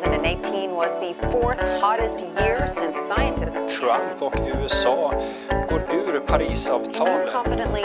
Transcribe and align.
2018 0.00 0.70
was 0.70 0.98
the 1.00 1.14
fourth 1.30 1.60
hottest 1.80 2.20
year 2.20 2.66
since 2.66 2.96
scientists 3.08 3.78
Trump 3.78 4.22
och 4.22 4.34
USA 4.46 5.10
går 5.70 5.80
ur 5.94 6.20
Parisavtalet. 6.20 7.32
confidently 7.32 7.82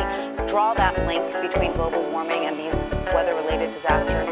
draw 0.48 0.74
that 0.76 0.96
link 1.08 1.26
between 1.42 1.72
global 1.74 2.04
warming 2.12 2.46
and 2.46 2.58
these 2.58 2.84
weather-related 3.06 3.74
disasters. 3.74 4.30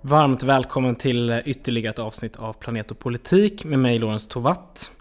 Varmt 0.00 0.42
välkommen 0.42 0.96
till 0.96 1.42
ytterligare 1.44 1.90
ett 1.90 1.98
avsnitt 1.98 2.36
av 2.36 2.52
Planet 2.52 2.90
och 2.90 2.98
politik 2.98 3.64
med 3.64 3.78
mig 3.78 3.98
Lorentz 3.98 4.26
Tovatt. 4.26 4.92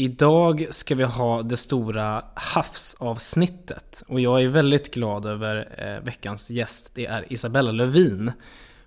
Idag 0.00 0.66
ska 0.70 0.94
vi 0.94 1.04
ha 1.04 1.42
det 1.42 1.56
stora 1.56 2.24
havsavsnittet 2.34 4.02
och 4.08 4.20
jag 4.20 4.42
är 4.42 4.48
väldigt 4.48 4.94
glad 4.94 5.26
över 5.26 5.68
eh, 5.76 6.04
veckans 6.04 6.50
gäst. 6.50 6.90
Det 6.94 7.06
är 7.06 7.32
Isabella 7.32 7.72
Lövin. 7.72 8.32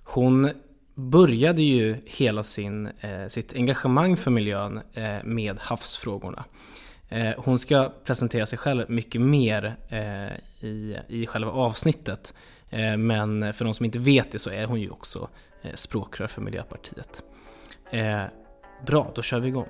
Hon 0.03 0.49
började 0.95 1.63
ju 1.63 1.97
hela 2.05 2.43
sin, 2.43 2.88
eh, 2.88 3.27
sitt 3.27 3.53
engagemang 3.53 4.17
för 4.17 4.31
miljön 4.31 4.81
eh, 4.93 5.23
med 5.23 5.59
havsfrågorna. 5.59 6.45
Hon 7.38 7.59
ska 7.59 7.93
presentera 8.03 8.45
sig 8.45 8.57
själv 8.57 8.89
mycket 8.89 9.21
mer 9.21 9.75
i, 10.59 10.95
i 11.07 11.25
själva 11.25 11.52
avsnittet. 11.52 12.33
Men 12.97 13.53
för 13.53 13.66
de 13.66 13.73
som 13.73 13.85
inte 13.85 13.99
vet 13.99 14.31
det 14.31 14.39
så 14.39 14.49
är 14.49 14.66
hon 14.66 14.81
ju 14.81 14.89
också 14.89 15.30
språkrör 15.75 16.27
för 16.27 16.41
Miljöpartiet. 16.41 17.23
Bra, 18.85 19.11
då 19.16 19.21
kör 19.21 19.39
vi 19.39 19.47
igång. 19.47 19.67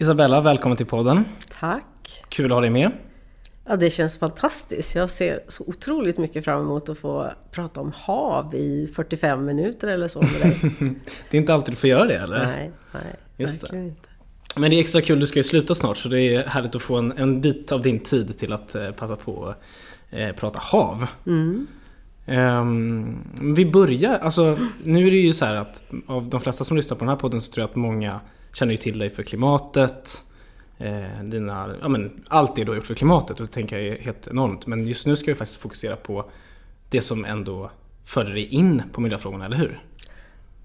Isabella, 0.00 0.40
välkommen 0.40 0.76
till 0.76 0.86
podden. 0.86 1.24
Tack! 1.60 1.84
Kul 2.28 2.44
att 2.44 2.56
ha 2.56 2.60
dig 2.60 2.70
med. 2.70 2.90
Ja, 3.66 3.76
det 3.76 3.90
känns 3.90 4.18
fantastiskt. 4.18 4.94
Jag 4.94 5.10
ser 5.10 5.42
så 5.48 5.64
otroligt 5.66 6.18
mycket 6.18 6.44
fram 6.44 6.60
emot 6.60 6.88
att 6.88 6.98
få 6.98 7.30
prata 7.50 7.80
om 7.80 7.92
hav 7.94 8.54
i 8.54 8.90
45 8.94 9.44
minuter 9.44 9.88
eller 9.88 10.08
så 10.08 10.20
med 10.20 10.40
dig. 10.40 10.56
Det 11.30 11.36
är 11.36 11.40
inte 11.40 11.54
alltid 11.54 11.72
du 11.72 11.76
får 11.76 11.90
göra 11.90 12.04
det 12.06 12.16
eller? 12.16 12.46
nej, 12.46 12.70
nej, 12.92 13.02
Just 13.36 13.60
det. 13.60 13.66
verkligen 13.66 13.86
inte. 13.86 14.08
Men 14.56 14.70
det 14.70 14.76
är 14.76 14.80
extra 14.80 15.00
kul, 15.00 15.20
du 15.20 15.26
ska 15.26 15.38
ju 15.38 15.44
sluta 15.44 15.74
snart 15.74 15.96
så 15.98 16.08
det 16.08 16.20
är 16.22 16.46
härligt 16.46 16.76
att 16.76 16.82
få 16.82 16.96
en, 16.96 17.12
en 17.12 17.40
bit 17.40 17.72
av 17.72 17.82
din 17.82 18.00
tid 18.00 18.38
till 18.38 18.52
att 18.52 18.74
eh, 18.74 18.90
passa 18.90 19.16
på 19.16 19.46
att 19.46 19.58
eh, 20.10 20.32
prata 20.32 20.58
hav. 20.62 21.08
Mm. 21.26 21.66
Ehm, 22.26 23.18
vi 23.56 23.66
börjar, 23.66 24.18
alltså 24.18 24.58
nu 24.84 25.06
är 25.06 25.10
det 25.10 25.16
ju 25.16 25.34
så 25.34 25.44
här 25.44 25.54
att 25.54 25.82
av 26.06 26.28
de 26.28 26.40
flesta 26.40 26.64
som 26.64 26.76
lyssnar 26.76 26.96
på 26.96 27.04
den 27.04 27.08
här 27.08 27.16
podden 27.16 27.40
så 27.40 27.52
tror 27.52 27.62
jag 27.62 27.70
att 27.70 27.76
många 27.76 28.20
känner 28.52 28.72
ju 28.72 28.76
till 28.76 28.98
dig 28.98 29.10
för 29.10 29.22
klimatet. 29.22 30.24
Eh, 30.78 31.22
dina, 31.24 31.74
ja, 31.80 31.88
men 31.88 32.24
allt 32.28 32.56
det 32.56 32.64
du 32.64 32.70
har 32.70 32.76
gjort 32.76 32.86
för 32.86 32.94
klimatet 32.94 33.40
och 33.40 33.46
det 33.46 33.52
tänker 33.52 33.78
jag 33.78 33.98
är 33.98 34.02
helt 34.02 34.28
enormt. 34.28 34.66
Men 34.66 34.86
just 34.86 35.06
nu 35.06 35.16
ska 35.16 35.30
vi 35.30 35.34
faktiskt 35.34 35.60
fokusera 35.60 35.96
på 35.96 36.30
det 36.88 37.00
som 37.00 37.24
ändå 37.24 37.70
förde 38.04 38.32
dig 38.32 38.44
in 38.44 38.82
på 38.92 39.00
miljöfrågorna, 39.00 39.46
eller 39.46 39.56
hur? 39.56 39.82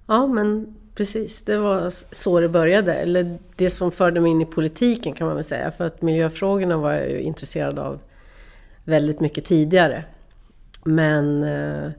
Ja, 0.08 0.28
men 0.28 0.76
precis. 0.96 1.42
Det 1.42 1.58
var 1.58 1.90
så 2.12 2.40
det 2.40 2.50
började. 2.50 2.94
Eller 2.94 3.38
det 3.56 3.70
som 3.70 3.92
förde 3.92 4.22
mig 4.22 4.32
in 4.32 4.42
i 4.42 4.46
politiken 4.46 5.14
kan 5.14 5.28
man 5.28 5.36
väl 5.36 5.44
säga. 5.44 5.72
För 5.72 5.88
att 5.88 6.02
miljöfrågorna 6.02 6.78
var 6.78 6.92
jag 6.92 7.10
ju 7.10 7.20
intresserad 7.20 7.80
av 7.80 8.00
väldigt 8.84 9.20
mycket 9.20 9.46
tidigare. 9.46 10.04
Men 10.84 11.44
eh, 11.44 11.92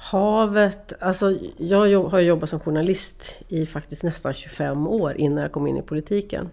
havet, 0.00 0.92
alltså 1.00 1.38
jag 1.56 2.04
har 2.04 2.20
jobbat 2.20 2.50
som 2.50 2.60
journalist 2.60 3.42
i 3.48 3.66
faktiskt 3.66 4.02
nästan 4.02 4.34
25 4.34 4.86
år 4.86 5.14
innan 5.16 5.42
jag 5.42 5.52
kom 5.52 5.66
in 5.66 5.76
i 5.76 5.82
politiken. 5.82 6.48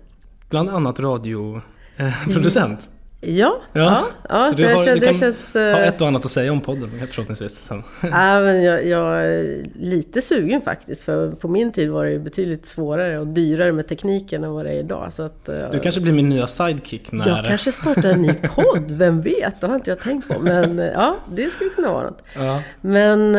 Bland 0.50 0.70
annat 0.70 1.00
radioproducent. 1.00 2.80
Eh, 2.80 2.97
Ja, 3.22 3.62
ja. 3.74 4.06
ja, 4.30 4.44
så, 4.44 4.58
du 4.58 4.64
jag 4.64 4.78
har- 4.78 4.86
känner, 4.86 5.00
det 5.02 5.14
känns... 5.14 5.54
ha 5.54 5.62
eh, 5.62 5.88
ett 5.88 6.02
och 6.02 6.08
annat 6.08 6.26
att 6.26 6.32
säga 6.32 6.52
om 6.52 6.62
podden 6.62 6.92
förhoppningsvis 7.12 7.56
sen. 7.56 7.84
Ja, 8.02 8.40
men 8.40 8.64
jag, 8.64 8.88
jag 8.88 9.24
är 9.26 9.66
lite 9.80 10.22
sugen 10.22 10.62
faktiskt, 10.62 11.04
för 11.04 11.32
på 11.32 11.48
min 11.48 11.72
tid 11.72 11.90
var 11.90 12.06
det 12.06 12.12
ju 12.12 12.20
betydligt 12.20 12.66
svårare 12.66 13.20
och 13.20 13.28
dyrare 13.28 13.72
med 13.72 13.88
tekniken 13.88 14.44
än 14.44 14.52
vad 14.52 14.66
det 14.66 14.72
är 14.72 14.80
idag. 14.80 15.14
Så 15.14 15.24
att, 15.24 15.50
eh, 15.50 15.72
Du 15.72 15.80
kanske 15.80 16.02
blir 16.02 16.14
min 16.14 16.30
nya 16.30 16.48
sidekick 16.48 17.12
när... 17.12 17.28
Jag 17.28 17.46
kanske 17.46 17.72
startar 17.72 18.10
en 18.10 18.22
ny 18.22 18.34
podd, 18.34 18.92
vem 18.92 19.22
vet? 19.22 19.62
Det 19.62 19.68
har 19.68 19.76
inte 19.76 19.92
jag 19.92 20.00
tänkt 20.00 20.28
på. 20.28 20.40
Men 20.40 20.80
eh, 20.80 20.86
ja, 20.86 21.18
det 21.32 21.50
skulle 21.50 21.70
kunna 21.70 21.92
vara 21.94 22.04
något. 22.04 22.24
Ja. 22.36 22.62
Men 22.82 23.36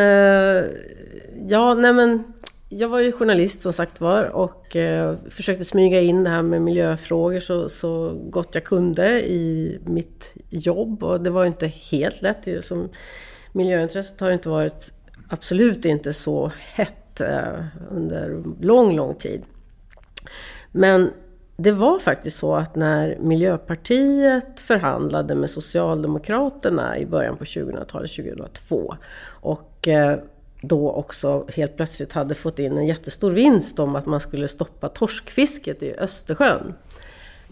ja, 1.48 1.74
nej 1.74 1.92
men 1.92 2.24
jag 2.68 2.88
var 2.88 3.00
ju 3.00 3.12
journalist 3.12 3.62
som 3.62 3.72
sagt 3.72 4.00
var 4.00 4.24
och 4.24 4.76
eh, 4.76 5.16
försökte 5.30 5.64
smyga 5.64 6.00
in 6.00 6.24
det 6.24 6.30
här 6.30 6.42
med 6.42 6.62
miljöfrågor 6.62 7.40
så, 7.40 7.68
så 7.68 8.12
gott 8.30 8.54
jag 8.54 8.64
kunde 8.64 9.28
i 9.28 9.78
mitt 9.84 10.32
jobb. 10.48 11.02
Och 11.02 11.20
det 11.20 11.30
var 11.30 11.42
ju 11.42 11.48
inte 11.48 11.66
helt 11.66 12.22
lätt. 12.22 12.64
Som 12.64 12.88
miljöintresset 13.52 14.20
har 14.20 14.28
ju 14.28 14.34
inte 14.34 14.48
varit, 14.48 14.92
absolut 15.28 15.84
inte 15.84 16.12
så 16.12 16.52
hett 16.58 17.20
eh, 17.20 17.64
under 17.90 18.42
lång, 18.60 18.96
lång 18.96 19.14
tid. 19.14 19.44
Men 20.72 21.10
det 21.56 21.72
var 21.72 21.98
faktiskt 21.98 22.38
så 22.38 22.54
att 22.54 22.76
när 22.76 23.18
Miljöpartiet 23.20 24.60
förhandlade 24.60 25.34
med 25.34 25.50
Socialdemokraterna 25.50 26.98
i 26.98 27.06
början 27.06 27.36
på 27.36 27.44
2000-talet, 27.44 28.10
2002, 28.10 28.96
och 29.40 29.88
eh, 29.88 30.18
då 30.60 30.92
också 30.92 31.46
helt 31.54 31.76
plötsligt 31.76 32.12
hade 32.12 32.34
fått 32.34 32.58
in 32.58 32.78
en 32.78 32.86
jättestor 32.86 33.30
vinst 33.30 33.78
om 33.78 33.96
att 33.96 34.06
man 34.06 34.20
skulle 34.20 34.48
stoppa 34.48 34.88
torskfisket 34.88 35.82
i 35.82 35.94
Östersjön 35.94 36.74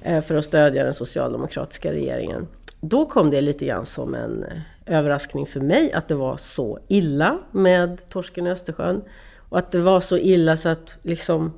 eh, 0.02 0.22
för 0.22 0.34
att 0.34 0.44
stödja 0.44 0.84
den 0.84 0.94
socialdemokratiska 0.94 1.92
regeringen. 1.92 2.46
Då 2.80 3.06
kom 3.06 3.30
det 3.30 3.40
lite 3.40 3.66
grann 3.66 3.86
som 3.86 4.14
en 4.14 4.44
eh, 4.44 4.58
överraskning 4.86 5.46
för 5.46 5.60
mig 5.60 5.92
att 5.92 6.08
det 6.08 6.14
var 6.14 6.36
så 6.36 6.78
illa 6.88 7.38
med 7.50 8.08
torsken 8.08 8.46
i 8.46 8.50
Östersjön. 8.50 9.02
Och 9.48 9.58
att 9.58 9.72
det 9.72 9.78
var 9.78 10.00
så 10.00 10.18
illa 10.18 10.56
så 10.56 10.68
att 10.68 10.96
liksom 11.02 11.52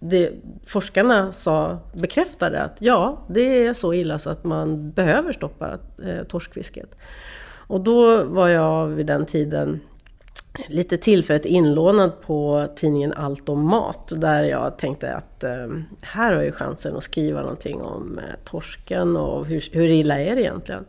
det, 0.00 0.32
forskarna 0.66 1.32
sa, 1.32 1.78
bekräftade 1.92 2.62
att 2.62 2.76
ja, 2.78 3.26
det 3.28 3.66
är 3.66 3.74
så 3.74 3.94
illa 3.94 4.18
så 4.18 4.30
att 4.30 4.44
man 4.44 4.90
behöver 4.90 5.32
stoppa 5.32 5.78
eh, 6.04 6.24
torskfisket. 6.28 6.96
Och 7.66 7.80
då 7.80 8.24
var 8.24 8.48
jag 8.48 8.86
vid 8.86 9.06
den 9.06 9.26
tiden 9.26 9.80
lite 10.68 10.96
tillfälligt 10.96 11.44
inlånad 11.44 12.20
på 12.20 12.68
tidningen 12.76 13.12
Allt 13.12 13.48
om 13.48 13.64
mat 13.64 14.12
där 14.16 14.44
jag 14.44 14.78
tänkte 14.78 15.14
att 15.14 15.44
eh, 15.44 15.68
här 16.02 16.32
har 16.32 16.42
jag 16.42 16.54
chansen 16.54 16.96
att 16.96 17.02
skriva 17.02 17.40
någonting 17.40 17.82
om 17.82 18.18
eh, 18.18 18.24
torsken 18.44 19.16
och 19.16 19.46
hur, 19.46 19.64
hur 19.72 19.88
illa 19.88 20.18
är 20.18 20.34
det 20.34 20.42
egentligen? 20.42 20.84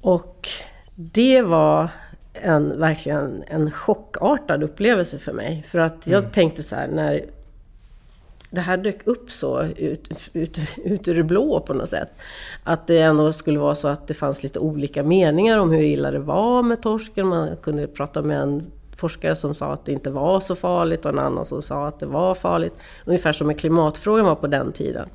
Och 0.00 0.48
det 0.94 1.42
var 1.42 1.88
en, 2.32 2.78
verkligen 2.78 3.44
en 3.46 3.70
chockartad 3.70 4.62
upplevelse 4.62 5.18
för 5.18 5.32
mig. 5.32 5.64
För 5.68 5.78
att 5.78 6.06
jag 6.06 6.32
tänkte 6.32 6.62
så 6.62 6.76
här, 6.76 6.88
när 6.88 7.24
det 8.54 8.60
här 8.60 8.76
dök 8.76 9.06
upp 9.06 9.30
så 9.30 9.62
ut, 9.62 10.30
ut, 10.32 10.58
ut 10.84 11.08
ur 11.08 11.14
det 11.14 11.22
blå 11.22 11.60
på 11.60 11.74
något 11.74 11.88
sätt. 11.88 12.08
Att 12.64 12.86
det 12.86 12.98
ändå 12.98 13.32
skulle 13.32 13.58
vara 13.58 13.74
så 13.74 13.88
att 13.88 14.06
det 14.06 14.14
fanns 14.14 14.42
lite 14.42 14.58
olika 14.58 15.02
meningar 15.02 15.58
om 15.58 15.70
hur 15.70 15.82
illa 15.82 16.10
det 16.10 16.18
var 16.18 16.62
med 16.62 16.82
torsken. 16.82 17.26
Man 17.26 17.56
kunde 17.56 17.86
prata 17.86 18.22
med 18.22 18.40
en 18.40 18.62
forskare 18.96 19.36
som 19.36 19.54
sa 19.54 19.72
att 19.72 19.84
det 19.84 19.92
inte 19.92 20.10
var 20.10 20.40
så 20.40 20.56
farligt 20.56 21.04
och 21.04 21.10
en 21.10 21.18
annan 21.18 21.44
som 21.44 21.62
sa 21.62 21.86
att 21.86 22.00
det 22.00 22.06
var 22.06 22.34
farligt. 22.34 22.74
Ungefär 23.04 23.32
som 23.32 23.46
med 23.46 23.58
klimatfrågan 23.58 24.24
var 24.26 24.34
på 24.34 24.46
den 24.46 24.72
tiden. 24.72 25.08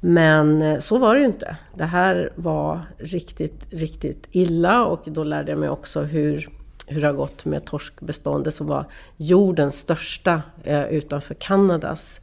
Men 0.00 0.62
eh, 0.62 0.78
så 0.78 0.98
var 0.98 1.14
det 1.14 1.20
ju 1.20 1.26
inte. 1.26 1.56
Det 1.74 1.84
här 1.84 2.32
var 2.34 2.80
riktigt, 2.98 3.66
riktigt 3.70 4.28
illa 4.30 4.84
och 4.84 5.00
då 5.04 5.24
lärde 5.24 5.52
jag 5.52 5.58
mig 5.58 5.68
också 5.68 6.00
hur, 6.00 6.48
hur 6.86 7.00
det 7.00 7.06
har 7.06 7.14
gått 7.14 7.44
med 7.44 7.64
torskbeståndet 7.64 8.54
som 8.54 8.66
var 8.66 8.84
jordens 9.16 9.78
största 9.78 10.42
eh, 10.64 10.88
utanför 10.88 11.34
Kanadas 11.34 12.20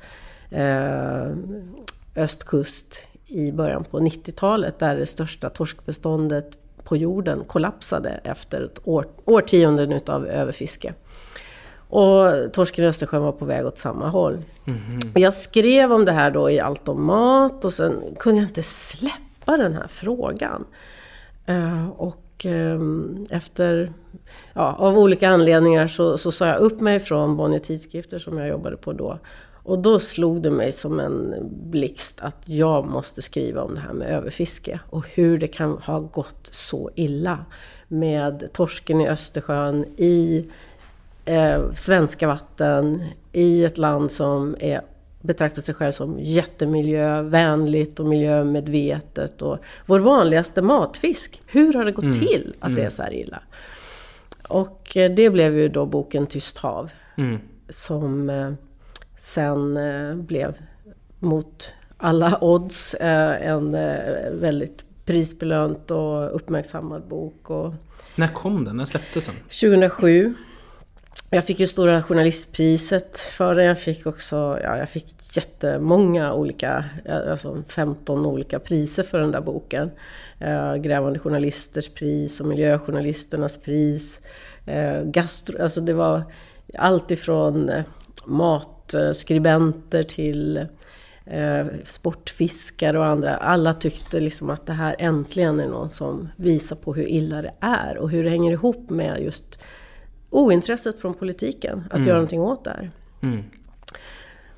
östkust 2.15 3.01
i 3.25 3.51
början 3.51 3.83
på 3.83 3.99
90-talet 3.99 4.79
där 4.79 4.95
det 4.95 5.05
största 5.05 5.49
torskbeståndet 5.49 6.57
på 6.83 6.97
jorden 6.97 7.43
kollapsade 7.47 8.09
efter 8.23 8.61
ett 8.61 8.79
år, 8.83 9.05
årtionden 9.25 9.91
utav 9.91 10.27
överfiske. 10.27 10.93
Och 11.89 12.53
torsken 12.53 12.85
i 12.85 12.87
Östersjön 12.87 13.21
var 13.21 13.31
på 13.31 13.45
väg 13.45 13.65
åt 13.65 13.77
samma 13.77 14.09
håll. 14.09 14.37
Och 15.13 15.19
Jag 15.19 15.33
skrev 15.33 15.93
om 15.93 16.05
det 16.05 16.11
här 16.11 16.31
då 16.31 16.49
i 16.49 16.59
Allt 16.59 16.89
om 16.89 17.05
mat 17.05 17.65
och 17.65 17.73
sen 17.73 18.15
kunde 18.19 18.41
jag 18.41 18.49
inte 18.49 18.63
släppa 18.63 19.57
den 19.57 19.73
här 19.73 19.87
frågan. 19.87 20.65
Eh, 21.45 21.89
och 21.89 22.45
ehm, 22.45 23.25
efter, 23.29 23.93
ja, 24.53 24.75
av 24.75 24.97
olika 24.97 25.29
anledningar 25.29 25.87
så, 25.87 26.17
så 26.17 26.31
sa 26.31 26.47
jag 26.47 26.59
upp 26.59 26.79
mig 26.81 26.99
från 26.99 27.37
Bonnier 27.37 27.59
Tidskrifter 27.59 28.19
som 28.19 28.37
jag 28.37 28.47
jobbade 28.47 28.77
på 28.77 28.93
då. 28.93 29.19
Och 29.67 29.79
då 29.79 29.99
slog 29.99 30.41
det 30.41 30.51
mig 30.51 30.71
som 30.71 30.99
en 30.99 31.35
blixt 31.51 32.21
att 32.21 32.43
jag 32.45 32.85
måste 32.85 33.21
skriva 33.21 33.61
om 33.61 33.73
det 33.73 33.79
här 33.79 33.93
med 33.93 34.07
överfiske 34.07 34.79
och 34.89 35.05
hur 35.07 35.37
det 35.37 35.47
kan 35.47 35.71
ha 35.71 35.99
gått 35.99 36.47
så 36.51 36.89
illa 36.95 37.45
med 37.87 38.49
torsken 38.53 39.01
i 39.01 39.07
Östersjön, 39.07 39.85
i 39.97 40.45
eh, 41.25 41.71
svenska 41.75 42.27
vatten, 42.27 43.03
i 43.31 43.65
ett 43.65 43.77
land 43.77 44.11
som 44.11 44.55
är 44.59 44.81
betraktar 45.21 45.61
sig 45.61 45.75
själv 45.75 45.91
som 45.91 46.19
jättemiljövänligt 46.19 47.99
och 47.99 48.05
miljömedvetet. 48.05 49.41
Och 49.41 49.57
vår 49.85 49.99
vanligaste 49.99 50.61
matfisk, 50.61 51.41
hur 51.47 51.73
har 51.73 51.85
det 51.85 51.91
gått 51.91 52.03
mm. 52.03 52.19
till 52.19 52.55
att 52.59 52.67
mm. 52.67 52.75
det 52.75 52.85
är 52.85 52.89
så 52.89 53.03
här 53.03 53.13
illa? 53.13 53.39
Och 54.49 54.97
eh, 54.97 55.11
det 55.11 55.29
blev 55.29 55.57
ju 55.57 55.69
då 55.69 55.85
boken 55.85 56.27
Tyst 56.27 56.57
hav. 56.57 56.91
Mm. 57.17 57.39
Som 57.69 58.29
eh, 58.29 58.51
sen 59.17 59.77
eh, 59.77 60.15
blev 60.15 60.57
mot 61.19 61.73
alla 61.97 62.37
odds 62.41 62.95
en 62.99 63.71
väldigt 64.39 64.85
prisbelönt 65.05 65.91
och 65.91 66.35
uppmärksammad 66.35 67.07
bok. 67.07 67.49
Och 67.49 67.73
När 68.15 68.27
kom 68.27 68.65
den? 68.65 68.77
När 68.77 68.85
släpptes 68.85 69.25
den? 69.25 69.35
2007. 69.35 70.33
Jag 71.29 71.45
fick 71.45 71.59
ju 71.59 71.67
Stora 71.67 72.03
Journalistpriset 72.03 73.17
för 73.17 73.55
den. 73.55 73.65
Jag 73.65 73.79
fick 73.79 74.05
också, 74.05 74.59
ja, 74.63 74.77
jag 74.77 74.89
fick 74.89 75.37
jättemånga 75.37 76.33
olika, 76.33 76.85
alltså 77.29 77.63
15 77.67 78.25
olika 78.25 78.59
priser 78.59 79.03
för 79.03 79.19
den 79.19 79.31
där 79.31 79.41
boken. 79.41 79.91
Eh, 80.39 80.75
Grävande 80.75 81.19
Journalisters 81.19 81.89
pris 81.89 82.39
och 82.39 82.47
Miljöjournalisternas 82.47 83.57
pris. 83.57 84.19
Eh, 84.65 85.03
gastro, 85.03 85.61
alltså 85.61 85.81
det 85.81 85.93
var 85.93 86.23
allt 86.77 87.11
ifrån 87.11 87.69
eh, 87.69 87.83
matskribenter 88.27 90.03
till 90.03 90.57
eh, 91.25 91.65
sportfiskare 91.85 92.99
och 92.99 93.05
andra. 93.05 93.37
Alla 93.37 93.73
tyckte 93.73 94.19
liksom 94.19 94.49
att 94.49 94.65
det 94.65 94.73
här 94.73 94.95
äntligen 94.99 95.59
är 95.59 95.67
någon 95.67 95.89
som 95.89 96.29
visar 96.35 96.75
på 96.75 96.93
hur 96.93 97.09
illa 97.09 97.41
det 97.41 97.53
är 97.59 97.97
och 97.97 98.09
hur 98.09 98.23
det 98.23 98.29
hänger 98.29 98.51
ihop 98.51 98.89
med 98.89 99.23
just 99.23 99.59
ointresset 100.29 100.99
från 100.99 101.13
politiken 101.13 101.83
att 101.89 101.95
mm. 101.95 102.07
göra 102.07 102.17
någonting 102.17 102.41
åt 102.41 102.63
det 102.63 102.69
här. 102.69 102.91
Mm. 103.21 103.43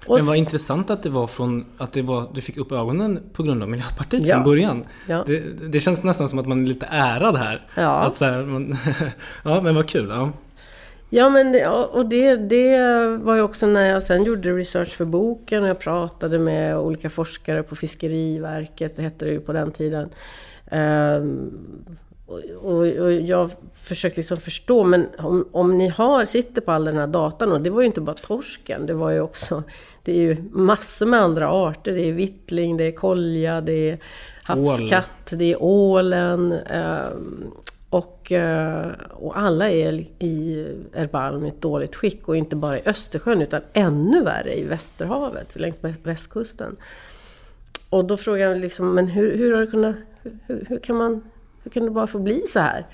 Men 0.08 0.26
vad 0.26 0.38
intressant 0.38 0.90
att 0.90 1.04
det 1.04 1.10
var 1.10 1.28
från 1.28 1.66
att 1.78 1.94
det 1.94 2.02
var, 2.02 2.30
du 2.34 2.42
fick 2.42 2.58
upp 2.58 2.72
ögonen 2.72 3.20
på 3.34 3.44
grund 3.44 3.64
av 3.64 3.70
Miljöpartiet 3.70 4.26
ja. 4.26 4.36
från 4.36 4.44
början. 4.44 4.84
Ja. 5.08 5.24
Det, 5.28 5.40
det, 5.72 5.80
känns 5.80 6.04
nästan 6.04 6.30
som 6.30 6.40
att 6.40 6.48
man 6.48 6.64
är 6.64 6.68
lite 6.68 6.86
ärad 6.86 7.36
här. 7.36 7.68
Ja, 7.76 8.12
här, 8.22 8.44
man, 8.44 8.78
ja 9.44 9.62
men 9.62 9.76
vad 9.76 9.90
kul. 9.90 10.10
Ja. 10.10 10.32
Ja, 11.10 11.30
men 11.30 11.70
och 11.92 12.06
det, 12.06 12.36
det 12.36 12.78
var 13.18 13.36
ju 13.36 13.42
också 13.42 13.68
när 13.68 13.90
jag 13.90 14.04
sen 14.04 14.24
gjorde 14.24 14.52
research 14.52 14.90
för 14.90 15.06
boken 15.06 15.64
och 15.64 15.70
jag 15.70 15.80
pratade 15.80 16.40
med 16.40 16.78
olika 16.78 17.10
forskare 17.10 17.64
på 17.64 17.76
Fiskeriverket, 17.76 18.96
det 18.96 19.02
hette 19.02 19.26
det 19.26 19.32
ju 19.32 19.40
på 19.40 19.54
den 19.54 19.72
tiden. 19.72 20.10
Um, 20.72 21.88
och, 22.26 22.40
och, 22.62 22.88
och, 22.88 23.14
jag 23.14 23.52
försökte 23.84 24.20
liksom 24.20 24.38
förstå, 24.38 24.84
men 24.84 25.08
om, 25.18 25.48
om 25.52 25.78
ni 25.78 25.88
har, 25.88 26.26
sitter 26.26 26.62
på 26.62 26.72
all 26.72 26.86
den 26.86 26.98
här 26.98 27.08
datan, 27.08 27.52
och 27.52 27.62
det 27.62 27.70
var 27.70 27.82
ju 27.82 27.88
inte 27.88 28.02
bara 28.02 28.16
torsken, 28.16 28.86
det 28.86 28.94
var 28.94 29.12
ju 29.12 29.22
också, 29.22 29.64
det 30.04 30.12
är 30.12 30.22
ju 30.22 30.38
massor 30.52 31.06
med 31.06 31.22
andra 31.22 31.50
arter, 31.50 31.96
det 31.96 32.10
är 32.10 32.14
vittling, 32.14 32.78
det 32.78 32.84
är 32.84 32.92
kolja, 32.92 33.62
det 33.62 33.90
är 33.90 33.98
havskatt, 34.44 35.34
Ål. 35.34 35.40
det 35.40 35.54
är 35.54 35.64
ålen. 35.64 36.54
Och, 37.90 38.32
eh, 38.32 38.92
och 39.10 39.40
alla 39.40 39.70
är 39.70 39.94
i 40.20 40.66
Erbalm 40.94 41.46
i 41.46 41.50
ett 41.50 41.62
dåligt 41.62 41.96
skick 41.96 42.28
och 42.28 42.38
inte 42.38 42.56
bara 42.56 42.80
i 42.80 42.82
Östersjön 42.86 43.42
utan 43.42 43.62
ännu 43.74 44.24
värre 44.24 44.60
i 44.60 44.64
Västerhavet 44.64 45.60
längs 45.60 45.80
västkusten. 46.04 46.76
Och 47.90 48.06
då 48.06 48.18
frågar 48.18 48.50
jag 48.50 48.58
liksom, 48.58 48.96
men 48.96 49.08
hur, 49.08 49.38
hur 49.38 49.54
har 49.54 49.62
det 49.62 49.68
kunnat, 49.68 49.96
hur, 50.22 50.66
hur, 50.70 50.80
kan 50.80 50.96
man, 50.96 51.24
hur 51.64 51.72
kan 51.72 51.84
det 51.86 51.92
bara 51.92 52.08
få 52.08 52.20
bli 52.20 52.44
så 52.48 52.60
här? 52.60 52.86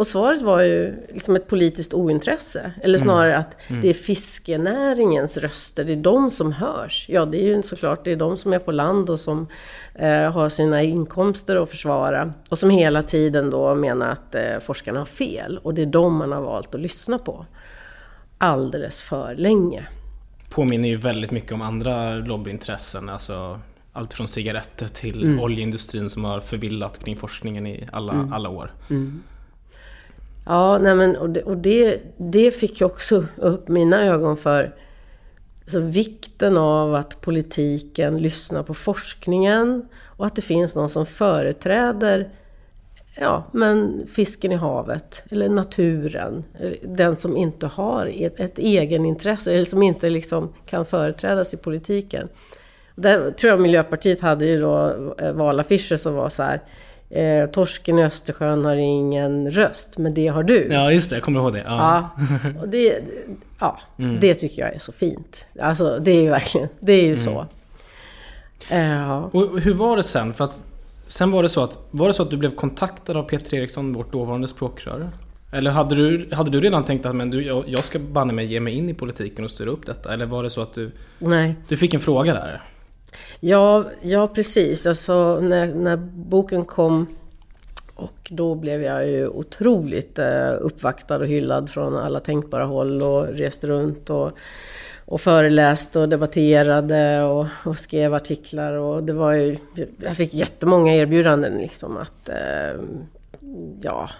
Och 0.00 0.06
svaret 0.06 0.42
var 0.42 0.62
ju 0.62 0.94
liksom 1.08 1.36
ett 1.36 1.46
politiskt 1.46 1.94
ointresse. 1.94 2.72
Eller 2.82 2.98
mm. 2.98 3.08
snarare 3.08 3.38
att 3.38 3.70
mm. 3.70 3.82
det 3.82 3.88
är 3.88 3.94
fiskenäringens 3.94 5.36
röster, 5.36 5.84
det 5.84 5.92
är 5.92 5.96
de 5.96 6.30
som 6.30 6.52
hörs. 6.52 7.06
Ja, 7.08 7.24
det 7.24 7.38
är 7.38 7.46
ju 7.46 7.62
såklart, 7.62 8.04
det 8.04 8.12
är 8.12 8.16
de 8.16 8.36
som 8.36 8.52
är 8.52 8.58
på 8.58 8.72
land 8.72 9.10
och 9.10 9.20
som 9.20 9.46
eh, 9.94 10.32
har 10.32 10.48
sina 10.48 10.82
inkomster 10.82 11.56
att 11.56 11.70
försvara. 11.70 12.32
Och 12.48 12.58
som 12.58 12.70
hela 12.70 13.02
tiden 13.02 13.50
då 13.50 13.74
menar 13.74 14.08
att 14.08 14.34
eh, 14.34 14.58
forskarna 14.60 14.98
har 14.98 15.06
fel. 15.06 15.58
Och 15.62 15.74
det 15.74 15.82
är 15.82 15.86
de 15.86 16.16
man 16.16 16.32
har 16.32 16.42
valt 16.42 16.74
att 16.74 16.80
lyssna 16.80 17.18
på. 17.18 17.46
Alldeles 18.38 19.02
för 19.02 19.34
länge. 19.34 19.88
Påminner 20.50 20.88
ju 20.88 20.96
väldigt 20.96 21.30
mycket 21.30 21.52
om 21.52 21.62
andra 21.62 22.14
lobbyintressen. 22.14 23.08
Alltså 23.08 23.60
allt 23.92 24.14
från 24.14 24.28
cigaretter 24.28 24.86
till 24.86 25.22
mm. 25.24 25.40
oljeindustrin 25.40 26.10
som 26.10 26.24
har 26.24 26.40
förvillat 26.40 27.04
kring 27.04 27.16
forskningen 27.16 27.66
i 27.66 27.86
alla, 27.92 28.12
mm. 28.12 28.32
alla 28.32 28.48
år. 28.48 28.72
Mm. 28.90 29.22
Ja, 30.50 30.78
nej 30.78 30.94
men, 30.94 31.16
och, 31.16 31.30
det, 31.30 31.42
och 31.42 31.56
det, 31.56 32.00
det 32.16 32.50
fick 32.50 32.80
ju 32.80 32.86
också 32.86 33.24
upp 33.36 33.68
mina 33.68 34.04
ögon 34.04 34.36
för 34.36 34.74
alltså, 35.62 35.80
vikten 35.80 36.56
av 36.56 36.94
att 36.94 37.20
politiken 37.20 38.18
lyssnar 38.18 38.62
på 38.62 38.74
forskningen 38.74 39.88
och 40.04 40.26
att 40.26 40.36
det 40.36 40.42
finns 40.42 40.76
någon 40.76 40.90
som 40.90 41.06
företräder 41.06 42.28
ja, 43.14 43.44
men 43.52 44.06
fisken 44.12 44.52
i 44.52 44.54
havet 44.54 45.24
eller 45.30 45.48
naturen. 45.48 46.44
Den 46.82 47.16
som 47.16 47.36
inte 47.36 47.66
har 47.66 48.06
ett, 48.06 48.40
ett 48.40 48.58
egenintresse 48.58 49.52
eller 49.52 49.64
som 49.64 49.82
inte 49.82 50.10
liksom 50.10 50.52
kan 50.66 50.84
företrädas 50.84 51.54
i 51.54 51.56
politiken. 51.56 52.28
Där 52.94 53.30
tror 53.30 53.50
jag 53.50 53.60
Miljöpartiet 53.60 54.20
hade 54.20 54.46
ju 54.46 54.60
då 54.60 54.94
eh, 55.18 55.32
valaffischer 55.32 55.96
som 55.96 56.14
var 56.14 56.28
så 56.28 56.42
här 56.42 56.60
Eh, 57.10 57.46
torsken 57.46 57.98
i 57.98 58.04
Östersjön 58.04 58.64
har 58.64 58.76
ingen 58.76 59.50
röst, 59.50 59.98
men 59.98 60.14
det 60.14 60.26
har 60.26 60.42
du. 60.42 60.68
Ja, 60.70 60.92
just 60.92 61.10
det. 61.10 61.16
Jag 61.16 61.22
kommer 61.22 61.40
ihåg 61.40 61.52
det. 61.52 61.62
Ja, 61.66 62.10
ja 62.16 62.66
det, 62.66 63.02
ja, 63.58 63.78
mm. 63.98 64.20
det 64.20 64.34
tycker 64.34 64.62
jag 64.62 64.74
är 64.74 64.78
så 64.78 64.92
fint. 64.92 65.46
Alltså, 65.60 65.98
det 65.98 66.10
är 66.10 66.22
ju 66.22 66.30
verkligen, 66.30 66.68
det 66.80 66.92
är 66.92 67.02
ju 67.02 67.14
mm. 67.14 67.16
så. 67.16 67.46
Uh, 68.74 69.24
och 69.24 69.60
hur 69.60 69.74
var 69.74 69.96
det 69.96 70.02
sen? 70.02 70.34
För 70.34 70.44
att 70.44 70.62
sen 71.08 71.30
var 71.30 71.42
det 71.42 71.48
så 71.48 71.64
att, 71.64 71.78
var 71.90 72.08
det 72.08 72.14
så 72.14 72.22
att 72.22 72.30
du 72.30 72.36
blev 72.36 72.54
kontaktad 72.54 73.16
av 73.16 73.22
Peter 73.22 73.56
Eriksson, 73.56 73.92
vårt 73.92 74.12
dåvarande 74.12 74.48
språkrör? 74.48 75.08
Eller 75.52 75.70
hade 75.70 75.94
du, 75.94 76.28
hade 76.32 76.50
du 76.50 76.60
redan 76.60 76.84
tänkt 76.84 77.06
att 77.06 77.16
men 77.16 77.30
du, 77.30 77.46
jag, 77.46 77.64
jag 77.66 77.84
ska 77.84 77.98
banne 77.98 78.32
mig 78.32 78.46
ge 78.46 78.60
mig 78.60 78.74
in 78.74 78.88
i 78.88 78.94
politiken 78.94 79.44
och 79.44 79.50
styra 79.50 79.70
upp 79.70 79.86
detta? 79.86 80.14
Eller 80.14 80.26
var 80.26 80.42
det 80.42 80.50
så 80.50 80.62
att 80.62 80.74
du, 80.74 80.90
Nej. 81.18 81.54
du 81.68 81.76
fick 81.76 81.94
en 81.94 82.00
fråga 82.00 82.34
där? 82.34 82.60
Ja, 83.40 83.84
ja 84.02 84.28
precis. 84.28 84.86
Alltså, 84.86 85.40
när, 85.40 85.74
när 85.74 85.96
boken 85.96 86.64
kom 86.64 87.06
och 88.00 88.30
då 88.30 88.54
blev 88.54 88.82
jag 88.82 89.08
ju 89.08 89.28
otroligt 89.28 90.18
eh, 90.18 90.52
uppvaktad 90.60 91.16
och 91.16 91.26
hyllad 91.26 91.70
från 91.70 91.96
alla 91.96 92.20
tänkbara 92.20 92.64
håll 92.64 93.02
och 93.02 93.26
reste 93.26 93.66
runt 93.66 94.10
och, 94.10 94.32
och 95.04 95.20
föreläste 95.20 95.98
och 95.98 96.08
debatterade 96.08 97.22
och, 97.22 97.46
och, 97.64 97.78
skrev 97.78 98.14
artiklar. 98.14 98.72
Och 98.72 99.02
det 99.02 99.12
var 99.12 99.32
ju, 99.32 99.56
jag 99.98 100.16
fick 100.16 100.34
jättemånga 100.34 100.94
erbjudanden 100.94 101.58
liksom 101.58 101.96
att 101.96 102.28
eh, 102.28 102.80
ja, 103.82 104.10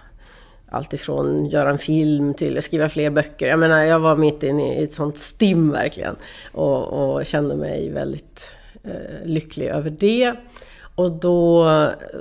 allt 0.71 0.93
ifrån 0.93 1.47
göra 1.47 1.71
en 1.71 1.79
film 1.79 2.35
till 2.35 2.63
skriva 2.63 2.89
fler 2.89 3.11
böcker. 3.11 3.47
Jag 3.47 3.59
menar, 3.59 3.83
jag 3.83 3.99
var 4.01 4.17
mitt 4.17 4.43
inne 4.43 4.81
i 4.81 4.85
ett 4.85 4.93
sånt 4.93 5.19
stim 5.19 5.71
verkligen 5.71 6.17
och, 6.53 7.15
och 7.15 7.27
kände 7.27 7.57
mig 7.57 7.91
väldigt 7.91 8.51
lycklig 9.25 9.67
över 9.67 9.91
det. 9.91 10.35
Och 10.95 11.13
då 11.13 11.69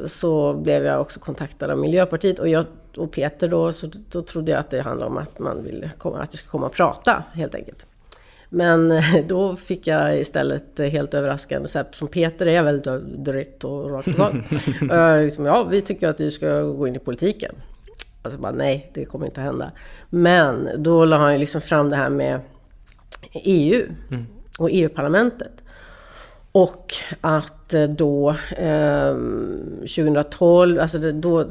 så 0.06 0.54
blev 0.54 0.86
jag 0.86 1.02
också 1.02 1.20
kontaktad 1.20 1.72
av 1.72 1.78
Miljöpartiet 1.78 2.40
och, 2.40 2.50
jag, 2.50 2.66
och 2.98 3.12
Peter 3.12 3.48
då, 3.48 3.72
så 3.72 3.90
då 4.12 4.22
trodde 4.22 4.52
jag 4.52 4.60
att 4.60 4.70
det 4.70 4.82
handlade 4.82 5.12
om 5.12 5.18
att 5.18 5.40
man 5.40 5.64
ville 5.64 5.92
komma, 5.98 6.18
att 6.18 6.30
jag 6.32 6.40
skulle 6.40 6.52
komma 6.52 6.66
och 6.66 6.74
prata 6.74 7.24
helt 7.34 7.56
enkelt. 7.56 7.86
Men 8.50 9.02
då 9.28 9.56
fick 9.56 9.88
jag 9.88 10.20
istället 10.20 10.80
helt 10.80 11.14
överraskande, 11.14 11.68
så 11.68 11.78
här, 11.78 11.88
som 11.92 12.08
Peter 12.08 12.48
är 12.48 12.64
väldigt 12.64 13.26
direkt 13.26 13.64
och 13.64 13.92
rakt 13.92 14.06
på 14.06 14.14
sak. 14.14 14.34
liksom, 15.22 15.46
ja, 15.46 15.64
vi 15.64 15.82
tycker 15.82 16.10
att 16.10 16.18
du 16.18 16.32
ska 16.32 16.62
gå 16.62 16.88
in 16.88 16.96
i 16.96 17.00
politiken. 17.00 17.56
Alltså 18.22 18.40
bara, 18.40 18.52
nej, 18.52 18.92
det 18.94 19.06
kommer 19.06 19.26
inte 19.26 19.42
att 19.42 19.46
hända. 19.46 19.72
Men 20.10 20.70
då 20.78 21.06
la 21.06 21.18
han 21.18 21.34
ju 21.34 21.40
liksom 21.40 21.62
fram 21.62 21.90
det 21.90 21.96
här 21.96 22.10
med 22.10 22.40
EU 23.34 23.84
mm. 24.12 24.26
och 24.60 24.70
EU-parlamentet. 24.72 25.52
Och 26.52 26.94
att 27.22 27.74
eh, 27.74 27.84
då 27.84 28.30
eh, 28.58 29.16
2012, 29.80 30.80
alltså 30.80 30.98
det, 30.98 31.12
då 31.12 31.46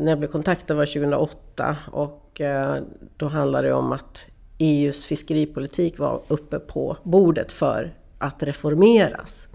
när 0.00 0.12
jag 0.12 0.18
blev 0.18 0.28
kontaktad 0.28 0.74
var 0.74 0.86
2008 0.86 1.76
och 1.90 2.40
eh, 2.40 2.76
då 3.16 3.28
handlade 3.28 3.68
det 3.68 3.74
om 3.74 3.92
att 3.92 4.26
EUs 4.58 5.06
fiskeripolitik 5.06 5.98
var 5.98 6.20
uppe 6.28 6.58
på 6.58 6.96
bordet 7.02 7.52
för 7.52 7.94
att 8.18 8.42
reformeras. 8.42 9.48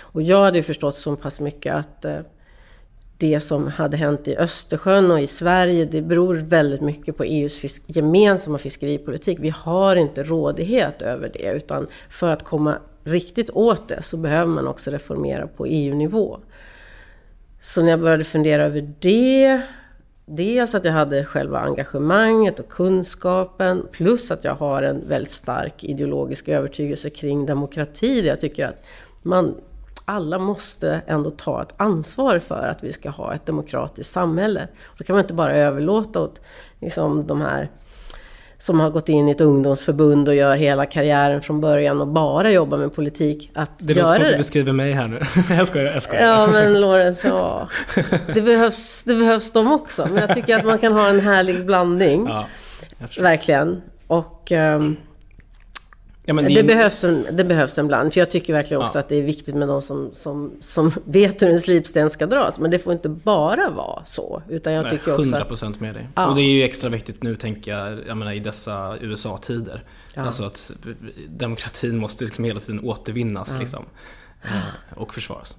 Och 0.00 0.22
jag 0.22 0.44
hade 0.44 0.62
förstått 0.62 0.94
så 0.94 1.16
pass 1.16 1.40
mycket 1.40 1.74
att 1.74 2.04
eh, 2.04 2.18
det 3.18 3.40
som 3.40 3.66
hade 3.66 3.96
hänt 3.96 4.28
i 4.28 4.36
Östersjön 4.36 5.10
och 5.10 5.20
i 5.20 5.26
Sverige, 5.26 5.84
det 5.84 6.02
beror 6.02 6.34
väldigt 6.34 6.80
mycket 6.80 7.16
på 7.16 7.24
EUs 7.24 7.58
fisk 7.58 7.82
gemensamma 7.86 8.58
fiskeripolitik. 8.58 9.38
Vi 9.40 9.48
har 9.48 9.96
inte 9.96 10.22
rådighet 10.22 11.02
över 11.02 11.30
det, 11.34 11.52
utan 11.52 11.86
för 12.10 12.32
att 12.32 12.42
komma 12.42 12.78
riktigt 13.04 13.50
åt 13.50 13.88
det 13.88 14.02
så 14.02 14.16
behöver 14.16 14.52
man 14.52 14.66
också 14.66 14.90
reformera 14.90 15.46
på 15.46 15.66
EU-nivå. 15.66 16.38
Så 17.60 17.82
när 17.82 17.90
jag 17.90 18.00
började 18.00 18.24
fundera 18.24 18.64
över 18.64 18.94
det, 19.00 19.60
dels 20.26 20.74
att 20.74 20.84
jag 20.84 20.92
hade 20.92 21.24
själva 21.24 21.58
engagemanget 21.58 22.60
och 22.60 22.68
kunskapen 22.68 23.86
plus 23.92 24.30
att 24.30 24.44
jag 24.44 24.54
har 24.54 24.82
en 24.82 25.08
väldigt 25.08 25.32
stark 25.32 25.84
ideologisk 25.84 26.48
övertygelse 26.48 27.10
kring 27.10 27.46
demokrati. 27.46 28.20
Där 28.20 28.28
jag 28.28 28.40
tycker 28.40 28.66
att 28.66 28.86
man, 29.22 29.54
alla 30.04 30.38
måste 30.38 31.00
ändå 31.06 31.30
ta 31.30 31.62
ett 31.62 31.74
ansvar 31.76 32.38
för 32.38 32.66
att 32.66 32.84
vi 32.84 32.92
ska 32.92 33.10
ha 33.10 33.34
ett 33.34 33.46
demokratiskt 33.46 34.12
samhälle. 34.12 34.68
Då 34.98 35.04
kan 35.04 35.14
man 35.14 35.24
inte 35.24 35.34
bara 35.34 35.56
överlåta 35.56 36.20
åt 36.20 36.40
liksom, 36.80 37.26
de 37.26 37.40
här 37.40 37.70
som 38.62 38.80
har 38.80 38.90
gått 38.90 39.08
in 39.08 39.28
i 39.28 39.30
ett 39.30 39.40
ungdomsförbund 39.40 40.28
och 40.28 40.34
gör 40.34 40.56
hela 40.56 40.86
karriären 40.86 41.42
från 41.42 41.60
början 41.60 42.00
och 42.00 42.06
bara 42.06 42.50
jobbar 42.50 42.78
med 42.78 42.94
politik. 42.94 43.50
Att 43.54 43.70
det 43.78 43.92
göra 43.92 44.06
låter 44.06 44.14
som 44.14 44.22
att 44.22 44.28
det. 44.28 44.34
du 44.34 44.38
beskriver 44.38 44.72
mig 44.72 44.92
här 44.92 45.08
nu. 45.08 45.20
jag 45.54 45.66
skojar, 45.66 45.92
jag 45.92 46.02
skojar. 46.02 46.26
Ja 46.26 46.46
men 46.46 46.80
Lorenz, 46.80 47.24
ja. 47.24 47.68
Det 48.34 48.42
behövs, 48.42 49.04
det 49.04 49.14
behövs 49.14 49.52
de 49.52 49.72
också. 49.72 50.08
Men 50.10 50.16
jag 50.16 50.34
tycker 50.34 50.56
att 50.56 50.64
man 50.64 50.78
kan 50.78 50.92
ha 50.92 51.08
en 51.08 51.20
härlig 51.20 51.66
blandning. 51.66 52.26
Ja. 52.28 52.46
Verkligen. 53.20 53.82
Och 54.06 54.52
ehm, 54.52 54.96
ja, 56.24 56.34
det, 56.34 56.58
är- 56.58 56.64
behövs 56.64 57.04
en, 57.04 57.26
det 57.32 57.44
behövs 57.44 57.78
en 57.78 57.86
bland. 57.86 58.12
För 58.12 58.20
jag 58.20 58.30
tycker 58.30 58.52
verkligen 58.52 58.82
också 58.82 58.98
Ja. 58.98 59.00
att 59.00 59.08
det 59.08 59.16
är 59.16 59.22
viktigt 59.22 59.54
med 59.54 59.68
de 59.68 59.82
som, 59.82 60.10
som, 60.14 60.52
som 60.60 60.92
vet 61.04 61.42
hur 61.42 61.48
en 61.50 61.60
slipsten 61.60 62.10
ska 62.10 62.26
dras. 62.26 62.58
Men 62.58 62.70
det 62.70 62.78
får 62.78 62.92
inte 62.92 63.08
bara 63.08 63.70
vara 63.70 64.04
så. 64.04 64.42
Utan 64.48 64.72
jag 64.72 64.82
Nej, 64.82 64.90
tycker 64.90 65.12
också 65.12 65.22
100% 65.30 65.70
att... 65.70 65.80
med 65.80 65.94
dig. 65.94 66.08
Ja. 66.14 66.26
Och 66.26 66.36
det 66.36 66.42
är 66.42 66.50
ju 66.52 66.62
extra 66.62 66.90
viktigt 66.90 67.22
nu 67.22 67.36
tänker 67.36 67.76
jag, 67.78 67.98
jag 68.08 68.16
menar, 68.16 68.32
i 68.32 68.38
dessa 68.40 68.96
USA-tider. 69.00 69.82
Alltså 70.16 70.44
att 70.44 70.72
demokratin 71.28 71.98
måste 71.98 72.24
liksom 72.24 72.44
hela 72.44 72.60
tiden 72.60 72.80
återvinnas 72.84 73.58
liksom. 73.60 73.84
Eh, 74.44 74.98
Och 74.98 75.14
försvaras. 75.14 75.56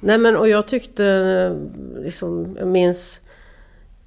Nej 0.00 0.18
men 0.18 0.36
och 0.36 0.48
jag 0.48 0.66
tyckte, 0.68 1.06
eh, 1.06 2.02
liksom, 2.02 2.56
jag 2.58 2.68
minns 2.68 3.20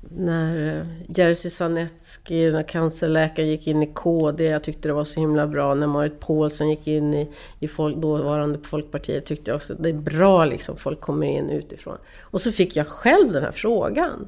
när 0.01 0.73
eh, 0.73 0.85
Jerzy 1.07 1.49
Sarnecki, 1.49 2.51
när 2.51 2.63
cancerläkaren 2.63 3.49
gick 3.49 3.67
in 3.67 3.83
i 3.83 3.87
KD, 3.93 4.43
jag 4.43 4.63
tyckte 4.63 4.87
det 4.87 4.93
var 4.93 5.03
så 5.03 5.19
himla 5.19 5.47
bra. 5.47 5.73
När 5.73 5.87
Marit 5.87 6.19
Paulsen 6.19 6.69
gick 6.69 6.87
in 6.87 7.13
i, 7.13 7.29
i 7.59 7.67
folk, 7.67 7.97
dåvarande 7.97 8.59
Folkpartiet 8.63 9.25
tyckte 9.25 9.51
jag 9.51 9.55
också 9.55 9.73
det 9.73 9.89
är 9.89 9.93
bra 9.93 10.45
liksom, 10.45 10.77
folk 10.77 11.01
kommer 11.01 11.27
in 11.27 11.49
utifrån. 11.49 11.97
Och 12.21 12.41
så 12.41 12.51
fick 12.51 12.75
jag 12.75 12.87
själv 12.87 13.31
den 13.31 13.43
här 13.43 13.51
frågan. 13.51 14.27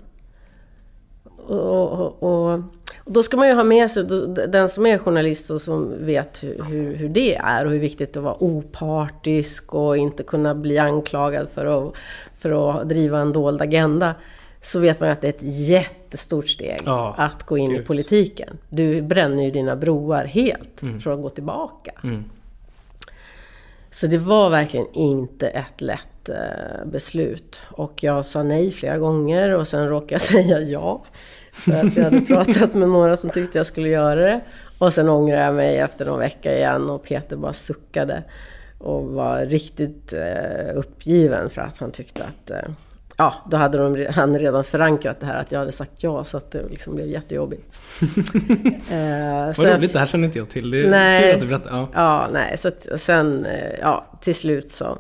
Och, 1.48 1.92
och, 1.92 2.24
och, 2.24 2.62
och 3.04 3.12
då 3.12 3.24
ska 3.24 3.38
man 3.38 3.48
ju 3.48 3.54
ha 3.54 3.64
med 3.64 3.92
sig, 3.92 4.04
den 4.48 4.70
som 4.70 4.86
är 4.86 4.98
journalist 4.98 5.52
och 5.52 5.62
som 5.62 6.06
vet 6.06 6.44
hur, 6.44 6.64
hur, 6.64 6.96
hur 6.96 7.10
det 7.10 7.36
är 7.36 7.66
och 7.66 7.72
hur 7.72 7.80
viktigt 7.80 8.14
det 8.14 8.18
är 8.18 8.22
att 8.22 8.24
vara 8.24 8.44
opartisk 8.44 9.74
och 9.74 9.98
inte 9.98 10.24
kunna 10.24 10.56
bli 10.56 10.78
anklagad 10.78 11.50
för 11.50 11.66
att, 11.66 11.94
för 12.40 12.80
att 12.80 12.90
driva 12.90 13.20
en 13.20 13.34
dold 13.34 13.62
agenda. 13.62 14.16
Så 14.62 14.80
vet 14.80 15.00
man 15.00 15.10
att 15.10 15.22
det 15.22 15.28
är 15.28 15.34
ett 15.34 15.58
jättestort 15.68 16.48
steg 16.50 16.78
Ja, 16.86 17.14
att 17.18 17.44
gå 17.44 17.58
in 17.58 17.72
i 17.72 17.76
gud. 17.76 17.86
politiken. 17.86 18.58
Du 18.70 19.02
bränner 19.02 19.44
ju 19.44 19.52
dina 19.52 19.76
broar 19.76 20.26
helt 20.26 20.82
för 21.04 21.12
att 21.14 21.22
gå 21.22 21.30
tillbaka. 21.30 21.92
Mm. 22.04 22.24
Så 23.92 24.08
det 24.08 24.18
var 24.18 24.50
verkligen 24.50 24.88
inte 24.94 25.48
ett 25.48 25.82
lätt 25.82 26.30
eh, 26.30 26.86
beslut. 26.86 27.62
Och 27.72 28.04
jag 28.04 28.26
sa 28.26 28.44
nej 28.44 28.72
flera 28.72 28.98
gånger 28.98 29.50
och 29.56 29.68
sen 29.68 29.90
råkade 29.90 30.14
jag 30.14 30.22
säga 30.46 30.60
ja. 30.60 31.04
För 31.54 31.72
att 31.88 31.98
jag 31.98 32.04
hade 32.04 32.22
pratat 32.22 32.76
med 32.76 32.90
några 32.90 33.18
som 33.18 33.30
tyckte 33.30 33.58
jag 33.60 33.66
skulle 33.66 33.90
göra 33.90 34.16
det. 34.22 34.42
Och 34.78 34.94
sen 34.94 35.10
ångrade 35.10 35.44
jag 35.44 35.56
mig 35.56 35.78
efter 35.78 36.06
någon 36.06 36.20
vecka 36.20 36.58
igen 36.58 36.90
och 36.90 37.04
Peter 37.04 37.36
bara 37.36 37.54
suckade. 37.54 38.24
Och 38.78 39.06
var 39.06 39.46
riktigt 39.46 40.14
eh, 40.14 40.76
uppgiven 40.76 41.50
för 41.50 41.62
att 41.62 41.78
han 41.78 41.92
tyckte 41.92 42.24
att... 42.24 42.52
Ja, 43.20 43.34
då 43.46 43.58
hade 43.58 43.78
de, 43.78 44.08
han 44.14 44.40
redan 44.40 44.64
förankrat 44.64 45.20
det 45.20 45.26
här 45.26 45.36
att 45.36 45.52
jag 45.52 45.60
hade 45.60 45.72
sagt 45.72 46.04
ja 46.04 46.24
så 46.24 46.38
att 46.38 46.52
det 46.52 46.70
liksom 46.70 46.96
blev 46.96 47.08
jättejobbigt. 47.08 47.64
eh, 48.92 49.58
Vad 49.58 49.60
roligt, 49.60 49.94
det 49.94 50.00
här 50.00 50.06
känner 50.06 50.26
inte 50.26 50.40
jag 50.40 50.50
till. 50.50 50.72
Det 50.72 50.82
är 50.82 50.90
Nej. 50.90 51.24
kul 51.24 51.34
att 51.34 51.40
du 51.40 51.48
berättar. 51.48 51.72
Ja. 51.72 51.90
Ja, 51.94 52.28
nej, 52.34 52.58
så 52.58 52.68
att, 52.68 52.88
sen, 52.96 53.46
eh, 53.46 53.80
ja, 53.80 54.06
till 54.22 54.36
slut 54.36 54.70
så... 54.70 54.98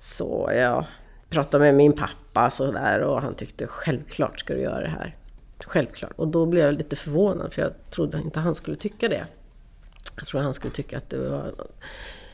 Så 0.00 0.50
jag 0.54 0.84
pratade 1.30 1.64
med 1.64 1.74
min 1.74 1.92
pappa 1.92 2.50
så 2.50 2.72
där 2.72 3.00
och 3.00 3.22
han 3.22 3.34
tyckte 3.34 3.66
självklart 3.66 4.40
ska 4.40 4.54
du 4.54 4.60
göra 4.60 4.80
det 4.80 4.88
här. 4.88 5.16
Självklart. 5.66 6.12
Och 6.16 6.28
då 6.28 6.46
blev 6.46 6.64
jag 6.64 6.74
lite 6.74 6.96
förvånad 6.96 7.52
för 7.52 7.62
jag 7.62 7.72
trodde 7.90 8.18
inte 8.18 8.40
han 8.40 8.54
skulle 8.54 8.76
tycka 8.76 9.08
det. 9.08 9.26
Jag 10.16 10.26
tror 10.26 10.40
han 10.40 10.54
skulle 10.54 10.72
tycka 10.72 10.96
att 10.96 11.10
det 11.10 11.18
var... 11.18 11.52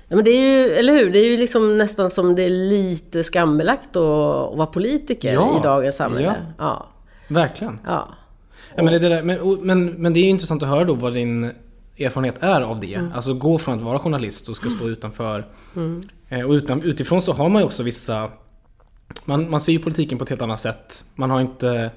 Ja 0.08 0.16
men 0.16 0.24
det 0.24 0.30
är 0.30 0.66
ju, 0.66 0.72
eller 0.74 0.92
hur? 0.92 1.10
Det 1.12 1.18
är 1.18 1.30
ju 1.30 1.36
liksom 1.36 1.78
nästan 1.78 2.10
som 2.10 2.34
det 2.34 2.42
är 2.42 2.50
lite 2.50 3.24
skambelagt 3.24 3.88
att, 3.96 3.96
att 3.96 4.56
vara 4.58 4.66
politiker 4.66 5.32
Ja, 5.34 5.58
i 5.60 5.62
dagens 5.62 5.96
samhälle. 5.96 6.26
ja. 6.26 6.34
Ja. 6.58 6.86
Verkligen. 7.28 7.78
ja. 7.86 8.08
Ja, 8.76 8.82
men, 8.82 8.92
det 8.92 8.98
där, 9.08 9.22
men, 9.22 9.58
men, 9.66 9.86
men 9.86 10.12
det 10.12 10.20
är 10.20 10.22
ju 10.22 10.28
intressant 10.30 10.62
att 10.62 10.68
höra 10.68 10.84
då 10.84 10.94
vad 10.94 11.12
din 11.14 11.52
erfarenhet 11.98 12.36
är 12.40 12.60
av 12.60 12.80
det. 12.80 12.94
Mm. 12.94 13.12
Alltså 13.12 13.34
gå 13.34 13.58
från 13.58 13.74
att 13.78 13.84
vara 13.84 13.98
journalist 13.98 14.48
och 14.48 14.56
ska 14.56 14.70
stå 14.70 14.88
utanför. 14.88 15.46
Eh, 16.28 16.40
Och 16.46 16.52
utan, 16.52 16.82
utifrån 16.82 17.22
så 17.22 17.32
har 17.32 17.48
man 17.48 17.62
ju 17.62 17.66
också 17.66 17.82
vissa... 17.82 18.30
Man, 19.24 19.50
man 19.50 19.60
ser 19.60 19.72
ju 19.72 19.78
politiken 19.78 20.18
på 20.18 20.24
ett 20.24 20.30
helt 20.30 20.42
annat 20.42 20.60
sätt. 20.60 21.04
Man 21.14 21.30
har 21.30 21.40
inte 21.40 21.90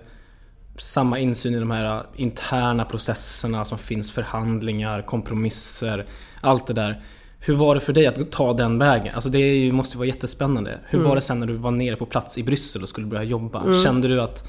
samma 0.78 1.20
insyn 1.20 1.56
i 1.56 1.60
de 1.60 1.72
här 1.72 2.04
interna 2.16 2.86
processerna 2.86 3.66
som 3.66 3.78
finns, 3.78 4.12
förhandlingar, 4.12 5.02
kompromisser, 5.02 6.06
allt 6.42 6.68
det 6.68 6.74
där. 6.74 7.02
Hur 7.44 7.54
var 7.56 7.76
det 7.76 7.82
för 7.82 7.94
dig 7.94 8.08
att 8.08 8.32
ta 8.32 8.54
den 8.54 8.78
vägen? 8.78 9.16
Alltså 9.16 9.30
det 9.30 9.40
ju, 9.40 9.72
måste 9.72 9.94
ju 9.96 9.98
vara 9.98 10.08
jättespännande. 10.08 10.80
Hur 10.90 11.00
Mm. 11.00 11.10
var 11.10 11.16
det 11.16 11.22
sen 11.22 11.40
när 11.40 11.48
du 11.48 11.54
var 11.54 11.72
nere 11.72 11.96
på 11.96 12.06
plats 12.06 12.38
i 12.38 12.44
Bryssel 12.44 12.84
och 12.84 12.90
skulle 12.90 13.08
börja 13.08 13.24
jobba? 13.24 13.82
Kände 13.84 14.08
du 14.08 14.22
att 14.22 14.48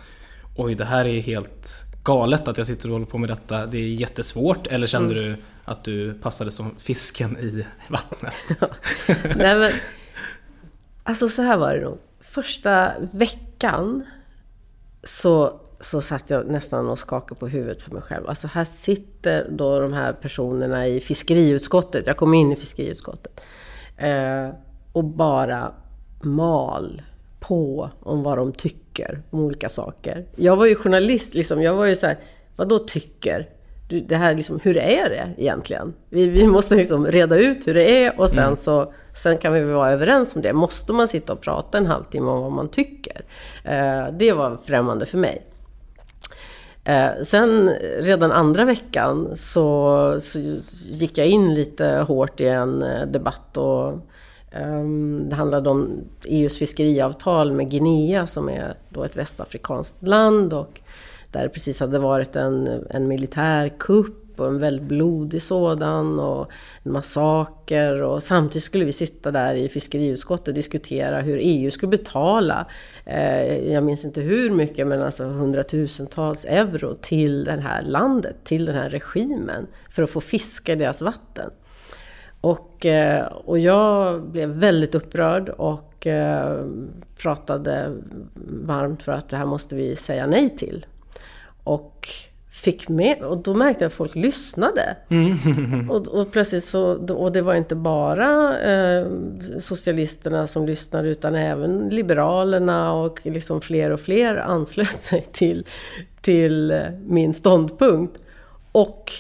oj, 0.57 0.75
det 0.75 0.85
här 0.85 1.05
är 1.05 1.21
helt 1.21 1.69
galet 2.05 2.49
att 2.49 2.59
jag 2.59 2.67
sitter 2.67 2.89
och 2.89 2.93
håller 2.93 3.07
på 3.07 3.19
med 3.19 3.29
detta. 3.29 3.67
Det 3.67 3.79
är 3.79 3.89
jättesvårt. 3.89 4.67
Eller 4.67 4.87
kände 4.87 5.15
Mm. 5.15 5.25
du 5.31 5.37
att 5.65 5.85
du 5.85 6.15
passade 6.15 6.51
som 6.51 6.75
fisken 6.79 7.37
i 7.39 7.67
vattnet? 7.89 8.33
Nej 9.37 9.59
men, 9.59 9.71
alltså 11.03 11.29
så 11.29 11.43
här 11.43 11.57
var 11.57 11.75
det 11.75 11.81
nog. 11.81 11.99
Första 12.21 12.93
veckan 13.13 14.05
så, 15.05 15.61
så 15.85 16.01
satt 16.01 16.31
jag 16.31 16.47
nästan 16.47 16.89
och 16.89 16.99
skakade 16.99 17.41
på 17.41 17.49
huvudet 17.49 17.83
för 17.83 17.91
mig 17.91 18.03
själv. 18.03 18.29
Alltså 18.29 18.49
här 18.49 18.65
sitter 18.65 19.49
då 19.51 19.81
de 19.81 19.93
här 19.93 20.13
personerna 20.13 20.87
i 20.87 21.01
fiskeriutskottet. 21.01 22.07
Jag 22.07 22.17
kom 22.17 22.35
in 22.35 22.53
i 22.53 22.57
fiskeriutskottet. 22.57 23.41
Eh, 23.97 24.49
och 24.93 25.05
bara 25.05 25.73
mal 26.23 27.03
på 27.41 27.91
om 28.01 28.23
vad 28.23 28.39
de 28.39 28.53
tycker 28.53 29.23
om 29.31 29.41
olika 29.41 29.69
saker. 29.69 30.27
Jag 30.37 30.57
var 30.57 30.67
ju 30.67 30.75
journalist, 30.75 31.35
liksom. 31.35 31.63
jag 31.63 31.75
var 31.75 31.87
ju 31.87 31.97
så 31.97 32.07
här, 32.07 32.19
vad 32.57 32.69
då 32.69 32.79
tycker? 32.79 33.49
Du, 33.89 34.01
det 34.01 34.17
här 34.17 34.35
liksom, 34.35 34.61
hur 34.63 34.77
är 34.77 35.11
det 35.11 35.43
egentligen? 35.43 35.95
Vi, 36.09 36.29
vi 36.29 36.47
måste 36.47 36.77
liksom 36.77 37.07
reda 37.07 37.37
ut 37.37 37.67
hur 37.67 37.75
det 37.75 38.05
är 38.05 38.21
och 38.21 38.31
sen 38.31 38.57
så 38.57 38.93
sen 39.15 39.39
kan 39.39 39.53
vi 39.53 39.61
väl 39.61 39.73
vara 39.73 39.91
överens 39.91 40.37
om 40.37 40.43
det. 40.43 40.53
Måste 40.53 40.93
man 40.93 41.09
sitta 41.09 41.33
och 41.33 41.41
prata 41.41 41.79
en 41.79 41.87
halvtimme 41.87 42.31
om 42.31 42.43
vad 42.43 42.53
man 42.53 42.69
tycker? 42.69 43.25
Eh, 43.65 44.07
det 44.19 44.33
var 44.33 44.59
främmande 44.65 45.07
för 45.07 45.19
mig. 45.19 45.47
Eh, 46.85 47.23
sen 47.23 47.69
redan 47.99 48.33
andra 48.33 48.65
veckan 48.65 49.37
så, 49.37 50.17
så 50.21 50.39
gick 50.85 51.19
jag 51.19 51.27
in 51.27 51.55
lite 51.55 51.87
hårt 51.87 52.41
i 52.41 52.49
en 52.49 52.83
eh, 52.83 53.07
debatt 53.07 53.57
och 53.57 53.89
eh, 54.51 54.85
det 55.29 55.35
handlade 55.35 55.71
om 55.71 55.91
EUs 56.25 56.59
fiskeriavtal 56.59 57.53
med 57.53 57.71
Guinea 57.71 58.27
som 58.27 58.49
är 58.49 58.75
då 58.89 59.05
ett 59.05 59.17
västafrikanskt 59.17 60.03
land 60.03 60.53
och 60.53 60.81
där 61.31 61.43
det 61.43 61.49
precis 61.49 61.81
hade 61.81 61.99
varit 61.99 62.37
en, 62.37 62.87
en 62.91 63.09
militär 63.09 63.69
kupp 63.79 64.22
och 64.41 64.47
en 64.47 64.59
väldigt 64.59 64.89
blodig 64.89 65.43
sådan 65.43 66.19
och 66.19 66.51
en 66.83 66.93
massaker 66.93 68.03
och 68.03 68.23
samtidigt 68.23 68.65
skulle 68.65 68.85
vi 68.85 68.93
sitta 68.93 69.31
där 69.31 69.55
i 69.55 69.69
fiskeriutskottet 69.69 70.49
och 70.49 70.55
diskutera 70.55 71.21
hur 71.21 71.39
EU 71.43 71.71
skulle 71.71 71.91
betala, 71.91 72.67
eh, 73.05 73.73
jag 73.73 73.85
minns 73.85 74.05
inte 74.05 74.21
hur 74.21 74.51
mycket, 74.51 74.87
men 74.87 75.03
alltså 75.03 75.25
hundratusentals 75.25 76.45
euro 76.45 76.95
till 76.95 77.45
det 77.45 77.61
här 77.61 77.83
landet, 77.83 78.37
till 78.45 78.65
den 78.65 78.75
här 78.75 78.91
regimen 78.91 79.67
för 79.91 80.03
att 80.03 80.11
få 80.11 80.21
fiska 80.21 80.73
i 80.73 80.77
deras 80.77 81.03
vatten. 81.03 81.51
Och, 82.41 82.87
eh, 82.87 83.27
och 83.27 83.59
jag 83.59 84.23
blev 84.23 84.49
väldigt 84.49 84.95
upprörd 84.95 85.49
och 85.49 86.07
eh, 86.07 86.65
pratade 87.17 87.93
varmt 88.63 89.03
för 89.03 89.13
att 89.13 89.29
det 89.29 89.37
här 89.37 89.47
måste 89.47 89.75
vi 89.75 89.97
säga 89.97 90.27
nej 90.27 90.57
till. 90.57 90.87
Och 91.65 92.09
fick 92.63 92.89
med, 92.89 93.23
och 93.23 93.39
då 93.39 93.55
märkte 93.55 93.85
jag 93.85 93.89
att 93.89 93.95
folk 93.95 94.15
lyssnade. 94.15 94.97
Och, 95.91 96.09
och 96.09 96.33
plötsligt 96.33 96.65
så, 96.65 97.15
och 97.15 97.33
det 97.33 97.43
var 97.43 97.55
inte 97.55 97.75
bara 97.75 98.61
eh, 98.61 99.07
socialisterna 99.59 100.47
som 100.47 100.67
lyssnade 100.67 101.09
utan 101.09 101.35
även 101.35 101.89
liberalerna 101.89 102.93
och 102.93 103.21
liksom 103.23 103.61
fler 103.61 103.91
och 103.91 104.01
fler 104.01 104.37
anslöt 104.37 105.01
sig 105.01 105.27
till, 105.33 105.67
till 106.21 106.71
eh, 106.71 106.79
min 107.07 107.33
ståndpunkt. 107.33 108.23
Och 108.73 109.13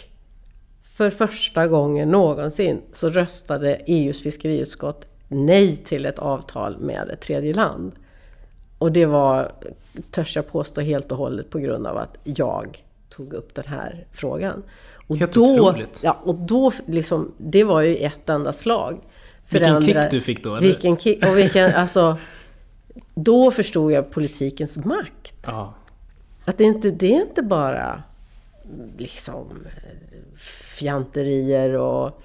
för 0.96 1.10
första 1.10 1.66
gången 1.66 2.10
någonsin 2.10 2.80
så 2.92 3.08
röstade 3.08 3.74
EUs 3.86 4.22
fiskeriutskott 4.22 5.06
nej 5.28 5.76
till 5.76 6.06
ett 6.06 6.18
avtal 6.18 6.78
med 6.78 7.10
ett 7.10 7.20
tredje 7.20 7.54
land. 7.54 7.92
Och 8.78 8.92
det 8.92 9.06
var, 9.06 9.52
törs 10.10 10.36
jag 10.36 10.48
påstå, 10.48 10.80
helt 10.80 11.12
och 11.12 11.18
hållet 11.18 11.50
på 11.50 11.58
grund 11.58 11.86
av 11.86 11.96
att 11.96 12.18
jag 12.24 12.82
tog 13.16 13.32
upp 13.32 13.54
den 13.54 13.64
här 13.66 14.06
frågan. 14.12 14.62
Och 15.06 15.16
Helt 15.16 15.32
då, 15.32 15.54
otroligt. 15.54 16.00
Ja, 16.04 16.20
och 16.24 16.34
då 16.34 16.72
liksom, 16.86 17.32
det 17.38 17.64
var 17.64 17.80
ju 17.80 17.96
ett 17.96 18.28
enda 18.28 18.52
slag. 18.52 19.00
Vilken 19.48 19.82
Förändra- 19.82 20.02
kick 20.02 20.10
du 20.10 20.20
fick 20.20 20.44
då, 20.44 20.50
eller? 20.50 20.66
Vilken 20.66 20.96
kick, 20.96 21.26
och 21.26 21.38
vilken, 21.38 21.74
alltså, 21.74 22.18
då 23.14 23.50
förstod 23.50 23.92
jag 23.92 24.10
politikens 24.10 24.76
makt. 24.76 25.34
Ja. 25.46 25.74
Att 26.44 26.58
det 26.58 26.64
inte, 26.64 26.90
det 26.90 27.14
är 27.14 27.20
inte 27.20 27.42
bara 27.42 28.02
liksom 28.98 29.46
fjanterier 30.78 31.74
och 31.74 32.22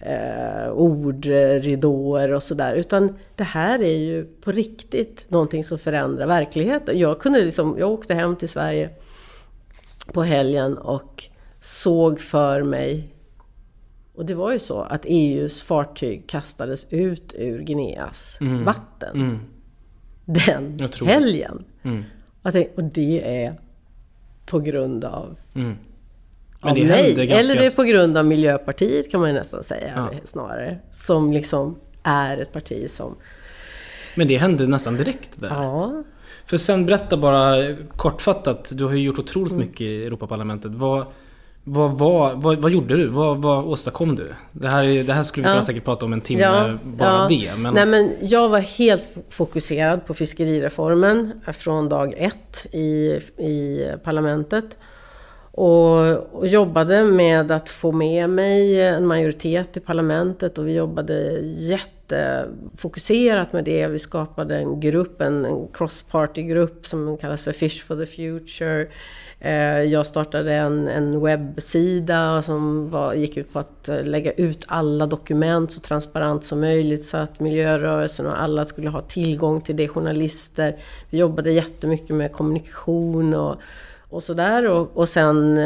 eh, 0.00 0.68
ordridåer 0.72 2.32
och 2.32 2.42
sådär. 2.42 2.74
Utan 2.74 3.18
det 3.36 3.44
här 3.44 3.82
är 3.82 3.96
ju 3.98 4.24
på 4.24 4.52
riktigt 4.52 5.26
någonting 5.28 5.64
som 5.64 5.78
förändrar 5.78 6.26
verkligheten. 6.26 6.98
Jag, 6.98 7.18
kunde 7.20 7.44
liksom, 7.44 7.76
jag 7.78 7.90
åkte 7.90 8.14
hem 8.14 8.36
till 8.36 8.48
Sverige 8.48 8.90
på 10.12 10.22
helgen 10.22 10.78
och 10.78 11.24
såg 11.60 12.20
för 12.20 12.62
mig 12.62 13.14
och 14.14 14.26
det 14.26 14.34
var 14.34 14.52
ju 14.52 14.58
så 14.58 14.80
att 14.80 15.04
EUs 15.08 15.62
fartyg 15.62 16.26
kastades 16.28 16.86
ut 16.90 17.34
ur 17.38 17.62
Guineas 17.62 18.38
vatten. 18.64 19.14
Mm. 19.14 19.38
Den 20.24 20.78
helgen. 21.06 21.64
Mm. 21.82 22.04
Jag 22.42 22.52
tänkte, 22.52 22.74
och 22.82 22.84
det 22.84 23.44
är 23.44 23.60
på 24.46 24.60
grund 24.60 25.04
av, 25.04 25.36
Mm. 25.54 25.76
Av 26.60 26.78
mig. 26.78 27.14
ganska... 27.14 27.38
Eller 27.38 27.54
det 27.54 27.66
är 27.66 27.76
på 27.76 27.82
grund 27.82 28.16
av 28.16 28.24
Miljöpartiet 28.26 29.10
kan 29.10 29.20
man 29.20 29.28
ju 29.30 29.34
nästan 29.34 29.62
säga 29.62 29.92
Ja. 30.12 30.18
snarare. 30.24 30.78
Som 30.90 31.32
liksom 31.32 31.78
är 32.02 32.38
ett 32.38 32.52
parti 32.52 32.90
som... 32.90 33.16
Men 34.14 34.28
det 34.28 34.36
hände 34.36 34.66
nästan 34.66 34.96
direkt 34.96 35.40
där. 35.40 35.48
Ja, 35.48 36.04
För 36.46 36.56
sen 36.56 36.86
berätta 36.86 37.16
bara 37.16 37.56
kortfattat, 37.96 38.72
du 38.74 38.84
har 38.84 38.92
ju 38.92 39.02
gjort 39.02 39.18
otroligt 39.18 39.52
Mm. 39.52 39.64
mycket 39.66 39.80
i 39.80 40.04
Europaparlamentet. 40.06 40.72
Vad, 40.74 41.06
vad, 41.64 41.98
vad, 41.98 42.42
vad, 42.42 42.58
vad 42.58 42.70
gjorde 42.70 42.96
du? 42.96 43.08
Vad, 43.08 43.42
vad 43.42 43.64
åstadkom 43.64 44.16
du? 44.16 44.32
Det 44.52 44.72
här, 44.72 44.84
är- 44.84 45.04
det 45.04 45.12
här 45.12 45.22
skulle 45.22 45.44
vi 45.44 45.48
Ja. 45.48 45.54
kunna 45.54 45.62
säkert 45.62 45.84
prata 45.84 46.06
om 46.06 46.12
en 46.12 46.20
timme, 46.20 46.42
Ja, 46.42 46.70
bara 46.84 47.10
ja. 47.10 47.26
det. 47.28 47.50
Men, 47.58 47.74
Nej, 47.74 47.86
men 47.86 48.10
jag 48.20 48.48
var 48.48 48.58
helt 48.58 49.16
fokuserad 49.28 50.06
på 50.06 50.14
fiskerireformen 50.14 51.40
från 51.52 51.88
dag 51.88 52.14
ett 52.16 52.66
i, 52.72 53.18
i 53.38 53.86
parlamentet. 54.04 54.76
Och, 55.54 55.98
och 56.34 56.46
jobbade 56.46 57.04
med 57.04 57.50
att 57.50 57.68
få 57.68 57.92
med 57.92 58.30
mig 58.30 58.82
en 58.82 59.06
majoritet 59.06 59.76
i 59.76 59.80
parlamentet 59.80 60.58
och 60.58 60.68
vi 60.68 60.72
jobbade 60.72 61.38
Eh, 62.12 62.44
jättefokuserat 62.82 63.52
med 63.52 63.64
det. 63.64 63.86
Vi 63.86 63.98
skapade 63.98 64.56
en 64.56 64.80
grupp, 64.80 65.20
en, 65.20 65.44
en 65.44 65.68
cross-party-grupp 65.72 66.86
som 66.86 67.16
kallas 67.16 67.42
för 67.42 67.52
Fish 67.52 67.84
for 67.84 67.96
the 67.96 68.06
Future. 68.06 68.86
Eh, 69.40 69.82
jag 69.82 70.06
startade 70.06 70.54
en, 70.54 70.88
en 70.88 71.20
webbsida 71.20 72.42
som 72.42 72.90
var, 72.90 73.14
gick 73.14 73.36
ut 73.36 73.52
på 73.52 73.58
att 73.58 73.88
eh, 73.88 74.04
lägga 74.04 74.32
ut 74.32 74.64
alla 74.68 75.06
dokument 75.06 75.72
så 75.72 75.80
transparent 75.80 76.44
som 76.44 76.60
möjligt 76.60 77.04
så 77.04 77.16
att 77.16 77.40
miljörörelsen 77.40 78.26
och 78.26 78.42
alla 78.42 78.64
skulle 78.64 78.88
ha 78.88 79.00
tillgång 79.00 79.60
till 79.60 79.76
det, 79.76 79.88
journalister. 79.88 80.76
Vi 81.10 81.18
jobbade 81.18 81.52
jättemycket 81.52 82.16
med 82.16 82.32
kommunikation 82.32 83.34
och, 83.34 83.56
och 84.10 84.22
sådär. 84.22 84.70
Och, 84.70 84.96
och 84.96 85.08
sen 85.08 85.58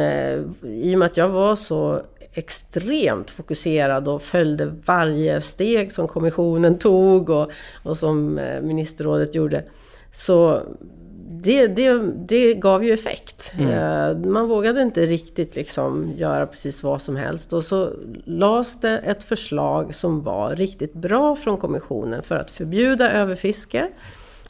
i 0.63 0.95
och 0.95 0.99
med 0.99 1.07
att 1.07 1.17
jag 1.17 1.29
var 1.29 1.57
så 1.57 2.03
extremt 2.37 3.31
fokuserad 3.31 4.09
och 4.09 4.23
följde 4.23 4.67
varje 4.87 5.41
steg 5.41 5.93
som 5.93 6.09
kommissionen 6.09 6.79
tog 6.79 7.31
och, 7.31 7.51
och 7.83 7.97
som 7.97 8.39
eh, 8.39 8.61
ministerrådet 8.61 9.35
gjorde. 9.35 9.65
Så 10.13 10.63
det, 11.29 11.67
det, 11.67 11.99
det 12.29 12.55
gav 12.55 12.85
ju 12.85 12.93
effekt. 12.93 13.53
Eh, 13.59 14.19
Man 14.19 14.49
vågade 14.49 14.83
inte 14.83 15.07
riktigt 15.07 15.57
liksom 15.57 16.13
göra 16.17 16.47
precis 16.47 16.83
vad 16.83 17.03
som 17.03 17.17
helst. 17.17 17.53
Och 17.53 17.65
så 17.65 17.93
lades 18.25 18.81
det 18.81 18.99
ett 18.99 19.25
förslag 19.25 19.95
som 19.95 20.23
var 20.23 20.57
riktigt 20.57 20.95
bra 20.95 21.37
från 21.37 21.57
kommissionen 21.57 22.23
för 22.23 22.37
att 22.37 22.51
förbjuda 22.51 23.13
överfiske, 23.13 23.89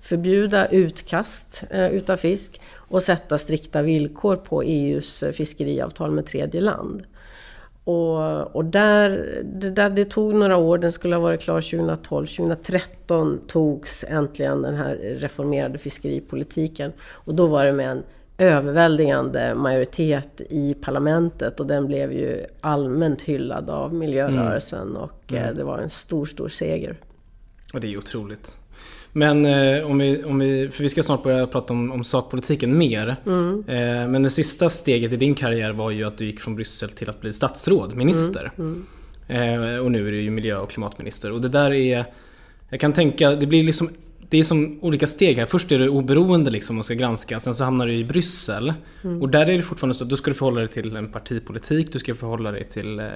förbjuda 0.02 0.68
utkast 0.68 1.64
eh, 1.70 1.88
utav 1.90 2.16
fisk 2.16 2.60
och 2.74 3.02
sätta 3.02 3.38
strikta 3.38 3.82
villkor 3.82 4.36
på 4.36 4.62
EUs 4.62 5.24
fiskeriavtal 5.32 6.10
med 6.10 6.26
tredje 6.26 6.60
land. 6.60 7.06
Och, 7.86 8.56
och 8.56 8.64
där, 8.64 9.40
det, 9.44 9.70
där, 9.70 9.90
det 9.90 10.04
tog 10.04 10.34
några 10.34 10.56
år, 10.56 10.78
den 10.78 10.92
skulle 10.92 11.16
ha 11.16 11.22
varit 11.22 11.40
klar 11.40 11.60
2012. 11.60 12.26
2013 12.26 13.40
togs 13.46 14.04
äntligen 14.08 14.62
den 14.62 14.74
här 14.74 14.94
reformerade 14.96 15.78
fiskeripolitiken. 15.78 16.92
Och 17.10 17.34
då 17.34 17.46
var 17.46 17.64
det 17.64 17.72
med 17.72 17.90
en 17.90 18.02
överväldigande 18.38 19.54
majoritet 19.54 20.40
i 20.50 20.74
parlamentet 20.74 21.60
och 21.60 21.66
den 21.66 21.86
blev 21.86 22.12
ju 22.12 22.44
allmänt 22.60 23.22
hyllad 23.22 23.70
av 23.70 23.94
miljörörelsen 23.94 24.96
och 24.96 25.32
eh, 25.32 25.54
det 25.54 25.64
var 25.64 25.78
en 25.78 25.90
stor, 25.90 26.26
stor 26.26 26.48
seger. 26.48 26.96
Och 27.72 27.80
det 27.80 27.92
är 27.92 27.98
otroligt. 27.98 28.58
Men 29.12 29.44
eh, 29.46 29.86
om, 29.86 29.98
vi, 29.98 30.24
om 30.24 30.38
vi, 30.38 30.68
för 30.68 30.82
vi 30.82 30.88
ska 30.88 31.02
snart 31.02 31.22
börja 31.22 31.46
prata 31.46 31.72
om, 31.72 31.92
om 31.92 32.04
sakpolitiken 32.04 32.78
mer. 32.78 33.16
Mm. 33.26 33.64
Eh, 33.68 34.08
men 34.08 34.22
det 34.22 34.30
sista 34.30 34.68
steget 34.68 35.12
i 35.12 35.16
din 35.16 35.34
karriär 35.34 35.70
var 35.70 35.90
ju 35.90 36.04
att 36.04 36.18
du 36.18 36.26
gick 36.26 36.40
från 36.40 36.54
Bryssel 36.54 36.90
till 36.90 37.10
att 37.10 37.20
bli 37.20 37.32
statsråd, 37.32 37.96
minister. 37.96 38.52
Mm. 38.58 38.86
Eh, 39.28 39.78
och 39.78 39.92
nu 39.92 40.08
är 40.08 40.12
du 40.12 40.20
ju 40.20 40.30
miljö 40.30 40.58
och 40.58 40.70
klimatminister. 40.70 41.32
Och 41.32 41.40
det 41.40 41.48
där 41.48 41.72
är, 41.72 42.04
jag 42.68 42.80
kan 42.80 42.92
tänka, 42.92 43.30
det 43.30 43.46
blir 43.46 43.62
liksom 43.62 43.90
det 44.28 44.38
är 44.38 44.44
som 44.44 44.78
olika 44.82 45.06
steg 45.06 45.38
här. 45.38 45.46
Först 45.46 45.72
är 45.72 45.78
du 45.78 45.88
oberoende 45.88 46.50
liksom 46.50 46.78
och 46.78 46.84
ska 46.84 46.94
granska. 46.94 47.40
Sen 47.40 47.54
så 47.54 47.64
hamnar 47.64 47.86
du 47.86 47.92
i 47.92 48.04
Bryssel. 48.04 48.72
Mm. 49.04 49.22
Och 49.22 49.28
där 49.28 49.50
är 49.50 49.56
det 49.56 49.62
fortfarande 49.62 49.94
så 49.94 50.04
att 50.04 50.10
då 50.10 50.16
ska 50.16 50.30
du 50.30 50.34
förhålla 50.34 50.60
dig 50.60 50.68
till 50.68 50.96
en 50.96 51.12
partipolitik. 51.12 51.92
Du 51.92 51.98
ska 51.98 52.14
förhålla 52.14 52.50
dig 52.50 52.64
till 52.64 52.98
eh, 52.98 53.06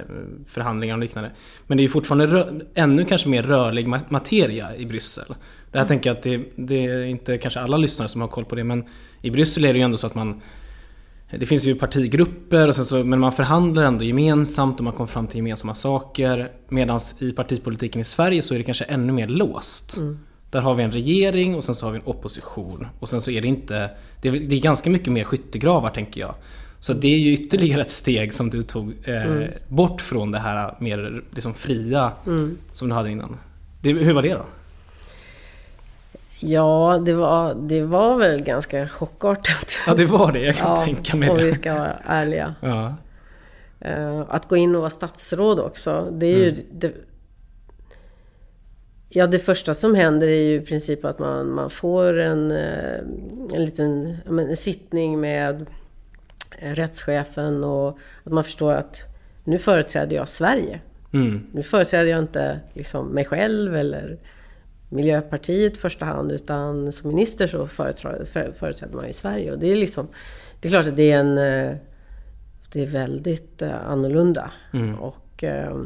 förhandlingar 0.47 0.95
och 0.95 1.01
liknande. 1.01 1.31
Men 1.67 1.79
det 1.79 1.85
är 1.85 1.89
fortfarande 1.89 2.61
ännu 2.75 3.05
kanske 3.05 3.29
mer 3.29 3.43
rörlig 3.43 3.87
ma- 3.87 4.05
materia 4.09 4.77
i 4.77 4.87
Bryssel. 4.87 5.35
Det 5.73 5.79
här 5.79 5.87
tänker 5.87 6.11
jag 6.11 6.17
att 6.17 6.23
det, 6.23 6.43
det 6.57 6.87
är 6.87 7.05
inte 7.05 7.39
kanske 7.39 7.61
alla 7.61 7.77
lyssnare 7.77 8.09
som 8.09 8.21
har 8.21 8.29
koll 8.29 8.45
på 8.45 8.55
det. 8.55 8.65
Men 8.65 8.85
i 9.23 9.31
Bryssel 9.31 9.65
är 9.65 9.73
det 9.73 9.79
ju 9.79 9.85
ändå 9.85 9.97
så 9.97 10.07
att 10.07 10.15
man 10.15 10.41
det 11.39 11.47
finns 11.47 11.65
ju 11.65 11.75
partigrupper, 11.75 12.69
och 12.69 12.77
sen 12.77 12.85
så, 12.85 13.05
men 13.05 13.21
man 13.21 13.33
förhandlar 13.33 13.83
ändå 13.83 14.05
gemensamt 14.05 14.79
och 14.79 14.85
man 14.85 14.93
kommer 14.93 15.07
fram 15.07 15.27
till 15.27 15.37
gemensamma 15.37 15.75
saker. 15.75 16.49
Medan 16.69 17.01
i 17.19 17.33
partipolitiken 17.33 18.01
i 18.01 18.05
Sverige 18.05 18.43
så 18.43 18.55
är 18.55 18.59
det 18.59 18.65
kanske 18.65 18.85
ännu 18.85 19.13
mer 19.13 19.29
låst. 19.29 19.99
Där 20.51 20.61
har 20.61 20.75
vi 20.75 20.83
en 20.83 20.93
regering 20.93 21.55
och 21.55 21.65
sen 21.65 21.75
så 21.75 21.87
har 21.87 21.93
vi 21.93 21.99
en 21.99 22.05
opposition. 22.07 22.87
Och 23.01 23.09
sen 23.09 23.21
så 23.21 23.31
är 23.31 23.41
det 23.41 23.49
inte... 23.49 23.91
Det 24.23 24.29
är, 24.29 24.33
det 24.33 24.57
är 24.57 24.61
ganska 24.61 24.91
mycket 24.91 25.13
mer 25.13 25.25
skyttegravar 25.25 25.91
tänker 25.91 26.21
jag. 26.21 26.35
Så 26.81 26.93
det 26.93 27.09
är 27.09 27.19
ju 27.19 27.33
ytterligare 27.33 27.81
ett 27.81 27.91
steg 27.91 28.35
som 28.35 28.51
du 28.51 28.63
tog 28.63 28.95
eh, 29.05 29.47
bort 29.69 30.01
från 30.01 30.31
det 30.31 30.39
här 30.39 30.75
mer 30.79 31.23
liksom 31.35 31.55
fria 31.55 32.13
som 32.73 32.89
du 32.89 32.95
hade 32.95 33.11
innan. 33.11 33.37
Det, 33.83 33.93
hur 33.93 34.13
var 34.13 34.23
det 34.23 34.33
då? 34.35 34.45
Ja, 36.41 37.03
det 37.07 37.15
var, 37.15 37.55
det 37.55 37.83
var 37.83 38.17
väl 38.19 38.43
ganska 38.43 38.89
chockartat. 38.89 39.73
Ja 39.87 39.95
det 39.95 40.07
var 40.07 40.33
det, 40.33 40.41
jag 40.41 40.57
kan 40.57 40.71
Ja, 40.71 40.85
tänka 40.85 41.17
mig 41.17 41.31
om 41.31 41.37
vi 41.37 41.53
ska 41.53 41.75
vara 41.75 41.93
ärliga. 42.07 42.55
Ja. 42.61 42.95
Eh, 43.81 44.21
Att 44.29 44.49
gå 44.49 44.57
in 44.57 44.75
och 44.75 44.81
vara 44.81 44.91
statsråd 44.91 45.61
också, 45.61 46.09
det 46.13 46.27
är 46.27 46.37
ju... 46.39 46.65
Det, 46.73 46.93
ja, 49.13 49.27
det 49.27 49.39
första 49.39 49.75
som 49.75 49.95
händer 49.95 50.27
är 50.29 50.43
ju 50.43 50.55
i 50.55 50.61
princip 50.61 51.05
att 51.05 51.19
man, 51.19 51.51
man 51.53 51.71
får 51.71 52.19
en, 52.19 52.51
eh, 52.51 52.99
en 53.55 53.65
liten 53.65 54.17
en 54.29 54.57
sittning 54.57 55.21
med 55.21 55.67
rättschefen 56.59 57.65
och 57.65 57.99
att 58.25 58.33
man 58.33 58.45
förstår 58.45 58.73
att 58.73 58.97
nu 59.45 59.59
företräder 59.59 60.17
jag 60.17 60.29
Sverige. 60.29 60.81
Mm. 61.13 61.47
Nu 61.53 61.63
företräder 61.63 62.11
jag 62.11 62.19
inte 62.19 62.61
liksom 62.75 63.07
mig 63.07 63.25
själv 63.25 63.77
eller 63.77 64.19
Miljöpartiet 64.89 65.77
i 65.77 65.81
första 65.81 66.05
hand 66.05 66.33
utan 66.33 66.93
som 66.93 67.09
minister 67.11 67.47
så 67.47 67.67
företräder, 67.67 68.25
för- 68.25 68.53
företräder 68.59 68.95
man 68.95 69.07
ju 69.07 69.13
Sverige. 69.13 69.53
Och 69.53 69.59
det 69.59 69.67
är 69.73 69.77
liksom, 69.77 70.09
det 70.61 70.69
är 70.69 70.71
klart 70.73 70.87
att 70.87 70.97
det 70.97 71.13
är 71.13 71.19
en... 71.21 71.39
eh, 71.39 71.75
Det 72.73 72.83
är 72.83 72.87
väldigt 72.87 73.63
eh, 73.63 73.87
annorlunda. 73.91 74.51
Och 75.01 75.45
eh, 75.45 75.77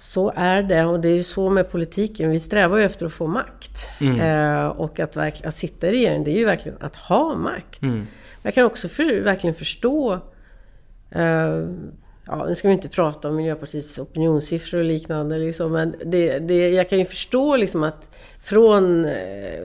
så 0.00 0.32
är 0.36 0.62
det 0.62 0.84
och 0.84 1.00
det 1.00 1.08
är 1.08 1.14
ju 1.14 1.22
så 1.22 1.50
med 1.50 1.70
politiken. 1.70 2.30
Vi 2.30 2.40
strävar 2.40 2.78
ju 2.78 2.84
efter 2.84 3.06
att 3.06 3.12
få 3.12 3.26
makt. 3.26 3.90
Eh, 4.00 4.66
och 4.66 5.00
att, 5.00 5.16
verkligen, 5.16 5.48
att 5.48 5.54
sitta 5.54 5.88
i 5.88 5.90
regeringen, 5.90 6.24
det 6.24 6.30
är 6.30 6.38
ju 6.38 6.44
verkligen 6.44 6.78
att 6.80 6.96
ha 6.96 7.34
makt. 7.34 7.82
Men 7.82 8.06
Jag 8.42 8.54
kan 8.54 8.64
också 8.64 8.88
för, 8.88 9.20
verkligen 9.20 9.54
förstå 9.54 10.12
eh, 11.10 11.64
Ja, 12.26 12.46
nu 12.48 12.54
ska 12.54 12.68
vi 12.68 12.74
inte 12.74 12.88
prata 12.88 13.28
om 13.28 13.36
Miljöpartiets 13.36 13.98
opinionssiffror 13.98 14.78
och 14.78 14.84
liknande, 14.84 15.38
liksom, 15.38 15.72
men 15.72 15.94
det, 16.04 16.38
det, 16.38 16.68
jag 16.68 16.88
kan 16.88 16.98
ju 16.98 17.04
förstå 17.04 17.56
liksom 17.56 17.82
att 17.82 18.16
från 18.42 19.04
eh, 19.04 19.64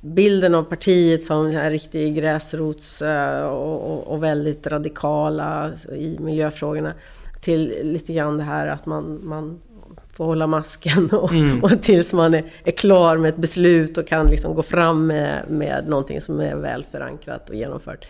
bilden 0.00 0.54
av 0.54 0.62
partiet 0.62 1.22
som 1.22 1.44
den 1.44 1.54
här 1.54 1.70
riktig 1.70 2.16
gräsrots 2.16 3.02
eh, 3.02 3.42
och, 3.42 3.92
och, 3.92 4.06
och 4.06 4.22
väldigt 4.22 4.66
radikala 4.66 5.72
i 5.96 6.16
miljöfrågorna 6.20 6.94
till 7.48 7.78
lite 7.92 8.12
grann 8.12 8.36
det 8.38 8.42
här 8.44 8.66
att 8.66 8.86
man, 8.86 9.20
man 9.22 9.60
får 10.12 10.24
hålla 10.24 10.46
masken 10.46 11.10
och, 11.10 11.32
Mm. 11.32 11.62
och 11.64 11.82
tills 11.82 12.12
man 12.12 12.34
är, 12.34 12.44
är 12.64 12.70
klar 12.70 13.16
med 13.16 13.28
ett 13.28 13.36
beslut 13.36 13.98
och 13.98 14.06
kan 14.06 14.26
liksom 14.26 14.54
gå 14.54 14.62
fram 14.62 15.06
med, 15.06 15.42
med 15.50 15.88
någonting 15.88 16.20
som 16.20 16.40
är 16.40 16.56
väl 16.56 16.84
förankrat 16.84 17.48
och 17.50 17.54
genomfört. 17.56 18.06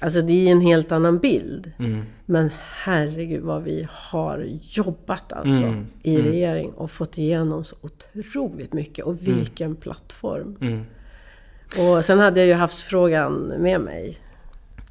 Alltså 0.00 0.20
det 0.20 0.48
är 0.48 0.52
en 0.52 0.60
helt 0.60 0.92
annan 0.92 1.18
bild. 1.18 1.72
Mm. 1.78 2.02
Men 2.26 2.50
herregud 2.84 3.42
vad 3.42 3.62
vi 3.62 3.88
har 3.90 4.46
jobbat 4.60 5.32
alltså 5.32 5.64
Mm. 5.64 5.86
i 6.02 6.22
regering 6.22 6.70
och 6.70 6.90
fått 6.90 7.18
igenom 7.18 7.64
så 7.64 7.76
otroligt 7.80 8.72
mycket. 8.72 9.04
Och 9.04 9.28
vilken 9.28 9.76
plattform! 9.76 10.56
Mm. 10.60 10.84
Och 11.78 12.04
sen 12.04 12.18
hade 12.18 12.40
jag 12.40 12.46
ju 12.46 12.54
havsfrågan 12.54 13.52
med 13.58 13.80
mig. 13.80 14.16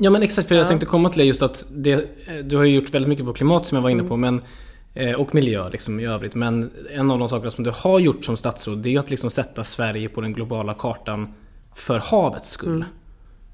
Ja 0.01 0.09
men 0.09 0.23
exakt, 0.23 0.47
för 0.47 0.55
jag 0.55 0.63
Ja. 0.63 0.67
tänkte 0.67 0.85
komma 0.85 1.09
till 1.09 1.19
det 1.19 1.25
just 1.25 1.41
att 1.41 1.67
det, 1.71 1.91
eh, 2.27 2.35
du 2.43 2.57
har 2.57 2.63
ju 2.63 2.75
gjort 2.75 2.89
väldigt 2.93 3.09
mycket 3.09 3.25
på 3.25 3.33
klimat 3.33 3.65
som 3.65 3.75
jag 3.75 3.83
var 3.83 3.89
inne 3.89 3.99
Mm. 3.99 4.09
på 4.09 4.17
men, 4.17 4.41
eh, 4.93 5.13
och 5.13 5.35
miljö 5.35 5.69
liksom 5.69 5.99
i 5.99 6.05
övrigt. 6.05 6.35
Men 6.35 6.71
en 6.91 7.11
av 7.11 7.19
de 7.19 7.29
sakerna 7.29 7.51
som 7.51 7.63
du 7.63 7.71
har 7.75 7.99
gjort 7.99 8.25
som 8.25 8.37
statsråd 8.37 8.77
det 8.77 8.89
är 8.89 8.91
ju 8.91 8.97
att 8.97 9.09
liksom 9.09 9.29
sätta 9.29 9.63
Sverige 9.63 10.09
på 10.09 10.21
den 10.21 10.33
globala 10.33 10.73
kartan 10.73 11.33
för 11.75 11.99
havets 11.99 12.49
skull. 12.49 12.75
Mm. 12.75 12.87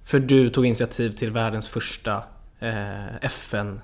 För 0.04 0.20
du 0.20 0.50
tog 0.50 0.66
initiativ 0.66 1.12
till 1.12 1.32
världens 1.32 1.68
första 1.68 2.24
eh, 2.60 3.16
FN 3.22 3.82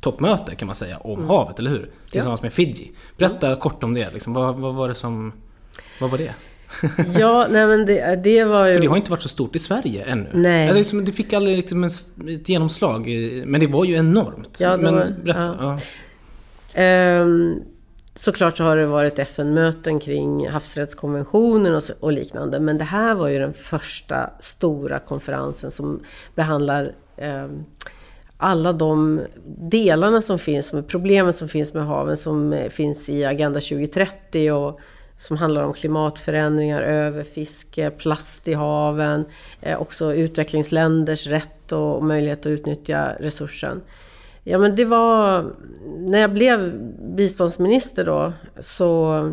toppmöte 0.00 0.54
kan 0.54 0.66
man 0.66 0.76
säga 0.76 0.98
om 0.98 1.24
havet, 1.28 1.58
eller 1.58 1.70
hur? 1.70 1.90
Tillsammans 2.10 2.42
med 2.42 2.52
Fiji. 2.52 2.92
Berätta 3.18 3.56
kort 3.56 3.84
om 3.84 3.94
det. 3.94 4.10
Liksom. 4.12 4.32
Vad, 4.32 4.56
vad 4.56 4.74
var 4.74 4.88
det 4.88 4.94
som... 4.94 5.32
Vad 6.00 6.10
var 6.10 6.18
det? 6.18 6.34
Ja, 7.18 7.46
nej 7.50 7.66
men 7.66 7.86
det, 7.86 8.16
det 8.24 8.44
var 8.44 8.66
ju... 8.66 8.72
För 8.74 8.80
det 8.80 8.86
har 8.86 8.96
inte 8.96 9.10
varit 9.10 9.22
så 9.22 9.28
stort 9.28 9.56
i 9.56 9.58
Sverige 9.58 10.04
ännu. 10.04 10.28
Nej. 10.32 10.72
Det, 10.72 10.78
är 10.78 10.84
som- 10.84 11.04
det 11.04 11.12
fick 11.12 11.32
aldrig 11.32 11.56
liksom 11.56 11.84
ett 11.84 12.48
genomslag. 12.48 13.08
i- 13.08 13.42
Men 13.46 13.60
det 13.60 13.66
var 13.66 13.84
ju 13.84 13.94
enormt. 13.94 14.58
Ja, 14.60 14.76
det 14.76 14.82
men 14.82 14.94
var- 14.94 15.14
berätta. 15.24 15.56
ja. 15.60 15.78
Ja. 16.74 16.80
Ehm, 16.82 17.54
såklart 18.14 18.56
så 18.56 18.64
har 18.64 18.76
det 18.76 18.86
varit 18.86 19.18
FN-möten 19.18 20.00
kring 20.00 20.48
havsrättskonventionen 20.48 21.74
och, 21.74 21.82
så, 21.82 21.92
och 22.00 22.12
liknande. 22.12 22.60
Men 22.60 22.78
det 22.78 22.84
här 22.84 23.14
var 23.14 23.28
ju 23.28 23.38
den 23.38 23.52
första 23.54 24.30
stora 24.40 24.98
konferensen 24.98 25.70
som 25.70 26.00
behandlar 26.34 26.92
ehm, 27.16 27.64
alla 28.36 28.72
de 28.72 29.20
delarna 29.58 30.20
som 30.20 30.38
finns, 30.38 30.72
med 30.72 30.88
problemen 30.88 31.32
som 31.32 31.48
finns 31.48 31.74
med 31.74 31.86
haven, 31.86 32.16
som 32.16 32.52
eh, 32.52 32.68
finns 32.68 33.08
i 33.08 33.24
Agenda 33.24 33.60
2030 33.60 34.52
och 34.52 34.80
som 35.18 35.36
handlar 35.36 35.62
om 35.62 35.72
klimatförändringar, 35.72 36.82
överfiske, 36.82 37.90
plast 37.90 38.48
i 38.48 38.54
haven, 38.54 39.24
eh, 39.60 39.80
också 39.80 40.14
utvecklingsländers 40.14 41.26
rätt 41.26 41.72
och, 41.72 42.04
möjlighet 42.04 42.38
att 42.38 42.46
utnyttja 42.46 43.12
resursen. 43.20 43.80
Ja 44.44 44.58
men 44.58 44.76
det 44.76 44.84
var, 44.84 45.46
när 45.98 46.18
jag 46.18 46.32
blev 46.32 46.72
biståndsminister 47.16 48.04
då 48.04 48.32
så 48.60 49.32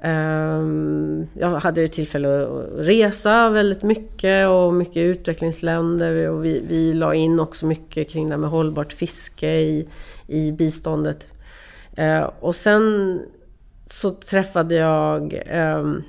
ehm, 0.00 1.26
jag 1.34 1.48
hade 1.48 1.80
ju 1.80 1.88
tillfälle 1.88 2.42
att 2.42 2.66
resa 2.76 3.50
väldigt 3.50 3.82
mycket 3.82 4.48
och 4.48 4.74
mycket 4.74 4.96
utvecklingsländer 4.96 6.30
och 6.30 6.44
vi, 6.44 6.62
vi 6.68 6.94
la 6.94 7.14
in 7.14 7.40
också 7.40 7.66
mycket 7.66 8.10
kring 8.10 8.28
det 8.28 8.34
här 8.34 8.40
med 8.40 8.50
hållbart 8.50 8.92
fiske 8.92 9.60
i, 9.60 9.88
i 10.26 10.52
biståndet. 10.52 11.26
Eh, 11.96 12.30
och 12.40 12.54
sen 12.54 13.20
så 13.86 14.10
träffade 14.10 14.74
jag 14.74 15.42
ehm, 15.46 16.02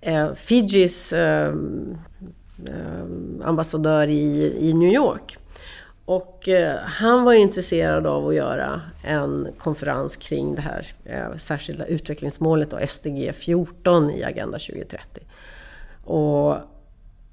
eh, 0.00 0.34
Fijis 0.34 1.12
ehm, 1.12 1.98
ambassadör 3.44 4.08
i, 4.08 4.56
i 4.68 4.72
New 4.74 4.92
York. 4.92 5.36
Och 6.04 6.48
eh, 6.48 6.76
han 6.84 7.24
var 7.24 7.32
intresserad 7.32 8.06
av 8.06 8.28
att 8.28 8.34
göra 8.34 8.80
en 9.04 9.48
konferens 9.58 10.16
kring 10.16 10.54
det 10.54 10.60
här 10.60 10.86
eh, 11.04 11.36
särskilda 11.36 11.86
utvecklingsmålet 11.86 12.72
och 12.72 12.90
SDG 12.90 13.32
14 13.34 14.10
i 14.10 14.24
Agenda 14.24 14.58
2030. 14.58 15.22
Och, 16.04 16.56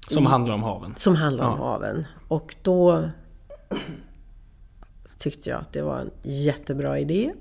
Som 0.08 0.26
handlar 0.26 0.54
om 0.54 0.62
haven. 0.62 0.94
som 0.96 1.16
handlar 1.16 1.44
om 1.44 1.58
Ja. 1.58 1.64
haven. 1.66 2.06
Och 2.28 2.56
då 2.62 3.08
tyckte 5.18 5.50
jag 5.50 5.60
att 5.60 5.72
det 5.72 5.82
var 5.82 5.98
en 5.98 6.10
jättebra 6.22 6.98
idé. 6.98 7.32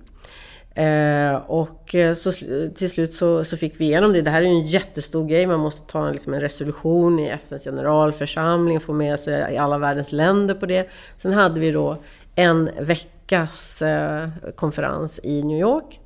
Eh, 0.75 1.35
och 1.35 1.95
eh, 1.95 2.13
så, 2.13 2.31
till 2.75 2.89
slut 2.89 3.13
så, 3.13 3.43
så 3.43 3.57
fick 3.57 3.79
vi 3.79 3.85
igenom 3.85 4.13
det. 4.13 4.21
Det 4.21 4.31
här 4.31 4.41
är 4.41 4.45
ju 4.45 4.51
en 4.51 4.63
jättestor 4.65 5.27
grej. 5.27 5.47
Man 5.47 5.59
måste 5.59 5.91
ta 5.91 6.05
en, 6.05 6.11
liksom 6.11 6.33
en 6.33 6.41
resolution 6.41 7.19
i 7.19 7.29
FNs 7.29 7.63
generalförsamling 7.63 8.77
och 8.77 8.83
få 8.83 8.93
med 8.93 9.19
sig 9.19 9.57
alla 9.57 9.77
världens 9.77 10.11
länder 10.11 10.53
på 10.53 10.65
det. 10.65 10.89
Sen 11.17 11.33
hade 11.33 11.59
vi 11.59 11.71
då 11.71 11.97
en 12.35 12.69
veckas 12.79 13.81
eh, 13.81 14.27
konferens 14.55 15.19
i 15.23 15.43
New 15.43 15.59
York. 15.59 15.99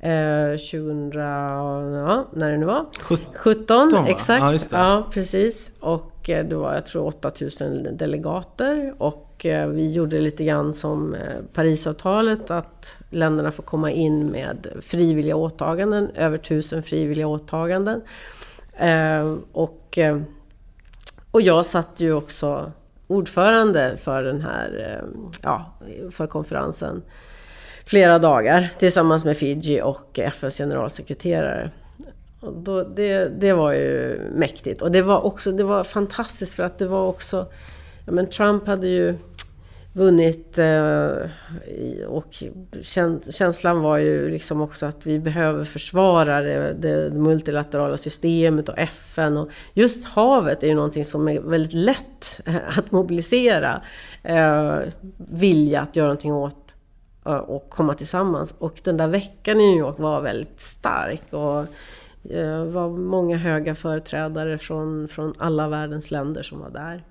Eh, 0.00 0.50
2000, 0.50 1.10
ja, 1.14 2.28
när 2.32 2.50
det 2.50 2.58
nu 2.58 2.66
var. 2.66 2.84
Sjut- 3.00 3.36
17, 3.36 3.90
va? 3.90 4.04
exakt. 4.08 4.72
Ja. 4.72 4.78
Ja, 4.78 5.08
precis. 5.12 5.70
Och 5.80 6.30
eh, 6.30 6.46
det 6.46 6.54
var, 6.54 6.74
jag 6.74 6.86
tror, 6.86 7.06
8000 7.06 7.96
delegater. 7.96 8.94
Och 8.98 9.31
Eh, 9.46 9.68
vi 9.68 9.92
gjorde 9.92 10.20
lite 10.20 10.44
grann 10.44 10.74
som 10.74 11.14
eh, 11.14 11.20
Parisavtalet, 11.52 12.50
att 12.50 12.96
länderna 13.10 13.52
får 13.52 13.62
komma 13.62 13.90
in 13.90 14.26
med 14.26 14.66
frivilliga 14.82 15.36
åtaganden, 15.36 16.10
över 16.14 16.38
tusen 16.38 16.82
frivilliga 16.82 17.26
åtaganden. 17.26 18.00
Eh, 18.76 19.34
och, 19.52 19.98
och 21.30 21.42
jag 21.42 21.66
satt 21.66 21.90
ju 21.96 22.12
också 22.12 22.72
ordförande 23.06 23.96
för 23.96 24.24
den 24.24 24.40
här, 24.40 25.00
ja, 25.42 25.72
för 26.10 26.26
konferensen 26.26 27.02
flera 27.86 28.18
dagar 28.18 28.72
tillsammans 28.78 29.24
med 29.24 29.36
Fiji 29.36 29.80
och 29.82 30.18
FNs 30.18 30.58
generalsekreterare. 30.58 31.70
Och 32.40 32.52
då, 32.52 32.82
det, 32.82 33.28
det 33.28 33.52
var 33.52 33.72
ju 33.72 34.20
mäktigt. 34.34 34.82
Och 34.82 34.92
det 34.92 35.02
var 35.02 35.20
också 35.20 35.52
det 35.52 35.64
var 35.64 35.84
fantastiskt 35.84 36.54
för 36.54 36.62
att 36.62 36.78
det 36.78 36.86
var 36.86 37.06
också... 37.06 37.46
Ja, 38.06 38.12
men 38.12 38.26
Trump 38.26 38.66
hade 38.66 38.86
ju 38.86 39.14
vunnit 39.92 40.58
eh, 40.58 41.16
och 42.08 42.42
känslan 43.30 43.80
var 43.80 43.98
ju 43.98 44.30
liksom 44.30 44.60
också 44.60 44.86
att 44.86 45.06
vi 45.06 45.18
behöver 45.18 45.64
försvara 45.64 46.40
det, 46.40 46.74
det 46.78 47.10
multilaterala 47.10 47.96
systemet 47.96 48.68
och 48.68 48.78
FN. 48.78 49.36
Och 49.36 49.50
just 49.74 50.04
havet 50.04 50.62
är 50.62 50.66
ju 50.66 50.74
någonting 50.74 51.04
som 51.04 51.28
är 51.28 51.40
väldigt 51.40 51.72
lätt 51.72 52.40
att 52.76 52.92
mobilisera 52.92 53.82
eh, 54.22 54.78
vilja 55.16 55.80
att 55.80 55.96
göra 55.96 56.06
någonting 56.06 56.32
åt 56.32 56.74
eh, 57.26 57.36
och 57.36 57.70
komma 57.70 57.94
tillsammans. 57.94 58.54
Och 58.58 58.80
den 58.84 58.96
där 58.96 59.08
veckan 59.08 59.60
i 59.60 59.66
New 59.66 59.78
York 59.78 59.98
var 59.98 60.20
väldigt 60.20 60.60
stark. 60.60 61.32
Och 61.32 61.66
det 62.22 62.64
var 62.64 62.88
många 62.88 63.36
höga 63.36 63.74
företrädare 63.74 64.58
från, 64.58 65.08
från 65.08 65.34
alla 65.38 65.68
världens 65.68 66.10
länder 66.10 66.42
som 66.42 66.60
var 66.60 66.70
där. 66.70 67.04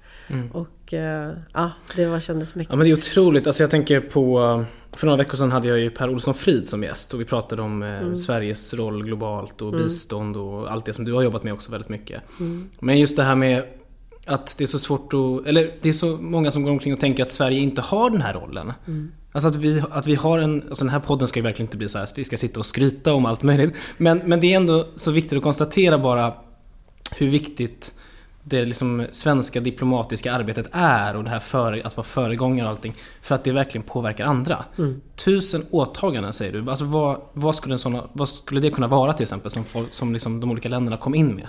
Och 0.53 0.93
eh, 0.93 1.33
ja, 1.53 1.71
det 1.95 2.05
var, 2.05 2.19
kändes 2.19 2.55
mycket. 2.55 2.71
Ja 2.71 2.77
men 2.77 2.85
det 2.85 2.91
är 2.91 2.97
otroligt. 2.97 3.47
Alltså 3.47 3.63
jag 3.63 3.71
tänker 3.71 3.99
på... 3.99 4.65
För 4.91 5.05
några 5.05 5.17
veckor 5.17 5.37
sedan 5.37 5.51
hade 5.51 5.67
jag 5.67 5.79
ju 5.79 5.89
Per 5.89 6.09
Olsson 6.09 6.33
Frid 6.33 6.67
som 6.67 6.83
gäst 6.83 7.13
och 7.13 7.19
vi 7.19 7.25
pratade 7.25 7.61
om 7.61 7.83
eh, 7.83 7.89
Mm. 8.01 8.17
Sveriges 8.17 8.73
roll 8.73 9.03
globalt 9.03 9.61
och 9.61 9.73
bistånd 9.73 10.37
och 10.37 10.71
allt 10.71 10.85
det 10.85 10.93
som 10.93 11.05
du 11.05 11.13
har 11.13 11.21
jobbat 11.21 11.43
med 11.43 11.53
också 11.53 11.71
väldigt 11.71 11.89
mycket. 11.89 12.21
Mm. 12.39 12.69
Men 12.79 12.99
just 12.99 13.17
det 13.17 13.23
här 13.23 13.35
med 13.35 13.63
att 14.25 14.57
det 14.57 14.63
är 14.63 14.67
så 14.67 14.79
svårt 14.79 15.13
att... 15.13 15.47
Eller 15.47 15.69
det 15.81 15.89
är 15.89 15.93
så 15.93 16.17
många 16.17 16.51
som 16.51 16.63
går 16.63 16.71
omkring 16.71 16.93
och 16.93 16.99
tänker 16.99 17.23
att 17.23 17.31
Sverige 17.31 17.59
inte 17.59 17.81
har 17.81 18.09
den 18.09 18.21
här 18.21 18.33
rollen. 18.33 18.73
Mm. 18.87 19.11
Alltså 19.31 19.47
att 19.47 19.55
vi, 19.55 19.83
att 19.91 20.07
vi 20.07 20.15
har 20.15 20.39
en... 20.39 20.63
Alltså 20.69 20.83
den 20.83 20.93
här 20.93 20.99
podden 20.99 21.27
ska 21.27 21.39
ju 21.39 21.43
verkligen 21.43 21.67
inte 21.67 21.77
bli 21.77 21.89
så 21.89 21.97
här 21.97 22.05
att 22.05 22.17
vi 22.17 22.23
ska 22.23 22.37
sitta 22.37 22.59
och 22.59 22.65
skryta 22.65 23.13
om 23.13 23.25
allt 23.25 23.43
möjligt. 23.43 23.75
Men, 23.97 24.21
men 24.25 24.39
det 24.39 24.53
är 24.53 24.55
ändå 24.55 24.87
så 24.95 25.11
viktigt 25.11 25.37
att 25.37 25.43
konstatera 25.43 25.97
bara 25.97 26.33
hur 27.17 27.29
viktigt 27.29 27.93
det 28.43 28.65
liksom 28.65 29.05
svenska 29.11 29.59
diplomatiska 29.59 30.33
arbetet 30.33 30.67
är 30.71 31.15
och 31.15 31.23
det 31.23 31.29
här 31.29 31.39
för, 31.39 31.81
att 31.85 31.97
vara 31.97 32.05
föregångare 32.07 32.65
och 32.67 32.71
allting. 32.71 32.93
För 33.21 33.35
att 33.35 33.43
det 33.43 33.51
verkligen 33.51 33.83
påverkar 33.83 34.25
andra. 34.25 34.65
Tusen 35.15 35.65
åtaganden 35.69 36.33
säger 36.33 36.53
du. 36.53 36.69
Alltså 36.69 36.85
vad, 36.85 37.21
vad, 37.33 37.55
skulle 37.55 37.77
såna, 37.77 38.03
vad 38.13 38.29
skulle 38.29 38.61
det 38.61 38.69
kunna 38.69 38.87
vara 38.87 39.13
till 39.13 39.23
exempel 39.23 39.51
som, 39.51 39.63
folk, 39.63 39.93
som 39.93 40.13
liksom 40.13 40.39
de 40.39 40.51
olika 40.51 40.69
länderna 40.69 40.97
kom 40.97 41.15
in 41.15 41.35
med? 41.35 41.47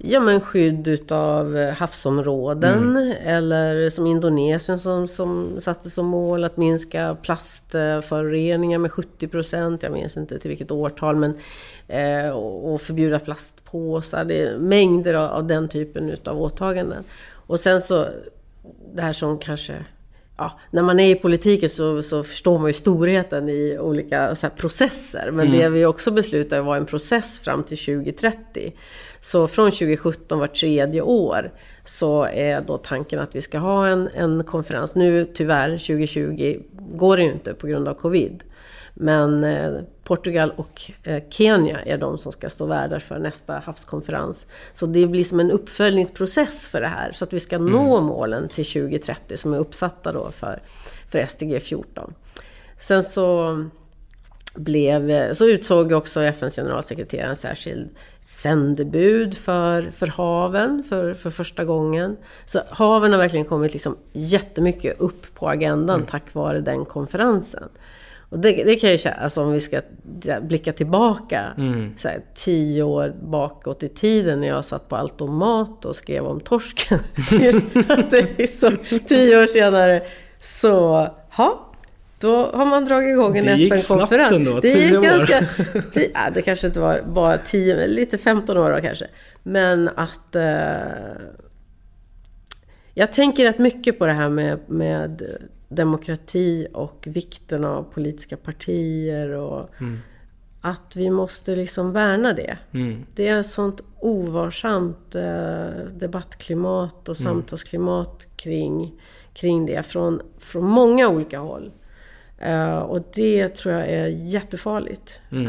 Ja 0.00 0.20
men 0.20 0.40
skydd 0.40 0.88
utav 0.88 1.56
eh, 1.56 1.74
havsområden 1.74 2.96
eller 3.24 3.90
som 3.90 4.06
Indonesien 4.06 4.78
som, 4.78 5.08
som 5.08 5.60
satte 5.60 5.90
som 5.90 6.06
mål 6.06 6.44
att 6.44 6.56
minska 6.56 7.16
plastföroreningar 7.22 8.78
med 8.78 8.90
70%. 8.90 9.78
Jag 9.82 9.92
minns 9.92 10.16
inte 10.16 10.38
till 10.38 10.48
vilket 10.48 10.70
årtal 10.70 11.16
men 11.16 11.34
eh, 11.88 12.30
och 12.30 12.72
och 12.72 12.82
förbjuda 12.82 13.18
plastpåsar. 13.18 14.24
Det 14.24 14.42
är 14.42 14.58
mängder 14.58 15.14
av, 15.14 15.30
av 15.30 15.46
den 15.46 15.68
typen 15.68 16.10
utav 16.10 16.42
åtaganden. 16.42 17.04
Och 17.30 17.60
sen 17.60 17.80
så 17.80 18.06
det 18.94 19.02
här 19.02 19.12
som 19.12 19.38
kanske 19.38 19.84
Ja, 20.38 20.52
när 20.70 20.82
man 20.82 21.00
är 21.00 21.10
i 21.10 21.14
politiken 21.14 21.70
så, 21.70 22.02
så 22.02 22.24
förstår 22.24 22.58
man 22.58 22.66
ju 22.66 22.72
storheten 22.72 23.48
i 23.48 23.78
olika 23.80 24.36
processer. 24.56 25.30
Men 25.30 25.50
det 25.50 25.68
vi 25.68 25.84
också 25.84 26.10
beslutade 26.10 26.62
var 26.62 26.76
en 26.76 26.86
process 26.86 27.38
fram 27.38 27.62
till 27.62 27.78
2030. 27.78 28.72
Så 29.20 29.48
från 29.48 29.70
2017, 29.70 30.38
var 30.38 30.46
tredje 30.46 31.02
år, 31.02 31.52
så 31.84 32.24
är 32.24 32.60
då 32.60 32.78
tanken 32.78 33.18
att 33.18 33.36
vi 33.36 33.40
ska 33.40 33.58
ha 33.58 33.86
en, 33.86 34.08
en 34.14 34.44
konferens. 34.44 34.94
Nu 34.94 35.24
tyvärr, 35.24 35.70
2020, 35.70 36.60
går 36.96 37.16
det 37.16 37.22
ju 37.22 37.32
inte 37.32 37.54
på 37.54 37.66
grund 37.66 37.88
av 37.88 37.94
covid. 37.94 38.44
Men 39.00 39.44
eh, 39.44 39.80
Portugal 40.04 40.52
och 40.56 40.90
eh, 41.02 41.22
Kenya 41.30 41.80
är 41.80 41.98
de 41.98 42.18
som 42.18 42.32
ska 42.32 42.48
stå 42.48 42.66
värdar 42.66 42.98
för 42.98 43.18
nästa 43.18 43.58
havskonferens. 43.58 44.46
Så 44.72 44.86
det 44.86 45.06
blir 45.06 45.24
som 45.24 45.40
en 45.40 45.50
uppföljningsprocess 45.50 46.68
för 46.68 46.80
det 46.80 46.88
här, 46.88 47.12
så 47.12 47.24
att 47.24 47.32
vi 47.32 47.40
ska 47.40 47.56
mm. 47.56 47.72
nå 47.72 48.00
målen 48.00 48.48
till 48.48 48.66
2030 48.66 49.36
som 49.36 49.54
är 49.54 49.58
uppsatta 49.58 50.12
då 50.12 50.30
för, 50.30 50.62
för 51.10 51.26
SDG 51.26 51.62
14. 51.62 52.14
Sen 52.78 53.02
så 53.02 53.56
blev, 54.56 55.32
så 55.32 55.46
utsåg 55.48 55.92
också 55.92 56.22
FNs 56.22 56.56
generalsekreterare 56.56 57.30
en 57.30 57.36
särskild 57.36 57.88
sändebud 58.20 59.34
för, 59.34 59.90
för 59.90 60.06
haven 60.06 60.84
för, 60.88 61.14
för 61.14 61.30
första 61.30 61.64
gången. 61.64 62.16
Så 62.46 62.60
haven 62.70 63.12
har 63.12 63.18
verkligen 63.18 63.46
kommit 63.46 63.72
liksom 63.72 63.96
jättemycket 64.12 65.00
upp 65.00 65.34
på 65.34 65.48
agendan 65.48 65.96
mm. 65.96 66.06
tack 66.06 66.34
vare 66.34 66.60
den 66.60 66.84
konferensen. 66.84 67.68
Och 68.30 68.38
det, 68.38 68.64
det 68.64 68.76
kan 68.76 68.90
jag 68.90 69.00
känna, 69.00 69.16
alltså 69.16 69.42
om 69.42 69.52
vi 69.52 69.60
ska 69.60 69.80
blicka 70.42 70.72
tillbaka 70.72 71.54
mm. 71.58 71.94
så 71.96 72.08
här, 72.08 72.20
tio 72.34 72.82
år 72.82 73.14
bakåt 73.22 73.82
i 73.82 73.88
tiden 73.88 74.40
när 74.40 74.48
jag 74.48 74.64
satt 74.64 74.88
på 74.88 74.96
Altomat 74.96 75.84
och 75.84 75.96
skrev 75.96 76.26
om 76.26 76.40
torsken. 76.40 76.98
så, 78.48 78.72
tio 79.06 79.42
år 79.42 79.46
senare 79.46 80.02
så, 80.40 81.08
ha, 81.30 81.72
då 82.20 82.50
har 82.54 82.66
man 82.66 82.84
dragit 82.84 83.12
igång 83.12 83.38
en 83.38 83.48
FN-konferens. 83.48 83.70
Det 83.70 83.76
gick 83.76 84.08
snabbt 84.08 84.32
ändå, 84.32 84.60
det 84.60 84.68
gick 84.68 84.98
år. 84.98 85.02
Ganska, 85.02 85.46
det, 85.94 86.10
ja, 86.14 86.30
det 86.34 86.42
kanske 86.42 86.66
inte 86.66 86.80
var 86.80 87.02
bara 87.06 87.38
10, 87.38 87.76
men 87.76 87.90
lite 87.90 88.18
15 88.18 88.56
år 88.56 88.70
då 88.70 88.80
kanske. 88.80 89.06
Men 89.42 89.90
att... 89.96 90.36
Eh, 90.36 90.42
jag 92.94 93.12
tänker 93.12 93.44
rätt 93.44 93.58
mycket 93.58 93.98
på 93.98 94.06
det 94.06 94.12
här 94.12 94.28
med, 94.28 94.58
med 94.66 95.22
demokrati 95.68 96.66
och 96.72 97.08
vikten 97.10 97.64
av 97.64 97.82
politiska 97.82 98.36
partier 98.36 99.30
och 99.30 99.70
mm. 99.80 99.98
att 100.60 100.96
vi 100.96 101.10
måste 101.10 101.56
liksom 101.56 101.92
värna 101.92 102.32
det. 102.32 102.58
Mm. 102.72 103.06
Det 103.14 103.28
är 103.28 103.40
ett 103.40 103.46
sånt 103.46 103.82
ovarsamt 104.00 105.14
eh, 105.14 105.68
debattklimat 105.92 107.08
och 107.08 107.20
mm. 107.20 107.32
samtalsklimat 107.32 108.26
kring, 108.36 109.00
kring 109.32 109.66
det 109.66 109.82
från, 109.82 110.22
från 110.38 110.64
många 110.64 111.08
olika 111.08 111.38
håll. 111.38 111.72
Uh, 112.46 112.78
och 112.78 113.02
det 113.14 113.48
tror 113.48 113.74
jag 113.74 113.88
är 113.88 114.06
jättefarligt. 114.06 115.20
Mm. 115.30 115.46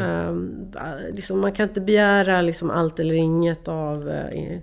Uh, 0.76 1.16
liksom 1.16 1.40
man 1.40 1.52
kan 1.52 1.68
inte 1.68 1.82
begära 1.82 2.42
liksom 2.42 2.70
allt 2.70 3.00
eller 3.00 3.16
inget 3.16 3.68
av 3.68 4.08
uh, 4.08 4.60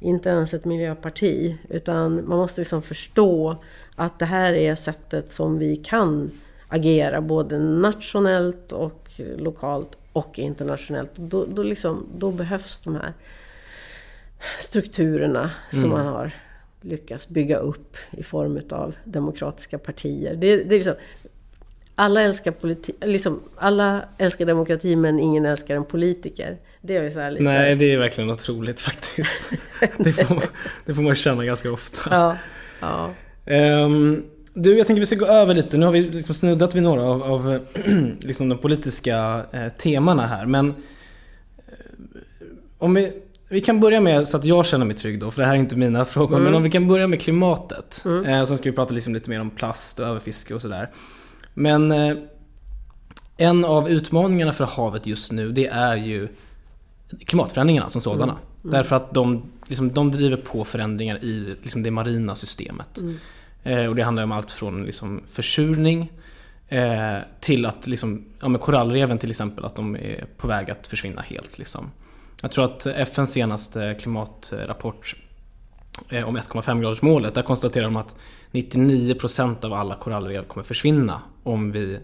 inte 0.00 0.28
ens 0.28 0.54
ett 0.54 0.64
miljöparti. 0.64 1.56
Utan 1.68 2.28
man 2.28 2.38
måste 2.38 2.60
liksom 2.60 2.82
förstå 2.82 3.56
att 3.94 4.18
det 4.18 4.24
här 4.24 4.52
är 4.52 4.74
sättet 4.74 5.32
som 5.32 5.58
vi 5.58 5.76
kan 5.76 6.30
agera 6.68 7.20
både 7.20 7.58
nationellt 7.58 8.72
och 8.72 9.10
lokalt 9.36 9.98
och 10.12 10.38
internationellt. 10.38 11.12
Då, 11.14 11.44
då, 11.44 11.62
liksom, 11.62 12.06
då 12.18 12.30
behövs 12.30 12.80
de 12.80 12.94
här 12.94 13.12
strukturerna 14.60 15.50
som 15.70 15.84
mm. 15.84 15.90
man 15.90 16.06
har 16.06 16.32
lyckats 16.80 17.28
bygga 17.28 17.58
upp 17.58 17.96
i 18.10 18.22
form 18.22 18.60
av 18.70 18.96
demokratiska 19.04 19.78
partier. 19.78 20.34
Det, 20.34 20.56
det 20.56 20.74
är 20.74 20.78
liksom, 20.78 20.94
alla 21.98 22.22
älskar, 22.22 22.50
politi 22.50 22.92
liksom, 23.00 23.40
alla 23.56 24.04
älskar 24.18 24.46
demokrati 24.46 24.96
men 24.96 25.18
ingen 25.18 25.46
älskar 25.46 25.76
en 25.76 25.84
politiker. 25.84 26.56
Det 26.80 26.96
är 26.96 27.10
så 27.10 27.30
lite... 27.30 27.42
Nej, 27.42 27.76
det 27.76 27.92
är 27.92 27.98
verkligen 27.98 28.30
otroligt 28.30 28.80
faktiskt. 28.80 29.50
det, 29.96 30.12
får 30.12 30.34
man, 30.34 30.44
det 30.86 30.94
får 30.94 31.02
man 31.02 31.14
känna 31.14 31.44
ganska 31.44 31.72
ofta. 31.72 32.10
Ja, 32.10 32.36
ja. 32.80 33.10
Um, 33.84 34.24
du, 34.54 34.78
jag 34.78 34.86
tänker 34.86 35.00
vi 35.00 35.06
ska 35.06 35.16
gå 35.16 35.26
över 35.26 35.54
lite. 35.54 35.76
Nu 35.78 35.86
har 35.86 35.92
vi 35.92 36.00
liksom 36.00 36.34
snuddat 36.34 36.74
vid 36.74 36.82
några 36.82 37.02
av, 37.02 37.22
av 37.22 37.58
liksom 38.20 38.48
de 38.48 38.58
politiska 38.58 39.44
eh, 39.52 39.68
temana 39.68 40.26
här. 40.26 40.46
Men 40.46 40.68
eh, 40.68 40.74
om 42.78 42.94
vi, 42.94 43.12
vi 43.48 43.60
kan 43.60 43.80
börja 43.80 44.00
med 44.00 44.28
så 44.28 44.36
att 44.36 44.44
jag 44.44 44.66
känner 44.66 44.86
mig 44.86 44.96
trygg 44.96 45.20
då, 45.20 45.30
för 45.30 45.42
det 45.42 45.48
här 45.48 45.54
är 45.54 45.58
inte 45.58 45.76
mina 45.76 46.04
frågor. 46.04 46.36
Mm. 46.36 46.44
Men 46.44 46.54
om 46.54 46.62
vi 46.62 46.70
kan 46.70 46.88
börja 46.88 47.06
med 47.06 47.20
klimatet. 47.20 48.02
Mm. 48.04 48.24
Eh, 48.24 48.44
sen 48.44 48.58
ska 48.58 48.70
vi 48.70 48.76
prata 48.76 48.94
liksom 48.94 49.14
lite 49.14 49.30
mer 49.30 49.40
om 49.40 49.50
plast 49.50 50.00
och 50.00 50.06
överfiske 50.06 50.54
och 50.54 50.62
sådär. 50.62 50.90
Men 51.58 51.92
eh, 51.92 52.16
en 53.36 53.64
av 53.64 53.88
utmaningarna 53.88 54.52
för 54.52 54.64
havet 54.64 55.06
just 55.06 55.32
nu 55.32 55.52
det 55.52 55.66
är 55.66 55.96
ju 55.96 56.28
klimatförändringarna 57.26 57.90
som 57.90 58.00
sådana. 58.00 58.32
Mm. 58.32 58.36
Mm. 58.64 58.72
Därför 58.72 58.96
att 58.96 59.14
de, 59.14 59.42
liksom, 59.66 59.92
de 59.92 60.10
driver 60.10 60.36
på 60.36 60.64
förändringar 60.64 61.24
i 61.24 61.56
liksom, 61.62 61.82
det 61.82 61.90
marina 61.90 62.36
systemet. 62.36 62.98
Mm. 62.98 63.16
Eh, 63.62 63.86
och 63.86 63.96
det 63.96 64.02
handlar 64.02 64.22
om 64.22 64.32
allt 64.32 64.50
från 64.50 64.84
liksom, 64.84 65.20
försurning 65.30 66.12
eh, 66.68 67.18
till 67.40 67.66
att 67.66 67.86
liksom, 67.86 68.24
ja, 68.40 68.58
korallreven 68.58 69.18
till 69.18 69.30
exempel, 69.30 69.64
att 69.64 69.76
de 69.76 69.96
är 69.96 70.26
på 70.36 70.46
väg 70.46 70.70
att 70.70 70.86
försvinna 70.86 71.22
helt. 71.22 71.58
Liksom. 71.58 71.90
Jag 72.42 72.50
tror 72.50 72.64
att 72.64 72.86
FNs 72.86 73.32
senaste 73.32 73.96
klimatrapport 74.00 75.16
eh, 76.08 76.28
om 76.28 76.38
1,5 76.38 76.80
graders 76.80 77.02
målet, 77.02 77.34
där 77.34 77.42
konstaterar 77.42 77.84
de 77.84 77.96
att 77.96 78.14
99% 78.52 79.64
av 79.64 79.72
alla 79.72 79.96
korallrev 79.96 80.44
kommer 80.44 80.64
försvinna 80.64 81.22
om 81.48 81.72
vi 81.72 81.98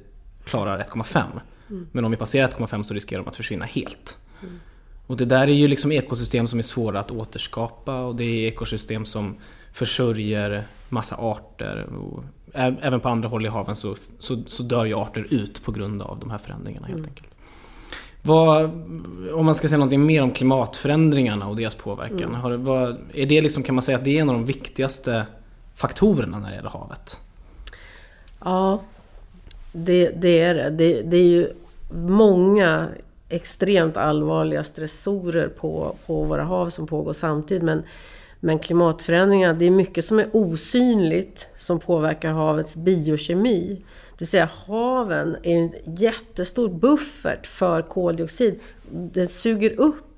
klarar 0.45 0.79
1,5. 0.79 1.25
Mm. 1.71 1.87
Men 1.93 2.05
om 2.05 2.11
vi 2.11 2.17
passerar 2.17 2.49
1,5 2.49 2.83
så 2.83 2.95
riskerar 2.95 3.23
de 3.23 3.29
att 3.29 3.37
försvinna 3.37 3.65
helt. 3.65 4.19
Mm. 4.43 4.61
Och 5.07 5.17
det 5.17 5.25
där 5.25 5.49
är 5.49 5.53
ju 5.53 5.69
liksom 5.69 5.93
ekosystem 5.93 6.47
som 6.47 6.59
är 6.59 6.63
svåra 6.63 7.01
att 7.01 7.11
återskapa 7.11 8.01
och 8.01 8.17
det 8.17 8.25
är 8.25 8.49
ekosystem 8.49 9.05
som 9.05 9.37
försörjer 9.73 10.65
massa 10.89 11.17
arter. 11.17 11.87
Och 11.87 12.25
även 12.55 13.01
på 13.01 13.09
andra 13.09 13.29
håll 13.29 13.47
i 13.47 13.49
haven 13.49 13.77
så, 13.77 13.97
så, 14.19 14.43
så 14.47 14.63
dör 14.63 14.85
ju 14.85 14.95
arter 14.95 15.27
ut 15.31 15.65
på 15.65 15.73
grund 15.73 16.03
av 16.03 16.19
de 16.19 16.31
här 16.31 16.39
förändringarna 16.39 16.87
helt 16.87 16.99
mm. 16.99 17.09
enkelt. 17.09 17.29
Vad, 18.23 18.65
om 19.33 19.47
man 19.47 19.55
ska 19.55 19.69
säga 19.69 19.79
någonting 19.79 20.07
mer 20.07 20.23
om 20.23 20.31
klimatförändringarna 20.31 21.49
och 21.49 21.57
deras 21.57 21.75
påverkan. 21.75 22.23
Mm. 22.23 22.35
Har, 22.35 22.53
vad, 22.53 22.99
är 23.15 23.27
det 23.27 23.41
liksom, 23.41 23.63
kan 23.63 23.75
man 23.75 23.83
säga 23.83 23.99
att 23.99 24.05
det 24.05 24.19
är 24.19 24.23
en 24.23 24.29
av 24.29 24.35
de 24.35 24.45
viktigaste 24.45 25.27
faktorerna 25.75 26.39
när 26.39 26.49
det 26.49 26.55
gäller 26.55 26.71
havet? 26.71 27.21
Ja, 28.45 28.83
det, 29.77 30.11
det 30.11 30.41
är 30.41 30.55
det. 30.55 30.71
det. 30.71 31.03
Det 31.03 31.17
är 31.17 31.29
ju 31.29 31.53
många 31.91 32.89
extremt 33.29 33.97
allvarliga 33.97 34.65
stressorer 34.65 35.49
på, 35.49 35.97
på 36.07 36.23
våra 36.23 36.43
hav 36.43 36.71
som 36.71 36.87
pågår 36.87 37.13
samtidigt. 37.13 37.63
Men, 37.63 37.83
men 38.41 38.59
klimatförändringar, 38.59 39.55
det 39.55 39.65
är 39.65 39.71
mycket 39.71 40.05
som 40.05 40.19
är 40.19 40.29
osynligt 40.33 41.49
som 41.55 41.81
påverkar 41.81 42.31
havets 42.31 42.77
biokemi. 42.77 43.83
Det 44.11 44.19
vill 44.19 44.29
säga 44.29 44.49
haven 44.67 45.37
är 45.43 45.57
en 45.57 45.73
jättestor 45.85 46.69
buffert 46.69 47.47
för 47.47 47.83
koldioxid. 47.83 48.61
Den 48.91 49.29
suger 49.29 49.81
upp 49.81 50.14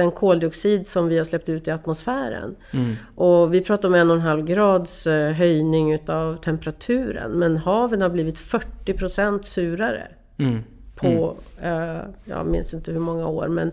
den 0.00 0.10
koldioxid 0.10 0.86
som 0.86 1.08
vi 1.08 1.18
har 1.18 1.24
släppt 1.24 1.48
ut 1.48 1.68
i 1.68 1.70
atmosfären. 1.70 2.56
Mm. 2.72 2.94
Och 3.14 3.54
vi 3.54 3.60
pratar 3.60 3.88
om 3.88 3.94
en 3.94 4.10
och 4.10 4.16
en 4.16 4.22
halv 4.22 4.44
grads 4.44 5.06
eh, 5.06 5.32
höjning 5.32 5.92
utav 5.92 6.36
temperaturen. 6.36 7.30
Men 7.30 7.56
haven 7.56 8.00
har 8.00 8.08
blivit 8.08 8.38
40 8.38 8.92
procent 8.92 9.44
surare. 9.44 10.08
Mm. 10.38 10.58
På, 10.96 11.36
mm. 11.60 11.98
eh, 11.98 12.02
jag 12.24 12.46
minns 12.46 12.74
inte 12.74 12.92
hur 12.92 13.00
många 13.00 13.26
år, 13.26 13.48
men 13.48 13.72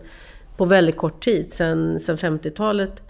på 0.56 0.64
väldigt 0.64 0.96
kort 0.96 1.24
tid. 1.24 1.52
Sen, 1.52 2.00
sen 2.00 2.16
50-talet 2.16 3.02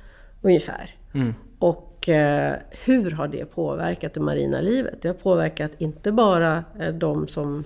ungefär. 0.43 0.95
Mm. 1.15 1.35
Och 1.59 2.09
eh, 2.09 2.55
hur 2.85 3.11
har 3.11 3.29
det 3.29 3.45
påverkat 3.45 4.15
det 4.15 4.21
marina 4.21 4.61
livet? 4.61 5.03
Det 5.03 5.09
har 5.09 5.15
påverkat 5.15 5.71
inte 5.79 6.13
bara 6.13 6.65
eh, 6.81 6.95
de 6.95 7.29
som 7.29 7.65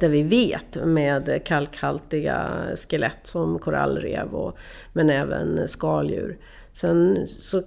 det 0.00 0.08
vi 0.08 0.22
vet 0.22 0.84
med 0.84 1.44
kalkhaltiga 1.44 2.50
skelett 2.88 3.20
som 3.22 3.58
korallrev 3.58 4.34
och, 4.34 4.58
men 4.92 5.10
även 5.10 5.68
skaldjur. 5.68 6.38
Sen 6.72 7.26
så 7.40 7.62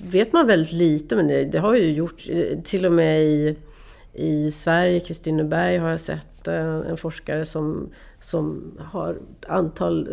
vet 0.00 0.32
man 0.32 0.46
väldigt 0.46 0.72
lite, 0.72 1.16
men 1.16 1.28
det, 1.28 1.44
det 1.44 1.58
har 1.58 1.74
ju 1.74 1.92
gjorts 1.92 2.30
till 2.64 2.86
och 2.86 2.92
med 2.92 3.22
i, 3.22 3.56
i 4.12 4.50
Sverige, 4.50 5.00
Kristineberg 5.00 5.78
har 5.78 5.90
jag 5.90 6.00
sett 6.00 6.48
eh, 6.48 6.80
en 6.80 6.96
forskare 6.96 7.44
som, 7.44 7.90
som 8.20 8.72
har 8.78 9.12
ett 9.12 9.50
antal 9.50 10.08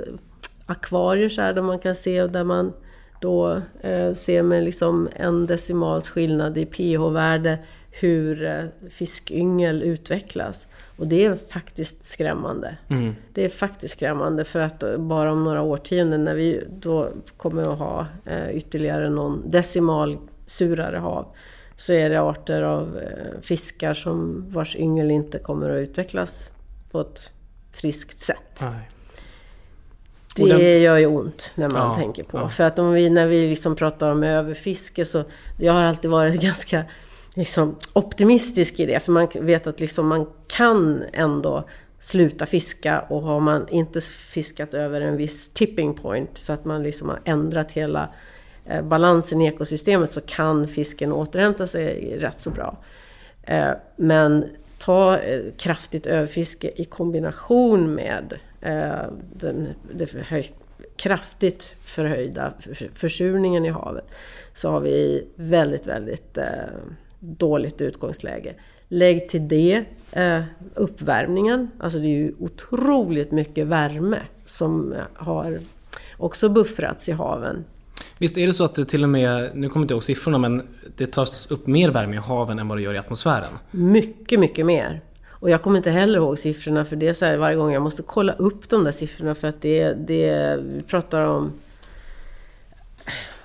akvarier 0.65 1.29
så 1.29 1.41
här, 1.41 1.53
där 1.53 1.61
man 1.61 1.79
kan 1.79 1.95
se 1.95 2.21
och 2.21 2.29
där 2.29 2.43
man 2.43 2.73
då 3.21 3.61
eh, 3.81 4.13
ser 4.13 4.43
med 4.43 4.63
liksom 4.63 5.09
en 5.15 5.45
decimals 5.45 6.09
skillnad 6.09 6.57
i 6.57 6.65
pH-värde 6.65 7.59
hur 7.91 8.45
eh, 8.45 8.63
fiskyngel 8.89 9.83
utvecklas. 9.83 10.67
Och 10.97 11.07
det 11.07 11.25
är 11.25 11.35
faktiskt 11.49 12.05
skrämmande. 12.05 12.77
Mm. 12.87 13.15
Det 13.33 13.45
är 13.45 13.49
faktiskt 13.49 13.93
skrämmande 13.93 14.43
för 14.43 14.59
att 14.59 14.83
eh, 14.83 14.97
bara 14.97 15.31
om 15.31 15.43
några 15.43 15.61
årtionden 15.61 16.23
när 16.23 16.35
vi 16.35 16.63
då 16.69 17.09
kommer 17.37 17.73
att 17.73 17.79
ha 17.79 18.07
eh, 18.25 18.55
ytterligare 18.55 19.09
någon 19.09 19.49
decimal 19.51 20.17
surare 20.45 20.97
hav 20.97 21.25
så 21.77 21.93
är 21.93 22.09
det 22.09 22.21
arter 22.21 22.61
av 22.61 23.01
fiskar 23.41 23.93
som 23.93 24.45
vars 24.49 24.75
yngel 24.75 25.11
inte 25.11 25.39
kommer 25.39 25.69
att 25.69 25.83
utvecklas 25.83 26.51
på 26.91 27.01
ett 27.01 27.31
friskt 27.71 28.19
sätt. 28.19 28.61
Nej. 28.61 28.89
Det 30.35 30.45
den... 30.45 30.81
gör 30.81 30.97
ju 30.97 31.05
ont 31.05 31.51
när 31.55 31.69
man 31.69 31.87
ja, 31.87 31.93
tänker 31.93 32.23
på. 32.23 32.37
Ja. 32.37 32.49
För 32.49 32.63
att 32.63 32.79
om 32.79 32.93
vi, 32.93 33.09
när 33.09 33.27
vi 33.27 33.49
liksom 33.49 33.75
pratar 33.75 34.11
om 34.11 34.23
överfiske 34.23 35.05
så... 35.05 35.23
Jag 35.57 35.73
har 35.73 35.83
alltid 35.83 36.11
varit 36.11 36.41
ganska 36.41 36.85
liksom, 37.35 37.75
optimistisk 37.93 38.79
i 38.79 38.85
det. 38.85 38.99
För 38.99 39.11
man 39.11 39.27
vet 39.35 39.67
att 39.67 39.79
liksom 39.79 40.07
man 40.07 40.27
kan 40.47 41.03
ändå 41.13 41.63
sluta 42.01 42.45
fiska 42.45 42.99
och 42.99 43.21
har 43.21 43.39
man 43.39 43.67
inte 43.69 44.01
fiskat 44.01 44.73
över 44.73 45.01
en 45.01 45.17
viss 45.17 45.49
tipping 45.53 45.93
point 45.93 46.37
så 46.37 46.53
att 46.53 46.65
man 46.65 46.83
liksom 46.83 47.09
har 47.09 47.19
ändrat 47.25 47.71
hela 47.71 48.09
eh, 48.65 48.81
balansen 48.81 49.41
i 49.41 49.47
ekosystemet 49.47 50.09
så 50.09 50.21
kan 50.21 50.67
fisken 50.67 51.13
återhämta 51.13 51.67
sig 51.67 52.15
rätt 52.19 52.39
så 52.39 52.49
bra. 52.49 52.77
Eh, 53.43 53.71
men 53.95 54.45
ta 54.77 55.17
eh, 55.17 55.41
kraftigt 55.57 56.05
överfiske 56.05 56.71
i 56.75 56.85
kombination 56.85 57.93
med 57.95 58.39
den, 59.33 59.67
det 59.93 60.07
förhöj, 60.07 60.53
kraftigt 60.95 61.75
förhöjda 61.81 62.53
försurningen 62.93 63.65
i 63.65 63.69
havet 63.69 64.05
så 64.53 64.69
har 64.69 64.79
vi 64.79 65.27
väldigt, 65.35 65.87
väldigt 65.87 66.37
dåligt 67.21 67.81
utgångsläge. 67.81 68.55
Lägg 68.87 69.29
till 69.29 69.47
det 69.47 69.83
eh, 70.11 70.41
uppvärmningen. 70.75 71.71
Alltså 71.79 71.99
det 71.99 72.05
är 72.05 72.17
ju 72.17 72.33
otroligt 72.39 73.31
mycket 73.31 73.67
värme 73.67 74.19
som 74.45 74.95
har 75.13 75.59
också 76.17 76.49
buffrats 76.49 77.09
i 77.09 77.11
haven. 77.11 77.63
Visst 78.17 78.37
är 78.37 78.47
det 78.47 78.53
så 78.53 78.63
att 78.63 78.75
det 78.75 78.85
till 78.85 79.03
och 79.03 79.09
med, 79.09 79.55
nu 79.55 79.69
kommer 79.69 79.81
jag 79.81 79.83
inte 79.83 79.93
ihåg 79.93 80.03
siffrorna, 80.03 80.37
men 80.37 80.61
det 80.95 81.11
tas 81.11 81.51
upp 81.51 81.67
mer 81.67 81.89
värme 81.89 82.15
i 82.15 82.19
haven 82.19 82.59
än 82.59 82.67
vad 82.67 82.77
det 82.77 82.81
gör 82.81 82.93
i 82.93 82.97
atmosfären? 82.97 83.53
Mycket, 83.71 84.39
mycket 84.39 84.65
mer. 84.65 85.01
Och 85.29 85.49
jag 85.49 85.61
kommer 85.61 85.77
inte 85.77 85.91
heller 85.91 86.19
ihåg 86.19 86.39
siffrorna 86.39 86.85
för 86.85 86.95
det 86.95 87.07
är 87.07 87.13
så 87.13 87.25
här 87.25 87.37
varje 87.37 87.55
gång 87.57 87.73
jag 87.73 87.81
måste 87.81 88.03
kolla 88.03 88.33
upp 88.33 88.69
de 88.69 88.83
där 88.83 88.91
siffrorna 88.91 89.35
för 89.35 89.47
att 89.47 89.61
det, 89.61 89.93
det 89.93 90.57
vi 90.63 90.81
pratar 90.81 91.21
om 91.21 91.51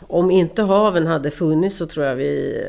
om 0.09 0.31
inte 0.31 0.63
haven 0.63 1.07
hade 1.07 1.31
funnits 1.31 1.77
så 1.77 1.87
tror 1.87 2.07
jag 2.07 2.17
vi 2.17 2.65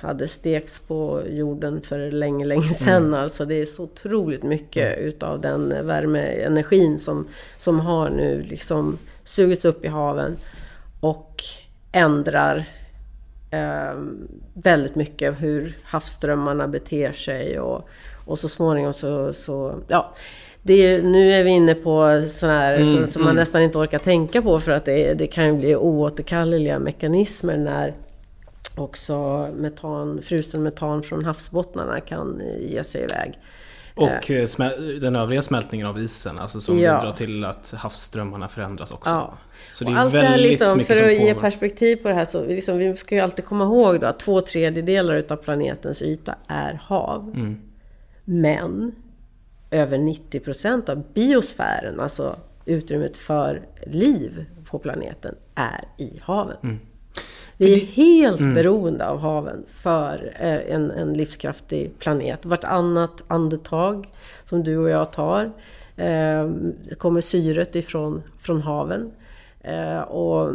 hade 0.00 0.28
stekts 0.28 0.78
på 0.78 1.22
jorden 1.28 1.80
för 1.80 2.10
länge, 2.10 2.44
länge 2.44 2.68
sedan. 2.68 3.04
Mm. 3.06 3.20
Alltså 3.20 3.44
det 3.44 3.54
är 3.54 3.66
så 3.66 3.82
otroligt 3.82 4.42
mycket 4.42 4.96
mm. 4.96 5.08
utav 5.08 5.40
den 5.40 5.86
värmeenergin 5.86 6.98
som, 6.98 7.28
som 7.56 7.80
har 7.80 8.10
nu 8.10 8.42
liksom 8.42 8.98
sugits 9.24 9.64
upp 9.64 9.84
i 9.84 9.88
haven 9.88 10.36
och 11.00 11.44
ändrar 11.92 12.64
eh, 13.50 14.00
väldigt 14.52 14.94
mycket 14.94 15.42
hur 15.42 15.76
havsströmmarna 15.82 16.68
beter 16.68 17.12
sig 17.12 17.60
och, 17.60 17.88
och 18.24 18.38
så 18.38 18.48
småningom 18.48 18.92
så, 18.92 19.32
så 19.32 19.74
ja. 19.88 20.14
Är, 20.68 21.02
nu 21.02 21.32
är 21.32 21.44
vi 21.44 21.50
inne 21.50 21.74
på 21.74 22.22
sådana 22.28 22.58
här 22.58 22.76
mm, 22.76 22.94
som, 22.94 23.06
som 23.06 23.22
man 23.22 23.30
mm. 23.30 23.40
nästan 23.40 23.62
inte 23.62 23.78
orkar 23.78 23.98
tänka 23.98 24.42
på 24.42 24.60
för 24.60 24.72
att 24.72 24.84
det, 24.84 25.14
det 25.14 25.26
kan 25.26 25.46
ju 25.46 25.52
bli 25.52 25.76
oåterkalleliga 25.76 26.78
mekanismer 26.78 27.56
när 27.56 27.94
också 28.80 29.48
metan, 29.56 30.22
frusen 30.22 30.62
metan 30.62 31.02
från 31.02 31.24
havsbottnarna 31.24 32.00
kan 32.00 32.42
ge 32.58 32.84
sig 32.84 33.02
iväg. 33.02 33.38
Och 33.94 34.30
eh, 34.30 34.48
den 35.00 35.16
övriga 35.16 35.42
smältningen 35.42 35.86
av 35.86 35.98
isen, 35.98 36.38
alltså 36.38 36.60
som 36.60 36.78
ja. 36.78 36.98
bidrar 36.98 37.12
till 37.12 37.44
att 37.44 37.74
havsströmmarna 37.76 38.48
förändras 38.48 38.90
också. 38.90 39.10
Ja. 39.10 39.34
Så 39.72 39.84
det 39.84 39.90
är 39.90 39.96
allt 39.96 40.14
väldigt 40.14 40.50
liksom, 40.50 40.78
mycket 40.78 40.98
För 40.98 41.06
att 41.06 41.12
ge 41.12 41.34
perspektiv 41.34 41.96
på 41.96 42.08
det 42.08 42.14
här 42.14 42.24
så 42.24 42.44
liksom, 42.44 42.78
vi 42.78 42.96
ska 42.96 43.14
ju 43.14 43.20
alltid 43.20 43.44
komma 43.44 43.64
ihåg 43.64 44.00
då 44.00 44.06
att 44.06 44.18
två 44.18 44.40
tredjedelar 44.40 45.14
utav 45.14 45.36
planetens 45.36 46.02
yta 46.02 46.34
är 46.46 46.80
hav. 46.82 47.32
Mm. 47.36 47.60
Men 48.24 48.94
över 49.70 49.98
90 49.98 50.40
procent 50.40 50.88
av 50.88 51.02
biosfären, 51.12 52.00
alltså 52.00 52.36
utrymmet 52.64 53.16
för 53.16 53.66
liv 53.86 54.44
på 54.70 54.78
planeten, 54.78 55.34
är 55.54 55.84
i 55.96 56.20
haven. 56.22 56.56
Mm. 56.62 56.78
Vi 57.58 57.82
är 57.82 57.86
helt 57.86 58.40
mm. 58.40 58.54
beroende 58.54 59.08
av 59.08 59.18
haven 59.18 59.64
för 59.68 60.32
eh, 60.40 60.74
en, 60.74 60.90
en 60.90 61.12
livskraftig 61.12 61.98
planet. 61.98 62.46
Vartannat 62.46 63.24
andetag 63.26 64.08
som 64.44 64.64
du 64.64 64.78
och 64.78 64.90
jag 64.90 65.12
tar 65.12 65.52
eh, 65.96 66.50
kommer 66.98 67.20
syret 67.20 67.76
ifrån 67.76 68.22
från 68.38 68.62
haven. 68.62 69.10
Eh, 69.60 70.00
och 70.00 70.54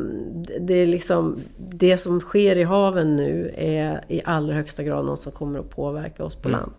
det, 0.60 0.74
är 0.74 0.88
liksom, 0.88 1.40
det 1.58 1.98
som 1.98 2.20
sker 2.20 2.58
i 2.58 2.64
haven 2.64 3.16
nu 3.16 3.54
är 3.58 4.04
i 4.08 4.22
allra 4.26 4.54
högsta 4.54 4.84
grad 4.84 5.06
något 5.06 5.22
som 5.22 5.32
kommer 5.32 5.60
att 5.60 5.70
påverka 5.70 6.24
oss 6.24 6.36
på 6.36 6.50
mm. 6.50 6.60
land. 6.60 6.74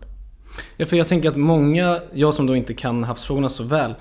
Ja, 0.77 0.85
för 0.85 0.97
jag 0.97 1.07
tänker 1.07 1.29
att 1.29 1.35
många, 1.35 1.99
jag 2.13 2.33
som 2.33 2.45
då 2.45 2.55
inte 2.55 2.73
kan 2.73 3.03
havsfrågorna 3.03 3.49
så 3.49 3.63
väl, 3.63 3.95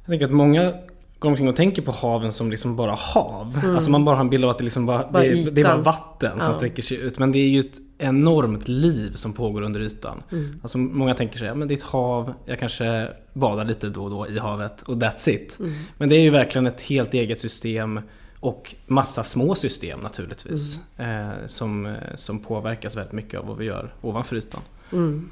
jag 0.00 0.06
tänker 0.06 0.26
att 0.26 0.32
många 0.32 0.72
går 1.18 1.28
omkring 1.28 1.48
och 1.48 1.56
tänker 1.56 1.82
på 1.82 1.92
haven 1.92 2.32
som 2.32 2.50
liksom 2.50 2.76
bara 2.76 2.94
hav. 2.94 3.58
Mm. 3.62 3.74
Alltså 3.74 3.90
man 3.90 4.04
bara 4.04 4.16
har 4.16 4.20
en 4.20 4.30
bild 4.30 4.44
av 4.44 4.50
att 4.50 4.58
det, 4.58 4.64
liksom 4.64 4.86
bara, 4.86 5.10
bara 5.10 5.22
det, 5.22 5.54
det, 5.54 5.60
är 5.60 5.64
bara 5.64 5.76
vatten 5.76 6.32
ja. 6.34 6.44
som 6.44 6.54
sträcker 6.54 6.82
sig 6.82 6.96
ut. 6.96 7.18
Men 7.18 7.32
det 7.32 7.38
är 7.38 7.48
ju 7.48 7.60
ett 7.60 7.78
enormt 7.98 8.68
liv 8.68 9.12
som 9.14 9.32
pågår 9.32 9.62
under 9.62 9.80
ytan. 9.80 10.22
Mm. 10.32 10.60
Alltså 10.62 10.78
många 10.78 11.14
tänker 11.14 11.38
sig, 11.38 11.48
ja 11.48 11.54
men 11.54 11.68
det 11.68 11.74
är 11.74 11.76
ett 11.76 11.82
hav, 11.82 12.34
jag 12.46 12.58
kanske 12.58 13.08
badar 13.32 13.64
lite 13.64 13.88
då 13.88 14.04
och 14.04 14.10
då 14.10 14.28
i 14.28 14.38
havet 14.38 14.82
och 14.82 14.94
that's 14.94 15.30
it. 15.30 15.56
Mm. 15.60 15.72
Men 15.98 16.08
det 16.08 16.16
är 16.16 16.20
ju 16.20 16.30
verkligen 16.30 16.66
ett 16.66 16.80
helt 16.80 17.14
eget 17.14 17.40
system 17.40 18.00
och 18.40 18.74
massa 18.86 19.22
små 19.22 19.54
system 19.54 20.00
naturligtvis. 20.00 20.80
Mm. 20.96 21.28
Eh, 21.28 21.34
som, 21.46 21.86
eh, 21.86 21.92
som 22.14 22.38
påverkas 22.38 22.96
väldigt 22.96 23.12
mycket 23.12 23.40
av 23.40 23.46
vad 23.46 23.58
vi 23.58 23.64
gör 23.64 23.94
ovanför 24.00 24.36
ytan. 24.36 24.60
Mm. 24.92 25.30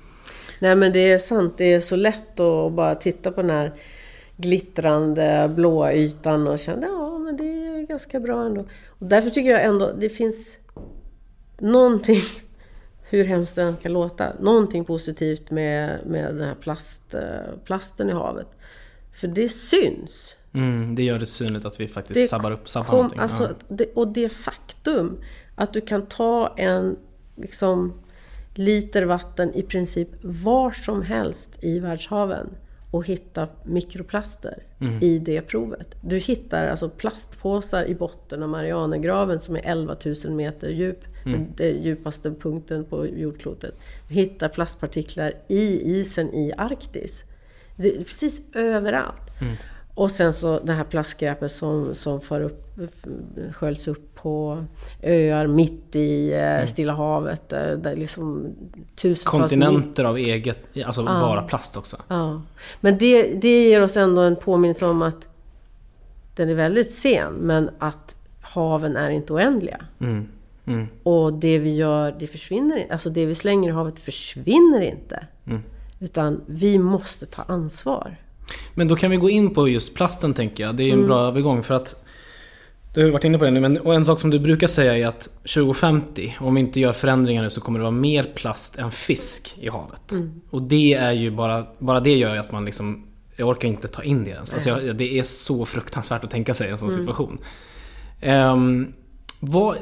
Nej 0.58 0.76
men 0.76 0.92
det 0.92 1.12
är 1.12 1.18
sant, 1.18 1.54
det 1.58 1.72
är 1.72 1.80
så 1.80 1.96
lätt 1.96 2.40
att 2.40 2.72
bara 2.72 2.94
titta 2.94 3.32
på 3.32 3.42
den 3.42 3.50
här 3.50 3.72
glittrande 4.36 5.52
blåa 5.54 5.92
ytan 5.92 6.46
och 6.46 6.58
kände 6.58 6.86
ja 6.86 7.18
men 7.18 7.36
det 7.36 7.44
är 7.44 7.86
ganska 7.86 8.20
bra 8.20 8.46
ändå. 8.46 8.64
Och 8.86 9.06
därför 9.06 9.30
tycker 9.30 9.50
jag 9.50 9.64
ändå 9.64 9.92
det 9.92 10.08
finns 10.08 10.58
någonting, 11.58 12.20
hur 13.08 13.24
hemskt 13.24 13.56
det 13.56 13.62
än 13.62 13.76
kan 13.76 13.92
låta, 13.92 14.32
någonting 14.40 14.84
positivt 14.84 15.50
med, 15.50 16.00
med 16.06 16.34
den 16.34 16.48
här 16.48 16.54
plast, 16.54 17.14
eh, 17.14 17.20
plasten 17.64 18.10
i 18.10 18.12
havet. 18.12 18.48
För 19.12 19.28
det 19.28 19.48
syns. 19.48 20.36
Mm, 20.54 20.94
det 20.94 21.02
gör 21.02 21.18
det 21.18 21.26
synligt 21.26 21.64
att 21.64 21.80
vi 21.80 21.88
faktiskt 21.88 22.20
det 22.20 22.28
sabbar 22.28 22.50
upp 22.50 22.68
sabbar 22.68 22.86
kom, 22.86 22.96
någonting. 22.96 23.20
Alltså, 23.20 23.44
ja. 23.44 23.54
det, 23.68 23.92
och 23.94 24.08
det 24.08 24.28
faktum 24.28 25.18
att 25.54 25.72
du 25.72 25.80
kan 25.80 26.06
ta 26.06 26.54
en 26.56 26.96
liksom, 27.36 28.00
liter 28.54 29.02
vatten 29.02 29.54
i 29.54 29.62
princip 29.62 30.08
var 30.22 30.70
som 30.70 31.02
helst 31.02 31.50
i 31.60 31.78
världshaven 31.78 32.50
och 32.96 33.06
hitta 33.06 33.48
mikroplaster 33.62 34.62
mm. 34.80 35.02
i 35.02 35.18
det 35.18 35.42
provet. 35.42 35.96
Du 36.00 36.18
hittar 36.18 36.66
alltså 36.66 36.88
plastpåsar 36.88 37.84
i 37.84 37.94
botten 37.94 38.42
av 38.42 38.48
Marianergraven 38.48 39.40
som 39.40 39.56
är 39.56 39.60
11 39.64 39.96
000 40.24 40.32
meter 40.34 40.68
djup. 40.68 41.04
Mm. 41.26 41.46
Den 41.56 41.82
djupaste 41.82 42.30
punkten 42.30 42.84
på 42.84 43.06
jordklotet. 43.06 43.80
Du 44.08 44.14
hittar 44.14 44.48
plastpartiklar 44.48 45.32
i 45.48 45.98
isen 45.98 46.34
i 46.34 46.52
Arktis. 46.56 47.24
Det 47.76 47.96
är 47.96 48.04
precis 48.04 48.40
överallt. 48.52 49.40
Mm. 49.40 49.54
Och 49.96 50.10
sen 50.10 50.32
så 50.32 50.58
det 50.58 50.72
här 50.72 50.84
plastskräpet 50.84 51.52
som, 51.52 51.94
som 51.94 52.20
för 52.20 52.40
upp, 52.40 52.76
sköljs 53.52 53.88
upp 53.88 54.14
på 54.14 54.64
öar 55.02 55.46
mitt 55.46 55.96
i 55.96 56.32
eh, 56.32 56.54
mm. 56.54 56.66
Stilla 56.66 56.92
havet. 56.92 57.48
Där, 57.48 57.72
eh, 57.72 57.78
där 57.78 57.96
liksom 57.96 58.54
tusentals... 58.96 59.24
Kontinenter 59.24 60.04
av 60.04 60.16
eget, 60.16 60.58
alltså 60.84 61.00
ja. 61.00 61.20
bara 61.20 61.42
plast 61.42 61.76
också. 61.76 61.96
Ja. 62.08 62.42
Men 62.80 62.98
det, 62.98 63.22
det 63.22 63.68
ger 63.68 63.82
oss 63.82 63.96
ändå 63.96 64.20
en 64.20 64.36
påminnelse 64.36 64.86
om 64.86 65.02
att 65.02 65.28
den 66.34 66.48
är 66.48 66.54
väldigt 66.54 66.90
sen, 66.90 67.32
men 67.32 67.70
att 67.78 68.16
haven 68.40 68.96
är 68.96 69.10
inte 69.10 69.32
oändliga. 69.32 69.80
Mm. 70.00 70.28
Mm. 70.66 70.86
Och 71.02 71.32
det 71.32 71.58
vi 71.58 71.74
gör, 71.74 72.16
det 72.18 72.26
försvinner. 72.26 72.86
Alltså 72.90 73.10
det 73.10 73.26
vi 73.26 73.34
slänger 73.34 73.68
i 73.68 73.72
havet 73.72 73.98
försvinner 73.98 74.80
inte. 74.80 75.26
Mm. 75.46 75.62
Utan 76.00 76.40
vi 76.46 76.78
måste 76.78 77.26
ta 77.26 77.42
ansvar. 77.42 78.16
Men 78.74 78.88
då 78.88 78.96
kan 78.96 79.10
vi 79.10 79.16
gå 79.16 79.30
in 79.30 79.54
på 79.54 79.68
just 79.68 79.94
plasten 79.94 80.34
tänker 80.34 80.64
jag. 80.64 80.76
Det 80.76 80.82
är 80.82 80.88
en 80.88 80.94
mm. 80.94 81.06
bra 81.06 81.20
övergång 81.20 81.62
för 81.62 81.74
att 81.74 82.06
du 82.96 83.04
har 83.04 83.10
varit 83.10 83.24
inne 83.24 83.38
på 83.38 83.44
det 83.44 83.50
nu, 83.50 83.60
men 83.60 83.78
och 83.78 83.94
en 83.94 84.04
sak 84.04 84.20
som 84.20 84.30
du 84.30 84.38
brukar 84.38 84.66
säga 84.66 84.98
är 84.98 85.06
att 85.06 85.22
2050, 85.22 86.36
om 86.40 86.54
vi 86.54 86.60
inte 86.60 86.80
gör 86.80 86.92
förändringar 86.92 87.42
nu, 87.42 87.50
så 87.50 87.60
kommer 87.60 87.78
det 87.78 87.82
vara 87.82 87.90
mer 87.90 88.24
plast 88.34 88.78
än 88.78 88.90
fisk 88.90 89.56
i 89.60 89.68
havet. 89.68 90.12
Mm. 90.12 90.40
Och 90.50 90.62
det 90.62 90.94
är 90.94 91.12
ju 91.12 91.30
bara, 91.30 91.66
bara 91.78 92.00
det 92.00 92.16
gör 92.16 92.34
ju 92.34 92.40
att 92.40 92.52
man 92.52 92.64
liksom, 92.64 93.06
jag 93.36 93.48
orkar 93.48 93.68
inte 93.68 93.88
ta 93.88 94.02
in 94.02 94.24
det 94.24 94.30
ens. 94.30 94.54
Alltså 94.54 94.70
jag, 94.70 94.96
det 94.96 95.18
är 95.18 95.22
så 95.22 95.66
fruktansvärt 95.66 96.24
att 96.24 96.30
tänka 96.30 96.54
sig 96.54 96.70
en 96.70 96.78
sån 96.78 96.88
mm. 96.88 97.00
situation. 97.00 97.38
Um, 98.22 98.92
vad, 99.40 99.76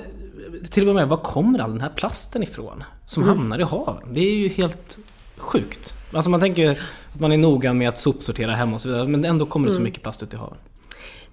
till 0.71 0.89
och 0.89 0.95
med, 0.95 1.09
var 1.09 1.17
kommer 1.17 1.59
all 1.59 1.71
den 1.71 1.81
här 1.81 1.93
plasten 1.97 2.43
ifrån? 2.43 2.85
Som 3.07 3.23
mm. 3.23 3.39
hamnar 3.39 3.59
i 3.59 3.63
haven? 3.63 4.15
Det 4.15 4.21
är 4.21 4.35
ju 4.35 4.49
helt 4.49 4.99
sjukt. 5.37 5.95
Alltså 6.13 6.31
man 6.31 6.41
tänker 6.41 6.81
att 7.15 7.21
man 7.21 7.33
är 7.33 7.37
noga 7.37 7.73
med 7.73 7.89
att 7.89 7.99
sopsortera 7.99 8.53
hemma 8.53 8.75
och 8.75 8.81
så 8.81 8.89
vidare, 8.89 9.09
men 9.09 9.25
ändå 9.25 9.47
kommer 9.47 9.67
det 9.67 9.73
så 9.73 9.77
mm. 9.77 9.85
mycket 9.85 10.03
plast 10.03 10.23
ut 10.23 10.35
i 10.35 10.37
haven. 10.37 10.59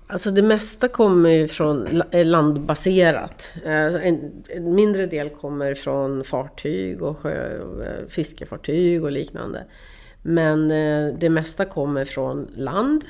Alltså 0.08 0.32
det 0.32 0.42
mesta 0.42 0.88
kommer 0.88 1.30
ju 1.30 1.48
från 1.48 2.04
landbaserat. 2.12 3.52
Eh, 3.66 3.96
en, 3.96 4.44
mindre 4.60 5.06
del 5.06 5.30
kommer 5.30 5.74
från 5.74 6.24
fartyg 6.24 7.02
och 7.02 7.18
sjö, 7.18 7.56
eh, 7.58 8.08
fiskefartyg 8.10 9.04
och 9.04 9.12
liknande. 9.12 9.64
Men 10.22 10.72
eh, 10.72 11.14
det 11.20 11.30
mesta 11.30 11.66
kommer 11.66 12.06
från 12.06 12.48
land. 12.56 13.04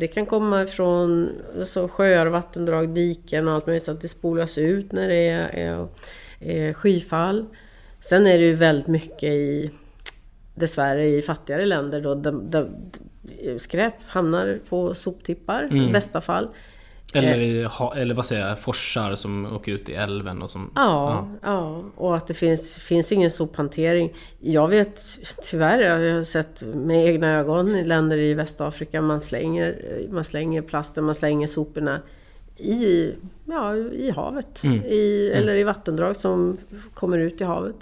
Det 0.00 0.06
kan 0.06 0.26
komma 0.26 0.66
från 0.66 1.28
alltså, 1.58 1.88
sjöar, 1.88 2.26
vattendrag, 2.26 2.88
diken 2.88 3.48
och 3.48 3.54
allt 3.54 3.66
möjligt 3.66 3.82
så 3.82 3.92
att 3.92 4.00
det 4.00 4.08
spolas 4.08 4.58
ut 4.58 4.92
när 4.92 5.08
det 5.08 5.28
är, 5.28 5.48
är, 5.52 5.88
är 6.40 6.72
skyfall. 6.72 7.46
Sen 8.00 8.26
är 8.26 8.38
det 8.38 8.44
ju 8.44 8.54
väldigt 8.54 8.86
mycket 8.86 9.32
i 9.32 9.70
dessvärre 10.54 11.06
i 11.06 11.22
fattigare 11.22 11.66
länder 11.66 12.00
då 12.00 12.14
där, 12.14 12.32
där 12.32 12.68
skräp 13.58 13.94
hamnar 14.06 14.58
på 14.68 14.94
soptippar 14.94 15.74
i 15.76 15.92
bästa 15.92 16.20
fall. 16.20 16.48
Eller, 17.14 17.38
i, 17.38 17.62
ha- 17.62 17.94
eller 17.96 18.14
vad 18.14 18.26
säger 18.26 18.48
jag, 18.48 18.58
forsar 18.58 19.14
som 19.14 19.56
åker 19.56 19.72
ut 19.72 19.88
i 19.88 19.94
älven 19.94 20.42
och 20.42 20.50
som... 20.50 20.70
Ja, 20.74 21.28
ja. 21.42 21.84
och 21.96 22.16
att 22.16 22.26
det 22.26 22.34
finns, 22.34 22.78
finns 22.78 23.12
ingen 23.12 23.30
sophantering. 23.30 24.14
Jag 24.40 24.68
vet 24.68 25.00
tyvärr, 25.42 25.78
jag 25.78 26.14
har 26.14 26.22
sett 26.22 26.62
med 26.62 27.06
egna 27.06 27.30
ögon 27.38 27.68
i 27.68 27.84
länder 27.84 28.18
i 28.18 28.34
Västafrika, 28.34 29.00
man 29.00 29.20
slänger, 29.20 30.02
man 30.10 30.24
slänger 30.24 30.62
plasten, 30.62 31.04
man 31.04 31.14
slänger 31.14 31.46
soporna 31.46 32.00
i, 32.56 33.12
ja, 33.44 33.76
i 33.76 34.10
havet. 34.10 34.64
I, 34.64 35.30
eller 35.30 35.54
i 35.54 35.62
vattendrag 35.64 36.16
som 36.16 36.56
kommer 36.94 37.18
ut 37.18 37.40
i 37.40 37.44
havet. 37.44 37.76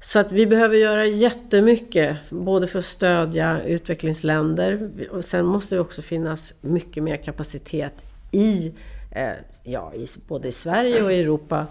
Så 0.00 0.18
att 0.18 0.32
vi 0.32 0.46
behöver 0.46 0.76
göra 0.76 1.06
jättemycket, 1.06 2.16
både 2.30 2.66
för 2.66 2.78
att 2.78 2.84
stödja 2.84 3.62
utvecklingsländer 3.62 4.90
och 5.10 5.24
sen 5.24 5.46
måste 5.46 5.74
det 5.74 5.80
också 5.80 6.02
finnas 6.02 6.54
mycket 6.60 7.02
mer 7.02 7.16
kapacitet 7.16 8.02
i, 8.30 8.72
eh, 9.10 9.32
ja, 9.64 9.94
i, 9.94 10.06
både 10.28 10.48
i 10.48 10.52
Sverige 10.52 11.02
och 11.02 11.12
i 11.12 11.20
Europa 11.20 11.66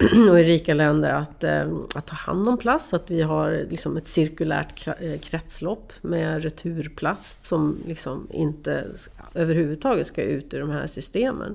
och 0.30 0.40
i 0.40 0.42
rika 0.42 0.74
länder 0.74 1.10
att, 1.10 1.44
eh, 1.44 1.72
att 1.94 2.06
ta 2.06 2.14
hand 2.14 2.48
om 2.48 2.58
plast. 2.58 2.94
Att 2.94 3.10
vi 3.10 3.22
har 3.22 3.66
liksom 3.70 3.96
ett 3.96 4.06
cirkulärt 4.06 4.88
eh, 4.88 5.18
kretslopp 5.20 5.92
med 6.02 6.42
returplast 6.42 7.44
som 7.44 7.78
liksom 7.86 8.28
inte 8.30 8.86
överhuvudtaget 9.34 10.06
ska 10.06 10.22
ut 10.22 10.54
ur 10.54 10.60
de 10.60 10.70
här 10.70 10.86
systemen. 10.86 11.54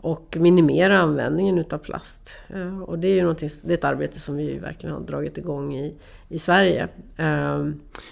Och 0.00 0.36
minimera 0.40 0.98
användningen 0.98 1.58
utav 1.58 1.78
plast. 1.78 2.30
Eh, 2.48 2.82
Och 2.82 2.98
det 2.98 3.08
är 3.08 3.14
ju 3.14 3.34
det 3.34 3.72
är 3.72 3.74
ett 3.74 3.84
arbete 3.84 4.20
som 4.20 4.36
vi 4.36 4.58
verkligen 4.58 4.94
har 4.94 5.02
dragit 5.02 5.38
igång 5.38 5.76
i, 5.76 5.94
i 6.28 6.38
Sverige. 6.38 6.88
Eh, 7.16 7.68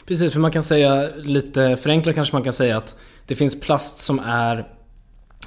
Precis, 0.07 0.33
för 0.33 0.41
man 0.41 0.51
kan 0.51 0.63
säga 0.63 1.11
lite 1.17 1.77
förenklat 1.77 2.15
kanske 2.15 2.35
man 2.37 2.43
kan 2.43 2.53
säga 2.53 2.77
att 2.77 2.97
det 3.27 3.35
finns 3.37 3.61
plast 3.61 3.99
som 3.99 4.19
är 4.19 4.69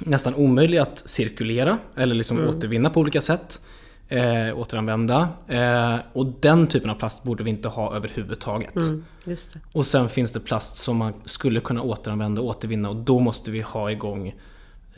nästan 0.06 0.34
omöjlig 0.34 0.78
att 0.78 0.98
cirkulera 0.98 1.78
eller 1.96 2.14
liksom 2.14 2.48
återvinna 2.48 2.90
på 2.90 3.00
olika 3.00 3.20
sätt. 3.20 3.60
Eh, 4.08 4.58
återanvända. 4.58 5.28
Eh, 5.48 5.96
och 6.12 6.26
den 6.40 6.66
typen 6.66 6.90
av 6.90 6.94
plast 6.94 7.22
borde 7.22 7.44
vi 7.44 7.50
inte 7.50 7.68
ha 7.68 7.96
överhuvudtaget. 7.96 8.76
mm, 8.76 9.04
just 9.24 9.52
det. 9.52 9.60
Och 9.72 9.86
sen 9.86 10.08
finns 10.08 10.32
det 10.32 10.40
plast 10.40 10.76
som 10.76 10.96
man 10.96 11.12
skulle 11.24 11.60
kunna 11.60 11.82
återanvända 11.82 12.40
och 12.42 12.48
återvinna 12.48 12.90
och 12.90 12.96
då 12.96 13.18
måste 13.18 13.50
vi 13.50 13.60
ha 13.60 13.90
igång 13.90 14.34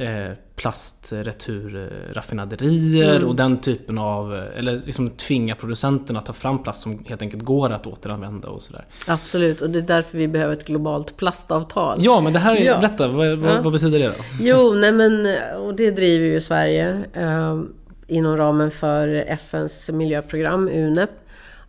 eh, 0.02 0.30
plastreturraffinaderier 0.56 3.16
Mm. 3.16 3.28
och 3.28 3.36
den 3.36 3.60
typen 3.60 3.98
av, 3.98 4.34
eller 4.34 4.80
liksom 4.86 5.10
tvinga 5.10 5.54
producenterna 5.54 6.18
att 6.18 6.26
ta 6.26 6.32
fram 6.32 6.62
plast 6.62 6.82
som 6.82 7.04
helt 7.08 7.22
enkelt 7.22 7.42
går 7.42 7.70
att 7.72 7.86
återanvända 7.86 8.48
och 8.48 8.62
sådär. 8.62 8.84
Absolut, 9.06 9.60
och 9.60 9.70
det 9.70 9.78
är 9.78 9.82
därför 9.82 10.18
vi 10.18 10.28
behöver 10.28 10.52
ett 10.52 10.66
globalt 10.66 11.16
plastavtal. 11.16 11.98
Ja, 12.00 12.20
men 12.20 12.32
det 12.32 12.38
här 12.38 12.56
är, 12.56 12.64
Ja. 12.64 12.78
berätta, 12.78 13.08
vad, 13.08 13.38
vad, 13.38 13.50
Ja. 13.50 13.62
vad 13.62 13.72
betyder 13.72 13.98
det 13.98 14.06
då? 14.08 14.14
Jo, 14.40 14.74
nej 14.74 14.92
men, 14.92 15.36
och 15.60 15.74
det 15.74 15.90
driver 15.90 16.26
ju 16.26 16.40
Sverige 16.40 17.04
eh, 17.12 17.60
inom 18.06 18.36
ramen 18.36 18.70
för 18.70 19.08
FNs 19.28 19.90
miljöprogram 19.90 20.68
UNEP. 20.68 21.10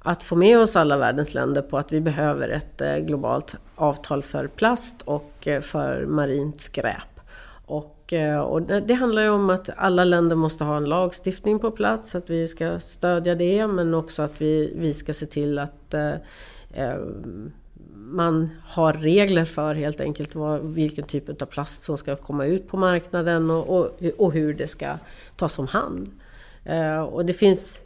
Att 0.05 0.23
få 0.23 0.35
med 0.35 0.59
oss 0.59 0.75
alla 0.75 0.97
världens 0.97 1.33
länder 1.33 1.61
på 1.61 1.77
att 1.77 1.91
vi 1.91 2.01
behöver 2.01 2.49
ett 2.49 2.81
eh, 2.81 2.97
globalt 2.97 3.55
avtal 3.75 4.23
för 4.23 4.47
plast 4.47 5.01
och 5.05 5.47
eh, 5.47 5.61
för 5.61 6.05
marint 6.05 6.61
skräp. 6.61 7.19
Och, 7.65 7.92
och, 8.03 8.13
eh, 8.13 8.39
och 8.39 8.61
det, 8.61 8.93
handlar 8.93 9.21
ju 9.21 9.29
om 9.29 9.49
att 9.49 9.69
alla 9.77 10.03
länder 10.03 10.35
måste 10.35 10.63
ha 10.63 10.77
en 10.77 10.85
lagstiftning 10.85 11.59
på 11.59 11.71
plats, 11.71 12.15
att 12.15 12.29
vi 12.29 12.47
ska 12.47 12.79
stödja 12.79 13.35
det, 13.35 13.67
men 13.67 13.93
också 13.93 14.21
att 14.21 14.41
vi, 14.41 14.73
vi 14.75 14.93
ska 14.93 15.13
se 15.13 15.25
till 15.25 15.59
att 15.59 15.93
eh, 15.93 16.13
eh, 16.73 16.97
man 17.95 18.49
har 18.63 18.93
regler 18.93 19.45
för 19.45 19.75
helt 19.75 20.01
enkelt 20.01 20.35
vad, 20.35 20.61
vilken 20.61 21.05
typ 21.05 21.41
av 21.41 21.45
plast 21.45 21.83
som 21.83 21.97
ska 21.97 22.15
komma 22.15 22.45
ut 22.45 22.67
på 22.67 22.77
marknaden 22.77 23.51
och, 23.51 23.77
och, 23.77 23.91
och 24.17 24.33
hur 24.33 24.53
det 24.53 24.67
ska 24.67 24.97
tas 25.35 25.59
om 25.59 25.67
hand. 25.67 26.11
Eh, 26.65 27.03
och 27.03 27.25
det 27.25 27.33
finns, 27.33 27.81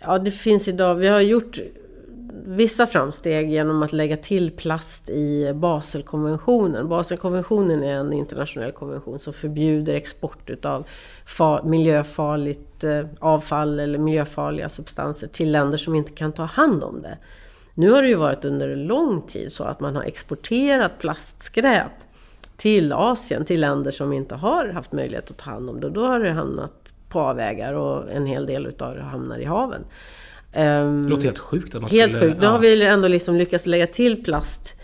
ja, 0.00 0.18
det 0.18 0.30
finns 0.30 0.68
idag, 0.68 0.94
vi 0.94 1.08
har 1.08 1.20
gjort 1.20 1.58
vissa 2.34 2.86
framsteg 2.86 3.50
genom 3.50 3.82
att 3.82 3.92
lägga 3.92 4.16
till 4.16 4.50
plast 4.50 5.10
i 5.10 5.52
Baselkonventionen. 5.54 6.88
Baselkonventionen 6.88 7.82
är 7.82 7.94
en 7.94 8.12
internationell 8.12 8.72
konvention 8.72 9.18
som 9.18 9.32
förbjuder 9.32 9.94
export 9.94 10.50
utav 10.50 10.86
miljöfarligt 11.64 12.84
eh, 12.84 13.06
avfall 13.18 13.80
eller 13.80 13.98
miljöfarliga 13.98 14.68
substanser 14.68 15.26
till 15.28 15.52
länder 15.52 15.78
som 15.78 15.94
inte 15.94 16.12
kan 16.12 16.32
ta 16.32 16.44
hand 16.44 16.84
om 16.84 17.02
det. 17.02 17.18
Nu 17.74 17.90
har 17.90 18.02
det 18.02 18.08
ju 18.08 18.14
varit 18.14 18.44
under 18.44 18.76
lång 18.76 19.22
tid 19.22 19.52
så 19.52 19.64
att 19.64 19.80
man 19.80 19.96
har 19.96 20.02
exporterat 20.02 20.98
plastskräp 20.98 21.92
till 22.56 22.92
Asien, 22.92 23.44
till 23.44 23.60
länder 23.60 23.90
som 23.90 24.12
inte 24.12 24.34
har 24.34 24.68
haft 24.68 24.92
möjlighet 24.92 25.30
att 25.30 25.38
ta 25.38 25.50
hand 25.50 25.70
om 25.70 25.80
det. 25.80 25.90
Då 25.90 26.06
har 26.06 26.20
det 26.20 26.30
hamnat 26.30 26.92
på 27.08 27.20
avvägar 27.20 27.72
och 27.72 28.10
en 28.10 28.26
hel 28.26 28.46
del 28.46 28.66
utav 28.66 28.94
det 28.94 29.02
hamnar 29.02 29.38
i 29.38 29.44
haven. 29.44 29.84
Ehm, 30.52 31.02
Det 31.02 31.08
låter 31.08 31.24
helt 31.24 31.38
sjukt 31.38 31.74
att 31.74 31.82
man 31.82 31.90
Helt 31.90 32.12
skulle... 32.12 32.28
sjukt. 32.28 32.40
Då 32.40 32.46
ja. 32.46 32.50
har 32.50 32.58
vi 32.58 32.82
ändå 32.82 33.08
liksom 33.08 33.36
lyckats 33.36 33.66
lägga 33.66 33.86
till 33.86 34.24
plast 34.24 34.74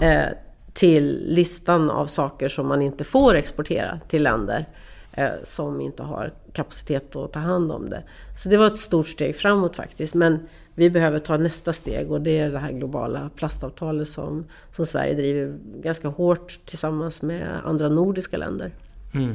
eh, 0.00 0.26
till 0.72 1.24
listan 1.26 1.90
av 1.90 2.06
saker 2.06 2.48
som 2.48 2.66
man 2.66 2.82
inte 2.82 3.04
får 3.04 3.34
exportera 3.34 4.00
till 4.08 4.22
länder 4.22 4.68
eh, 5.12 5.28
som 5.42 5.80
inte 5.80 6.02
har 6.02 6.32
kapacitet 6.52 7.16
att 7.16 7.32
ta 7.32 7.38
hand 7.38 7.72
om 7.72 7.90
det. 7.90 8.02
Så 8.36 8.48
det 8.48 8.56
var 8.56 8.66
ett 8.66 8.78
stort 8.78 9.08
steg 9.08 9.36
framåt 9.36 9.76
faktiskt. 9.76 10.14
Men 10.14 10.38
vi 10.74 10.90
behöver 10.90 11.18
ta 11.18 11.36
nästa 11.36 11.72
steg 11.72 12.10
och 12.10 12.20
det 12.20 12.38
är 12.38 12.50
det 12.50 12.58
här 12.58 12.72
globala 12.72 13.30
plastavtalet 13.36 14.08
som, 14.08 14.44
som 14.72 14.86
Sverige 14.86 15.14
driver 15.14 15.56
ganska 15.82 16.08
hårt 16.08 16.58
tillsammans 16.64 17.22
med 17.22 17.48
andra 17.64 17.88
nordiska 17.88 18.36
länder. 18.36 18.70
Mm. 19.14 19.34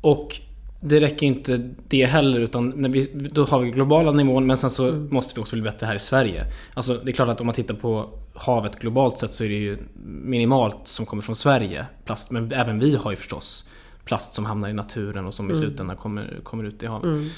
Och 0.00 0.40
det 0.80 1.00
räcker 1.00 1.26
inte 1.26 1.70
det 1.88 2.04
heller 2.04 2.40
utan 2.40 2.68
när 2.76 2.88
vi, 2.88 3.10
då 3.14 3.44
har 3.44 3.60
vi 3.60 3.70
globala 3.70 4.12
nivån 4.12 4.46
men 4.46 4.56
sen 4.56 4.70
så 4.70 4.88
Mm. 4.88 5.08
måste 5.10 5.34
vi 5.34 5.42
också 5.42 5.56
bli 5.56 5.62
bättre 5.62 5.86
här 5.86 5.94
i 5.94 5.98
Sverige. 5.98 6.44
Alltså 6.74 6.94
det 7.04 7.10
är 7.10 7.12
klart 7.12 7.28
att 7.28 7.40
om 7.40 7.46
man 7.46 7.54
tittar 7.54 7.74
på 7.74 8.10
havet 8.34 8.76
globalt 8.78 9.18
sett 9.18 9.32
så 9.32 9.44
är 9.44 9.48
det 9.48 9.54
ju 9.54 9.78
minimalt 10.04 10.76
som 10.84 11.06
kommer 11.06 11.22
från 11.22 11.36
Sverige. 11.36 11.86
Plast, 12.04 12.30
men 12.30 12.52
även 12.52 12.78
vi 12.78 12.96
har 12.96 13.10
ju 13.10 13.16
förstås 13.16 13.68
plast 14.04 14.34
som 14.34 14.44
hamnar 14.46 14.68
i 14.68 14.72
naturen 14.72 15.26
och 15.26 15.34
som 15.34 15.50
i 15.50 15.54
slutändan 15.54 15.96
kommer, 15.96 16.40
kommer 16.42 16.64
ut 16.64 16.82
i 16.82 16.86
havet. 16.86 17.04
Mm. 17.04 17.28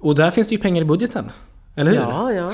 Och 0.00 0.14
där 0.14 0.30
finns 0.30 0.48
det 0.48 0.54
ju 0.54 0.60
pengar 0.60 0.82
i 0.82 0.84
budgeten. 0.84 1.30
Eller 1.74 1.90
hur? 1.90 1.98
Ja, 1.98 2.32
ja. 2.32 2.52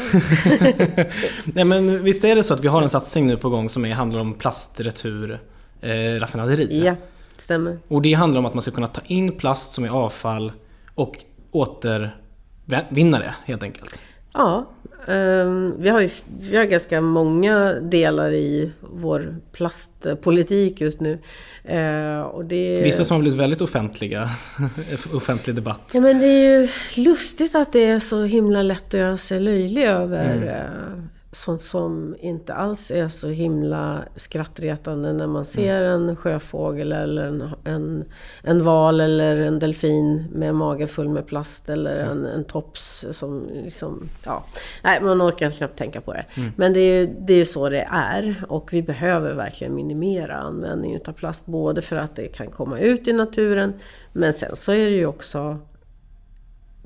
Nej 1.44 1.64
men 1.64 2.02
visst 2.02 2.24
är 2.24 2.36
det 2.36 2.42
så 2.42 2.54
att 2.54 2.60
vi 2.64 2.68
har 2.68 2.82
en 2.82 2.88
satsning 2.88 3.26
nu 3.26 3.36
på 3.36 3.48
gång 3.50 3.70
som 3.70 3.84
är, 3.84 3.92
handlar 3.94 4.20
om 4.20 4.34
plastretur 4.34 5.38
eh, 5.80 5.90
raffinaderi. 6.20 6.84
ja, 6.84 6.94
stämmer. 7.40 7.78
Och 7.88 8.02
det 8.02 8.12
handlar 8.14 8.38
om 8.38 8.46
att 8.46 8.54
man 8.54 8.62
ska 8.62 8.70
kunna 8.70 8.86
ta 8.86 9.00
in 9.06 9.32
plast 9.32 9.72
som 9.72 9.84
är 9.84 9.88
avfall 9.88 10.52
och 10.94 11.16
återvinna 11.50 13.18
det 13.18 13.34
helt 13.44 13.62
enkelt. 13.62 14.02
Ja, 14.32 14.70
ehm, 15.06 15.74
vi, 15.78 15.88
har 15.88 16.00
ju, 16.00 16.10
vi 16.40 16.56
har 16.56 16.64
ganska 16.64 17.00
många 17.00 17.72
delar 17.74 18.32
i 18.32 18.70
vår 18.80 19.36
plastpolitik 19.52 20.80
just 20.80 21.00
nu. 21.00 21.18
Eh, 21.64 22.20
och 22.20 22.44
det, 22.44 22.82
Vissa 22.84 23.04
som 23.04 23.14
har 23.14 23.20
blivit 23.20 23.40
väldigt 23.40 23.60
offentliga, 23.60 24.30
offentlig 25.12 25.56
debatt. 25.56 25.90
Ja 25.92 26.00
men 26.00 26.18
det 26.18 26.26
är 26.26 26.60
ju 26.60 26.68
lustigt 27.02 27.54
att 27.54 27.72
det 27.72 27.84
är 27.84 27.98
så 27.98 28.24
himla 28.24 28.62
lätt 28.62 28.86
att 28.86 29.00
göra 29.00 29.16
sig 29.16 29.40
löjlig 29.40 29.84
över 29.84 30.36
Mm. 30.36 31.08
Sånt 31.32 31.62
som 31.62 32.16
inte 32.20 32.54
alls 32.54 32.90
är 32.90 33.08
så 33.08 33.28
himla 33.28 34.04
skrattretande 34.16 35.12
när 35.12 35.26
man 35.26 35.44
ser 35.44 35.82
en 35.82 36.16
sjöfågel 36.16 36.92
eller 36.92 37.24
en, 37.24 37.50
en, 37.64 38.04
en 38.42 38.62
val 38.62 39.00
eller 39.00 39.40
en 39.40 39.58
delfin 39.58 40.26
med 40.32 40.54
magen 40.54 40.88
full 40.88 41.08
med 41.08 41.26
plast 41.26 41.70
eller 41.70 41.96
en, 41.96 42.24
en 42.24 42.44
tops 42.44 43.04
som 43.10 43.48
liksom, 43.52 44.08
ja. 44.24 44.44
Nej, 44.84 45.00
man 45.00 45.22
orkar 45.22 45.50
knappt 45.50 45.78
tänka 45.78 46.00
på 46.00 46.12
det. 46.12 46.24
Men 46.56 46.72
det 46.72 46.80
är 46.80 47.00
ju 47.00 47.14
det 47.20 47.34
är 47.34 47.44
så 47.44 47.68
det 47.68 47.88
är 47.90 48.44
och 48.48 48.72
vi 48.72 48.82
behöver 48.82 49.34
verkligen 49.34 49.74
minimera 49.74 50.34
användningen 50.34 51.00
av 51.06 51.12
plast 51.12 51.46
både 51.46 51.82
för 51.82 51.96
att 51.96 52.16
det 52.16 52.28
kan 52.28 52.50
komma 52.50 52.78
ut 52.78 53.08
i 53.08 53.12
naturen 53.12 53.72
men 54.12 54.34
sen 54.34 54.56
så 54.56 54.72
är 54.72 54.84
det 54.84 54.96
ju 54.96 55.06
också 55.06 55.58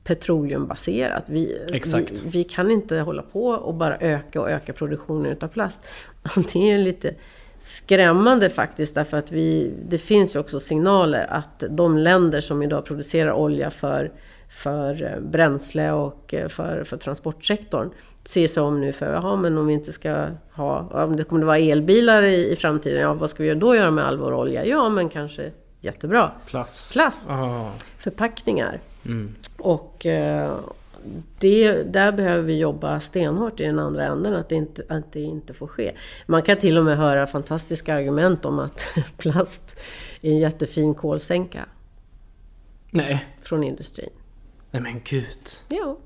petroleumbaserat. 0.04 1.24
Vi. 1.28 1.66
Vi, 1.72 2.06
vi 2.24 2.44
kan 2.44 2.70
inte 2.70 2.98
hålla 2.98 3.22
på 3.22 3.46
och 3.46 3.74
bara 3.74 3.96
öka 3.96 4.40
och 4.40 4.50
öka 4.50 4.72
produktionen 4.72 5.32
utav 5.32 5.48
plast. 5.48 5.82
Och 6.36 6.42
det 6.52 6.70
är 6.70 6.78
lite 6.78 7.14
skrämmande 7.58 8.50
faktiskt 8.50 8.94
därför 8.94 9.16
att 9.16 9.32
vi, 9.32 9.74
det 9.88 9.98
finns 9.98 10.36
ju 10.36 10.40
också 10.40 10.60
signaler 10.60 11.26
att 11.30 11.64
de 11.70 11.98
länder 11.98 12.40
som 12.40 12.62
idag 12.62 12.84
producerar 12.84 13.32
olja 13.32 13.70
för, 13.70 14.12
för 14.48 15.02
eh, 15.02 15.20
bränsle 15.20 15.92
och 15.92 16.34
eh, 16.34 16.48
för, 16.48 16.84
för 16.84 16.96
transportsektorn 16.96 17.90
ser 18.24 18.48
sig 18.48 18.62
om 18.62 18.80
nu 18.80 18.92
för, 18.92 19.12
jaha 19.12 19.36
men 19.36 19.58
om 19.58 19.66
vi 19.66 19.72
inte 19.72 19.92
ska 19.92 20.26
ha, 20.52 21.04
om 21.04 21.16
det 21.16 21.24
kommer 21.24 21.42
att 21.42 21.46
vara 21.46 21.58
elbilar 21.58 22.22
i, 22.22 22.52
i 22.52 22.56
framtiden, 22.56 23.00
ja 23.00 23.14
vad 23.14 23.30
ska 23.30 23.42
vi 23.42 23.54
då 23.54 23.76
göra 23.76 23.90
med 23.90 24.04
all 24.04 24.18
vår 24.18 24.34
olja? 24.34 24.64
Ja 24.64 24.88
men 24.88 25.08
kanske 25.08 25.50
jättebra. 25.80 26.30
Plast. 26.46 26.92
Plast. 26.92 27.30
Ah. 27.30 27.70
Förpackningar. 27.98 28.78
Mm. 29.04 29.34
Och 29.58 30.06
eh, 30.06 30.58
det, 31.38 31.82
där 31.82 32.12
behöver 32.12 32.42
vi 32.42 32.58
jobba 32.58 33.00
stenhårt 33.00 33.60
i 33.60 33.64
den 33.64 33.78
andra 33.78 34.06
änden, 34.06 34.34
att 34.34 34.48
det, 34.48 34.54
inte, 34.54 34.82
att 34.88 35.12
det 35.12 35.20
inte 35.20 35.54
får 35.54 35.66
ske. 35.66 35.92
Man 36.26 36.42
kan 36.42 36.56
till 36.56 36.78
och 36.78 36.84
med 36.84 36.96
höra 36.96 37.26
fantastiska 37.26 37.94
argument 37.94 38.44
om 38.44 38.58
att 38.58 38.88
plast 39.16 39.76
är 40.20 40.30
en 40.30 40.38
jättefin 40.38 40.94
kolsänka. 40.94 41.66
Nej. 42.90 43.26
Från 43.40 43.64
industrin. 43.64 44.10
Nej 44.70 44.82
men 44.82 45.00
gud. 45.04 45.48
Ja. 45.68 45.98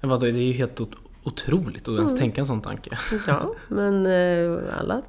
Vadå, 0.00 0.26
det 0.26 0.28
är 0.28 0.32
ju 0.32 0.52
helt 0.52 0.80
otroligt 1.22 1.88
att 1.88 1.94
ens 1.94 2.12
mm. 2.12 2.20
tänka 2.20 2.40
en 2.40 2.46
sån 2.46 2.62
tanke. 2.62 2.98
Ja, 3.26 3.54
men 3.68 4.06
eh, 4.06 4.78
alla, 4.78 5.02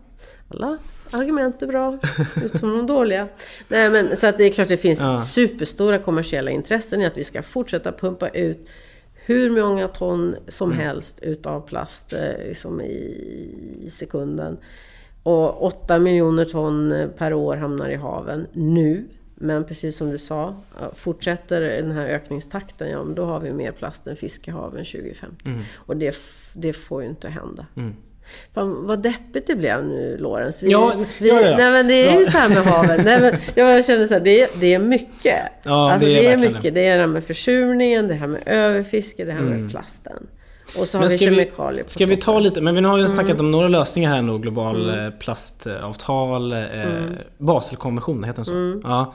alla 0.49 0.77
argument 1.13 1.61
är 1.61 1.67
bra, 1.67 1.97
utom 2.45 2.69
de 2.69 2.87
dåliga. 2.87 3.27
Nej, 3.67 3.89
men, 3.89 4.15
så 4.15 4.27
att 4.27 4.37
det 4.37 4.43
är 4.43 4.51
klart 4.51 4.67
det 4.67 4.77
finns 4.77 4.99
ja. 4.99 5.17
superstora 5.17 5.97
kommersiella 5.97 6.51
intressen 6.51 7.01
i 7.01 7.05
att 7.05 7.17
vi 7.17 7.23
ska 7.23 7.43
fortsätta 7.43 7.91
pumpa 7.91 8.29
ut 8.29 8.69
hur 9.13 9.63
många 9.63 9.87
ton 9.87 10.35
som 10.47 10.71
mm. 10.71 10.85
helst 10.85 11.19
utav 11.21 11.61
plast 11.61 12.13
eh, 12.13 12.47
liksom 12.47 12.81
i 12.81 13.87
sekunden. 13.91 14.57
Och 15.23 15.63
8 15.65 15.99
miljoner 15.99 16.45
ton 16.45 17.09
per 17.17 17.33
år 17.33 17.57
hamnar 17.57 17.89
i 17.89 17.95
haven 17.95 18.47
nu. 18.53 19.07
Men 19.35 19.63
precis 19.63 19.97
som 19.97 20.11
du 20.11 20.17
sa, 20.17 20.55
fortsätter 20.93 21.61
den 21.61 21.91
här 21.91 22.07
ökningstakten, 22.07 22.89
ja 22.89 23.03
men 23.03 23.15
då 23.15 23.25
har 23.25 23.39
vi 23.39 23.53
mer 23.53 23.71
plast 23.71 24.07
än 24.07 24.15
fisk 24.15 24.47
i 24.47 24.51
haven 24.51 24.85
2050. 24.85 25.35
Mm. 25.45 25.59
Och 25.75 25.97
det, 25.97 26.17
det 26.53 26.73
får 26.73 27.03
ju 27.03 27.09
inte 27.09 27.29
hända. 27.29 27.65
Mm. 27.75 27.95
Fan, 28.53 28.87
vad 28.87 29.01
deppigt 29.01 29.47
det 29.47 29.55
blev 29.55 29.85
nu, 29.85 30.17
Lorenz. 30.17 30.63
Vi, 30.63 30.71
ja, 30.71 30.93
vi, 31.19 31.29
ja, 31.29 31.41
ja. 31.41 31.57
Nej, 31.57 31.71
men 31.71 31.87
det 31.87 32.07
är 32.07 32.19
ju 32.19 32.25
så 32.25 32.37
här 32.37 32.49
med 32.49 32.57
haven. 32.57 33.01
nej, 33.05 33.21
men 33.21 33.33
jag 33.55 33.85
känner 33.85 34.07
så 34.07 34.13
här, 34.13 34.21
det, 34.21 34.59
det 34.59 34.73
är 34.73 34.79
mycket. 34.79 35.39
Ja, 35.63 35.91
alltså, 35.91 36.07
det 36.07 36.25
är, 36.25 36.37
det 36.37 36.45
är 36.45 36.51
mycket. 36.51 36.73
Det 36.73 36.87
är 36.87 36.95
det 36.95 37.01
här 37.01 37.07
med 37.07 37.23
försurningen, 37.23 38.07
det 38.07 38.13
här 38.13 38.27
med 38.27 38.41
överfiske, 38.45 39.25
det 39.25 39.31
här 39.31 39.39
mm. 39.39 39.61
med 39.61 39.71
plasten. 39.71 40.27
Och 40.79 40.87
så 40.87 40.97
har 40.97 41.03
men 41.03 41.11
vi 41.11 41.17
kemikalier 41.17 41.83
på 41.83 41.89
Ska 41.89 42.05
vi 42.05 42.17
ta 42.17 42.39
lite, 42.39 42.61
men 42.61 42.75
vi 42.75 42.81
har 42.81 42.97
ju 42.97 43.03
mm. 43.03 43.15
snackat 43.15 43.39
om 43.39 43.51
några 43.51 43.67
lösningar 43.67 44.15
här 44.15 44.21
nu. 44.21 44.39
Global 44.39 44.89
mm. 44.89 45.05
Eh, 45.05 45.11
plastavtal, 45.11 46.53
eh, 46.53 46.59
mm. 46.59 47.15
Baselkonventionen, 47.37 48.23
heter 48.23 48.35
den 48.35 48.45
så? 48.45 48.53
Mm. 48.53 48.81
Ja. 48.83 49.13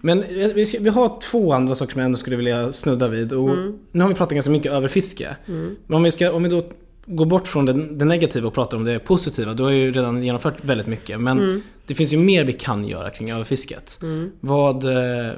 Men 0.00 0.22
eh, 0.22 0.48
vi, 0.48 0.66
ska, 0.66 0.78
vi 0.80 0.90
har 0.90 1.20
två 1.20 1.52
andra 1.52 1.74
saker 1.74 1.92
som 1.92 2.00
jag 2.00 2.06
ändå 2.06 2.18
skulle 2.18 2.36
vilja 2.36 2.72
snudda 2.72 3.08
vid. 3.08 3.32
Och 3.32 3.50
mm. 3.50 3.78
Nu 3.92 4.02
har 4.02 4.08
vi 4.08 4.14
pratat 4.14 4.34
ganska 4.34 4.50
mycket 4.50 4.72
överfiske. 4.72 5.36
Mm. 5.46 5.76
Men 5.86 5.96
om 5.96 6.02
vi, 6.02 6.10
ska, 6.10 6.32
om 6.32 6.42
vi 6.42 6.48
då 6.48 6.62
går 7.06 7.26
bort 7.26 7.48
från 7.48 7.64
det, 7.64 7.72
det, 7.72 8.04
negativa 8.04 8.48
och 8.48 8.54
pratar 8.54 8.76
om 8.76 8.84
det 8.84 8.98
positiva. 8.98 9.54
Du 9.54 9.62
har 9.62 9.70
ju 9.70 9.92
redan 9.92 10.22
genomfört 10.22 10.64
väldigt 10.64 10.86
mycket. 10.86 11.20
Men 11.20 11.38
mm. 11.38 11.62
det 11.86 11.94
finns 11.94 12.12
ju 12.12 12.18
mer 12.18 12.44
vi 12.44 12.52
kan 12.52 12.84
göra 12.84 13.10
kring 13.10 13.30
överfisket. 13.30 13.98
Mm. 14.02 14.32
Vad, 14.40 14.84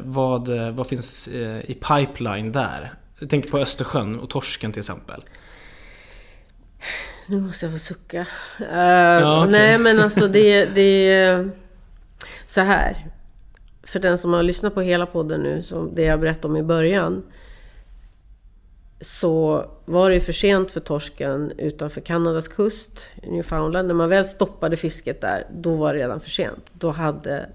vad, 0.04 0.48
vad 0.48 0.86
finns 0.86 1.28
i 1.66 1.78
pipeline 1.88 2.52
där? 2.52 2.92
Jag 3.18 3.30
tänker 3.30 3.50
på 3.50 3.58
Östersjön 3.58 4.18
och 4.18 4.30
torsken 4.30 4.72
till 4.72 4.80
exempel. 4.80 5.24
Nu 7.26 7.40
måste 7.40 7.66
jag 7.66 7.72
få 7.72 7.78
sucka. 7.78 8.26
Uh, 8.60 8.66
ja, 8.78 9.40
okay. 9.40 9.52
Nej 9.52 9.78
men 9.78 10.00
alltså 10.00 10.28
det, 10.28 10.64
det 10.64 11.10
är 11.10 11.50
så 12.46 12.60
här. 12.60 13.06
För 13.82 14.00
den 14.00 14.18
som 14.18 14.32
har 14.32 14.42
lyssnat 14.42 14.74
på 14.74 14.80
hela 14.80 15.06
podden 15.06 15.40
nu, 15.40 15.62
som 15.62 15.94
det 15.94 16.02
jag 16.02 16.20
berättade 16.20 16.48
om 16.48 16.56
i 16.56 16.62
början. 16.62 17.22
Så 19.01 19.64
var 19.84 20.09
det 20.09 20.14
ju 20.14 20.20
för 20.20 20.32
sent 20.32 20.70
för 20.70 20.80
torsken 20.80 21.53
utanför 21.59 22.01
Kanadas 22.01 22.49
kust, 22.49 23.07
Newfoundland. 23.22 23.88
När 23.88 23.94
man 23.94 24.09
väl 24.09 24.24
stoppade 24.24 24.76
fisket 24.76 25.20
där, 25.20 25.47
då 25.53 25.74
var 25.74 25.94
det 25.94 26.01
redan 26.01 26.20
för 26.20 26.30
sent. 26.30 26.64
Då 26.72 26.90
hade 26.90 27.47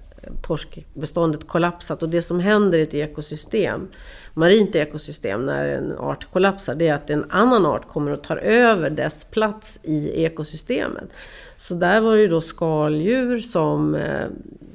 torskbeståndet 0.42 1.48
kollapsat. 1.48 2.04
Och 2.04 2.10
det 2.10 2.22
som 2.22 2.40
händer 2.40 2.78
i 2.78 2.82
ett 2.82 2.94
ekosystem, 2.94 3.88
marint 4.34 4.76
ekosystem, 4.76 5.46
när 5.46 5.66
en 5.66 5.98
art 5.98 6.32
kollapsar, 6.32 6.76
det 6.76 6.88
är 6.88 6.94
att 6.94 7.10
en 7.10 7.26
annan 7.30 7.66
art 7.66 7.88
kommer 7.88 8.12
och 8.12 8.24
tar 8.24 8.38
över 8.38 8.90
dess 8.90 9.24
plats 9.26 9.80
i 9.84 10.24
ekosystemet. 10.24 11.10
Så 11.58 11.74
där 11.74 12.02
var 12.02 12.16
det 12.16 12.22
ju 12.22 12.28
då 12.28 12.42
skaldjur 12.42 13.38
som 13.38 13.96
eh, 13.96 14.28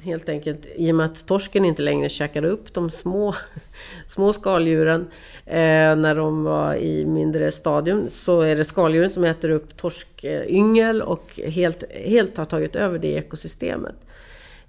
helt 0.03 0.29
enkelt, 0.29 0.67
i 0.75 0.91
och 0.91 0.95
med 0.95 1.05
att 1.05 1.27
torsken 1.27 1.65
inte 1.65 1.81
längre 1.81 2.09
käkade 2.09 2.47
upp 2.47 2.73
de 2.73 2.89
små, 2.89 3.35
små 4.07 4.33
skaldjuren 4.33 5.01
eh, 5.45 5.95
när 5.95 6.15
de 6.15 6.43
var 6.43 6.75
i 6.75 7.05
mindre 7.05 7.51
stadium, 7.51 8.09
så 8.09 8.41
är 8.41 8.55
det 8.55 8.63
skaldjuren 8.63 9.09
som 9.09 9.23
äter 9.23 9.49
upp 9.49 9.77
torskyngel 9.77 11.01
och 11.01 11.39
helt, 11.43 11.83
helt 11.91 12.37
har 12.37 12.45
tagit 12.45 12.75
över 12.75 12.99
det 12.99 13.13
ekosystemet. 13.13 13.95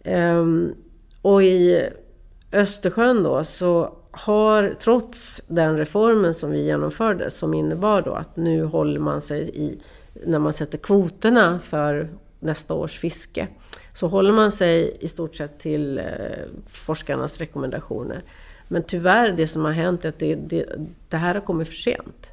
Eh, 0.05 0.45
och 1.22 1.43
i 1.43 1.89
Östersjön 2.53 3.22
då 3.22 3.45
så 3.45 3.99
har, 4.11 4.74
trots 4.79 5.43
den 5.47 5.76
reformen 5.76 6.35
som 6.35 6.51
vi 6.51 6.64
genomförde, 6.64 7.31
som 7.31 7.55
innebar 7.55 8.03
då 8.03 8.12
att 8.12 8.37
nu 8.37 8.64
håller 8.64 9.01
man 9.01 9.20
sig 9.20 9.51
i, 9.55 9.79
när 10.26 10.39
man 10.39 10.53
sätter 10.53 10.79
kvoterna 10.79 11.59
för 11.59 12.09
nästa 12.41 12.74
års 12.74 12.99
fiske, 12.99 13.49
så 13.93 14.09
håller 14.09 14.32
man 14.32 14.51
sig 14.51 14.97
i 15.01 15.09
stort 15.09 15.34
sett 15.36 15.59
till 15.59 15.99
eh, 15.99 16.05
forskarnas 16.72 17.39
rekommendationer. 17.39 18.22
Men 18.68 18.82
tyvärr, 18.82 19.32
det 19.32 19.47
som 19.47 19.64
har 19.64 19.72
hänt 19.72 20.05
är 20.05 20.09
att 20.09 20.18
det, 20.18 20.34
det, 20.34 20.66
det 21.09 21.16
här 21.16 21.34
har 21.34 21.41
kommit 21.41 21.68
för 21.68 21.74
sent. 21.74 22.32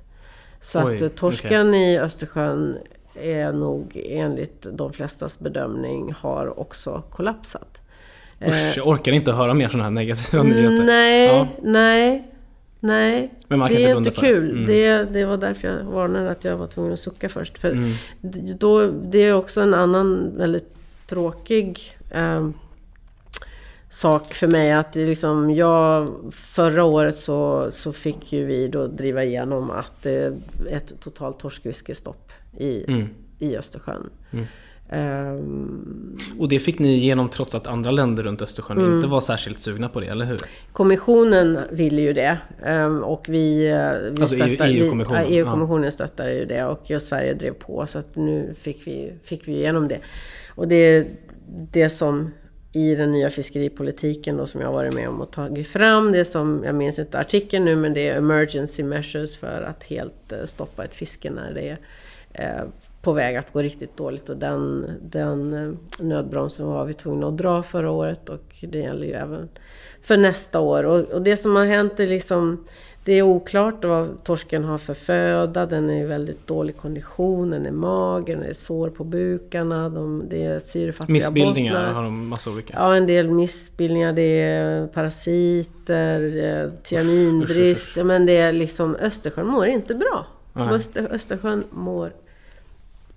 Så 0.59 0.83
Oj, 0.83 1.05
att 1.05 1.15
torsken 1.15 1.69
okay. 1.69 1.81
i 1.81 1.99
Östersjön 1.99 2.77
är 3.15 3.51
nog 3.51 4.01
enligt 4.05 4.67
de 4.71 4.93
flestas 4.93 5.39
bedömning 5.39 6.13
har 6.17 6.59
också 6.59 7.03
kollapsat. 7.09 7.79
Usch, 8.47 8.77
jag 8.77 8.87
orkar 8.87 9.11
inte 9.11 9.31
höra 9.31 9.53
mer 9.53 9.69
sådana 9.69 9.83
här 9.83 9.91
negativa 9.91 10.43
nyheter. 10.43 10.85
Nej, 10.85 11.27
ja. 11.27 11.47
nej, 11.61 12.31
nej. 12.79 13.31
Det 13.47 13.85
är 13.85 13.97
inte 13.97 14.11
kul. 14.11 14.51
Mm. 14.51 14.65
Det, 14.65 15.03
det 15.03 15.25
var 15.25 15.37
därför 15.37 15.67
jag 15.67 15.83
varnade 15.83 16.31
att 16.31 16.43
jag 16.43 16.57
var 16.57 16.67
tvungen 16.67 16.93
att 16.93 16.99
sucka 16.99 17.29
först. 17.29 17.57
För 17.57 17.71
mm. 17.71 17.93
då, 18.59 18.87
det 18.87 19.19
är 19.19 19.33
också 19.33 19.61
en 19.61 19.73
annan 19.73 20.31
väldigt 20.37 20.75
tråkig 21.07 21.97
eh, 22.09 22.49
sak 23.89 24.33
för 24.33 24.47
mig 24.47 24.73
att 24.73 24.95
liksom 24.95 25.51
jag, 25.51 26.13
förra 26.31 26.83
året 26.83 27.17
så, 27.17 27.71
så 27.71 27.93
fick 27.93 28.33
ju 28.33 28.45
vi 28.45 28.67
då 28.67 28.87
driva 28.87 29.23
igenom 29.23 29.71
att 29.71 30.05
eh, 30.05 30.31
ett 30.69 30.99
totalt 30.99 31.39
torskfiskestopp 31.39 32.31
i, 32.57 32.85
mm. 32.87 33.07
i 33.39 33.57
Östersjön. 33.57 34.09
Mm. 34.31 34.45
Um, 34.89 36.17
och 36.39 36.49
det 36.49 36.59
fick 36.59 36.79
ni 36.79 36.93
igenom 36.93 37.29
trots 37.29 37.55
att 37.55 37.67
andra 37.67 37.91
länder 37.91 38.23
runt 38.23 38.41
Östersjön 38.41 38.77
mm. 38.77 38.95
inte 38.95 39.07
var 39.07 39.21
särskilt 39.21 39.59
sugna 39.59 39.89
på 39.89 39.99
det, 39.99 40.07
eller 40.07 40.25
hur? 40.25 40.37
Kommissionen 40.71 41.59
ville 41.71 42.01
ju 42.01 42.13
det. 42.13 42.37
Um, 42.65 43.03
och 43.03 43.25
vi, 43.29 43.67
eh, 43.67 44.11
vi 44.11 44.21
alltså 44.21 44.35
stöttar, 44.35 44.67
EU-kommissionen? 44.67 45.25
EU 45.25 45.31
EU-kommissionen 45.31 45.83
ja. 45.83 45.91
stöttade 45.91 46.33
ju 46.33 46.45
det 46.45 46.65
och 46.65 47.01
Sverige 47.01 47.33
drev 47.33 47.53
på 47.53 47.87
så 47.87 47.99
att 47.99 48.15
nu 48.15 48.53
fick 48.61 48.87
vi, 48.87 49.13
fick 49.23 49.47
vi 49.47 49.51
igenom 49.51 49.87
det. 49.87 49.99
Och 50.55 50.67
det 50.67 50.75
är 50.75 51.05
det 51.71 51.89
som 51.89 52.31
i 52.75 52.95
den 52.95 53.11
nya 53.11 53.29
fiskeripolitiken 53.29 54.37
då 54.37 54.45
som 54.45 54.61
jag 54.61 54.71
varit 54.71 54.95
med 54.95 55.09
om 55.09 55.21
att 55.21 55.31
tagit 55.31 55.67
fram. 55.67 56.11
Det 56.11 56.25
som, 56.25 56.63
jag 56.65 56.75
minns 56.75 56.99
inte 56.99 57.19
artikeln 57.19 57.65
nu, 57.65 57.75
men 57.75 57.93
det 57.93 58.09
är 58.09 58.17
emergency 58.17 58.83
measures 58.83 59.35
för 59.35 59.61
att 59.61 59.83
helt 59.83 60.31
eh, 60.31 60.45
stoppa 60.45 60.83
ett 60.83 60.95
fiske 60.95 61.29
när 61.29 61.53
det 61.53 61.69
är 61.69 61.77
eh, 62.33 62.67
på 63.01 63.13
väg 63.13 63.35
att 63.35 63.51
gå 63.51 63.61
riktigt 63.61 63.97
dåligt. 63.97 64.29
Och 64.29 64.37
den, 64.37 64.91
den 65.01 65.53
eh, 65.53 66.05
nödbromsen 66.05 66.65
var 66.65 66.85
vi 66.85 66.93
tvungna 66.93 67.27
att 67.27 67.37
dra 67.37 67.63
förra 67.63 67.91
året 67.91 68.29
och 68.29 68.55
det 68.61 68.79
gäller 68.79 69.07
ju 69.07 69.13
även 69.13 69.49
för 70.01 70.17
nästa 70.17 70.59
år. 70.59 70.83
Och, 70.83 70.99
och 70.99 71.21
det 71.21 71.37
som 71.37 71.55
har 71.55 71.65
hänt 71.65 71.99
är 71.99 72.07
liksom 72.07 72.65
det 73.05 73.13
är 73.13 73.21
oklart 73.21 73.85
vad 73.85 74.23
torsken 74.23 74.63
har 74.63 74.77
för 74.77 74.93
föda, 74.93 75.65
den 75.65 75.89
är 75.89 76.03
i 76.03 76.05
väldigt 76.05 76.47
dålig 76.47 76.77
kondition, 76.77 77.49
den 77.49 77.65
är 77.65 77.71
mager, 77.71 78.35
den 78.35 78.45
är 78.45 78.53
sår 78.53 78.89
på 78.89 79.03
bukarna, 79.03 79.89
de, 79.89 80.23
det 80.29 80.43
är 80.43 80.59
syrefattiga 80.59 81.13
Missbildningar 81.13 81.73
bottnar. 81.73 81.93
har 81.93 82.03
de 82.03 82.27
massa 82.27 82.49
olika? 82.51 82.73
Ja, 82.77 82.95
en 82.95 83.07
del 83.07 83.31
missbildningar, 83.31 84.13
det 84.13 84.41
är 84.41 84.87
parasiter, 84.87 86.37
eh, 86.45 86.69
tianinbrist. 86.83 87.95
Men 87.95 88.25
det 88.25 88.37
är 88.37 88.51
liksom, 88.53 88.95
Östersjön 88.95 89.47
mår 89.47 89.65
inte 89.65 89.95
bra. 89.95 90.25
Öster, 90.55 91.07
Östersjön 91.11 91.63
mår 91.69 92.13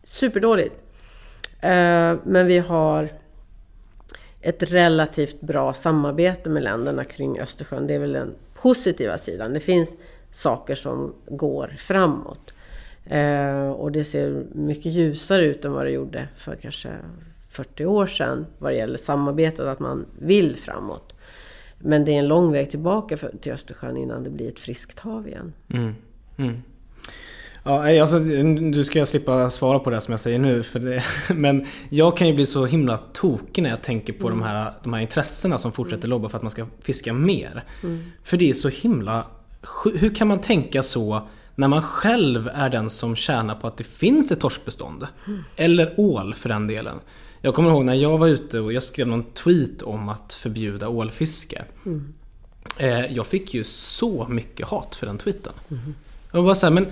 superdåligt. 0.05 0.75
Eh, 1.61 2.15
men 2.25 2.47
vi 2.47 2.59
har 2.59 3.09
ett 4.41 4.63
relativt 4.63 5.41
bra 5.41 5.75
samarbete 5.75 6.51
med 6.51 6.63
länderna 6.63 7.05
kring 7.05 7.41
Östersjön. 7.41 7.87
Det 7.87 7.95
är 7.95 7.99
väl 7.99 8.13
den 8.13 8.35
positiva 8.63 9.19
sidan. 9.19 9.53
Det 9.53 9.61
finns 9.61 9.97
saker 10.31 10.75
som 10.75 11.15
går 11.27 11.75
framåt. 11.79 12.55
Eh, 13.05 13.71
och 13.71 13.93
det 13.93 14.05
ser 14.05 14.45
mycket 14.53 14.93
ljusare 14.93 15.45
ut 15.45 15.65
än 15.65 15.73
vad 15.73 15.87
det 15.87 15.91
gjorde 15.91 16.29
för 16.37 16.57
kanske 16.57 16.89
40 17.51 17.85
år 17.85 18.07
sedan 18.07 18.47
vad 18.59 18.73
det 18.73 18.77
gäller 18.77 18.99
samarbetet, 18.99 19.61
att 19.61 19.79
man 19.79 20.07
vill 20.19 20.57
framåt. 20.57 21.15
Men 21.79 22.05
det 22.05 22.13
är 22.13 22.19
en 22.19 22.29
lång 22.29 22.53
väg 22.53 22.71
tillbaka 22.71 23.17
för, 23.17 23.33
till 23.41 23.53
Östersjön 23.53 23.97
innan 23.97 24.25
det 24.25 24.31
blir 24.31 24.49
ett 24.49 24.59
friskt 24.59 24.99
hav 24.99 25.29
igen. 25.29 25.53
Mm. 25.69 25.95
Mm. 26.37 26.63
Ja, 27.69 28.01
alltså, 28.03 28.19
du 28.19 28.85
ska 28.85 29.07
slippa 29.07 29.51
svara 29.51 29.79
på 29.79 29.91
det 29.91 30.01
som 30.01 30.13
jag 30.13 30.21
säger 30.21 30.39
nu. 30.39 30.63
För 30.63 30.79
det, 30.79 31.05
men 31.35 31.67
jag 31.89 32.17
kan 32.17 32.29
ju 32.29 32.35
bli 32.35 32.47
så 32.47 32.67
himla 32.67 32.99
tokig 32.99 33.63
när 33.63 33.71
jag 33.71 33.83
tänker 33.83 34.13
på 34.13 34.27
mm. 34.27 34.39
de, 34.39 34.45
här, 34.45 34.73
de 34.83 34.93
här 34.93 35.01
intressena 35.01 35.59
som 35.59 35.73
fortsätter 35.73 36.05
mm. 36.05 36.11
lobba 36.11 36.29
för 36.29 36.37
att 36.37 36.43
man 36.43 36.51
ska 36.51 36.67
fiska 36.81 37.13
mer. 37.13 37.65
Mm. 37.83 38.05
För 38.23 38.37
det 38.37 38.51
är 38.51 38.55
så 38.55 38.69
himla... 38.69 39.27
Hur 39.95 40.15
kan 40.15 40.29
man 40.29 40.41
tänka 40.41 40.83
så 40.83 41.29
när 41.55 41.69
man 41.69 41.83
själv 41.83 42.51
är 42.55 42.71
den 42.71 42.91
som 42.91 43.17
tjänar 43.17 43.55
på 43.55 43.67
att 43.67 43.77
det 43.77 43.85
finns 43.85 44.33
ett 44.33 44.41
torskbestånd. 44.41 45.07
Eller 45.57 45.95
ål 45.97 46.35
för 46.35 46.49
den 46.49 46.67
delen. 46.67 46.97
Jag 47.41 47.55
kommer 47.55 47.71
ihåg 47.71 47.85
när 47.85 47.95
jag 47.95 48.19
var 48.19 48.27
ute 48.27 48.61
och 48.61 48.73
jag 48.73 48.83
skrev 48.83 49.07
någon 49.07 49.25
tweet 49.25 49.83
om 49.83 50.09
att 50.09 50.35
förbjuda 50.35 50.89
ålfiske. 50.89 51.65
Eh, 52.79 53.13
Jag 53.13 53.27
fick 53.27 53.55
ju 53.55 53.65
så 53.65 54.27
mycket 54.29 54.67
hat 54.67 54.95
för 54.95 55.07
den 55.07 55.19
tweeten. 55.19 55.53
Jag 56.33 56.39
var 56.41 56.47
bara 56.47 56.55
såhär, 56.55 56.73
men 56.73 56.87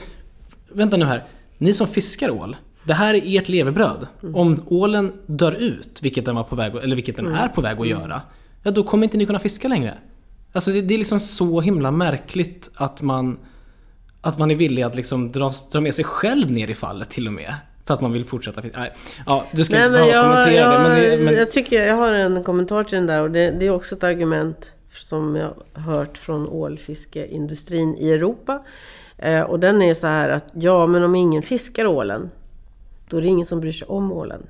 vänta 0.76 0.96
nu 0.96 1.04
här. 1.04 1.24
Ni 1.58 1.72
som 1.72 1.86
fiskar 1.86 2.30
ål, 2.30 2.56
det 2.84 2.94
här 2.94 3.14
är 3.14 3.38
ert 3.38 3.48
levebröd. 3.48 4.06
Om 4.34 4.62
ålen 4.66 5.12
dör 5.26 5.52
ut, 5.52 5.98
vilket 6.02 6.24
den, 6.24 6.36
var 6.36 6.44
på 6.44 6.56
väg, 6.56 6.74
eller 6.76 6.96
vilket 6.96 7.16
den 7.16 7.26
är 7.26 7.48
på 7.48 7.60
väg 7.60 7.80
att 7.80 7.88
göra, 7.88 8.22
ja 8.62 8.70
då 8.70 8.82
kommer 8.82 9.04
inte 9.04 9.16
ni 9.16 9.26
kunna 9.26 9.38
fiska 9.38 9.68
längre. 9.68 9.94
Alltså 10.52 10.70
det, 10.70 10.82
det 10.82 10.94
är 10.94 10.98
liksom 10.98 11.20
så 11.20 11.60
himla 11.60 11.90
märkligt 11.90 12.70
att 12.74 13.02
man 13.02 13.38
att 14.20 14.38
man 14.38 14.50
är 14.50 14.54
villig 14.54 14.82
att 14.82 14.94
liksom 14.94 15.32
dra, 15.32 15.52
dra 15.72 15.80
med 15.80 15.94
sig 15.94 16.04
själv 16.04 16.50
ner 16.50 16.70
i 16.70 16.74
fallet 16.74 17.10
till 17.10 17.26
och 17.26 17.32
med. 17.32 17.54
För 17.84 17.94
att 17.94 18.00
man 18.00 18.12
vill 18.12 18.24
fortsätta 18.24 18.62
fiska. 18.62 18.80
Nej, 18.80 18.92
ja, 19.26 19.44
du 19.52 19.64
ska 19.64 19.74
Nej, 19.74 19.86
inte 19.86 19.98
behöva 19.98 20.12
jag, 20.12 20.24
kommentera 20.24 20.72
jag, 20.72 20.90
det. 20.90 21.16
Men, 21.16 21.24
men, 21.24 21.34
jag 21.34 21.50
tycker 21.50 21.86
jag 21.86 21.96
har 21.96 22.12
en 22.12 22.44
kommentar 22.44 22.84
till 22.84 22.96
den 22.96 23.06
där 23.06 23.22
och 23.22 23.30
det, 23.30 23.50
det 23.50 23.66
är 23.66 23.70
också 23.70 23.94
ett 23.94 24.04
argument 24.04 24.72
som 24.90 25.36
jag 25.36 25.54
har 25.72 25.94
hört 25.94 26.18
från 26.18 26.48
ålfiskeindustrin 26.48 27.96
i 27.98 28.12
Europa. 28.12 28.64
Eh, 29.18 29.42
och 29.42 29.60
den 29.60 29.82
är 29.82 29.94
så 29.94 30.06
här 30.06 30.28
att 30.28 30.44
ja, 30.52 30.86
men 30.86 31.02
om 31.02 31.14
ingen 31.14 31.42
fiskar 31.42 31.86
ålen, 31.86 32.30
då 33.08 33.16
är 33.16 33.20
det 33.20 33.28
ingen 33.28 33.46
som 33.46 33.60
bryr 33.60 33.72
sig 33.72 33.88
om 33.88 34.12
ålen. 34.12 34.46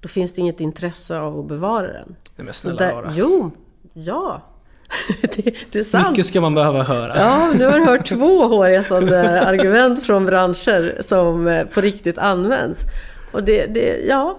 Då 0.00 0.08
finns 0.08 0.34
det 0.34 0.40
inget 0.40 0.60
intresse 0.60 1.18
av 1.18 1.38
att 1.38 1.46
bevara 1.46 1.86
den. 1.86 2.16
nej 2.36 2.44
men 2.44 2.54
snälla 2.54 2.78
där, 2.78 3.12
jo, 3.14 3.50
ja. 3.92 4.42
det, 5.20 5.54
det 5.70 5.78
är 5.78 5.84
sant. 5.84 6.10
Mycket 6.10 6.26
ska 6.26 6.40
man 6.40 6.54
behöva 6.54 6.82
höra. 6.82 7.20
Ja, 7.20 7.52
nu 7.54 7.64
har 7.64 7.78
du 7.78 7.84
hört 7.84 8.08
två 8.08 8.48
hårresande 8.48 9.42
argument 9.42 10.06
från 10.06 10.26
branscher 10.26 11.02
som 11.02 11.48
eh, 11.48 11.66
på 11.66 11.80
riktigt 11.80 12.18
används. 12.18 12.84
Och 13.32 13.42
det, 13.44 13.66
det 13.66 14.06
ja. 14.08 14.38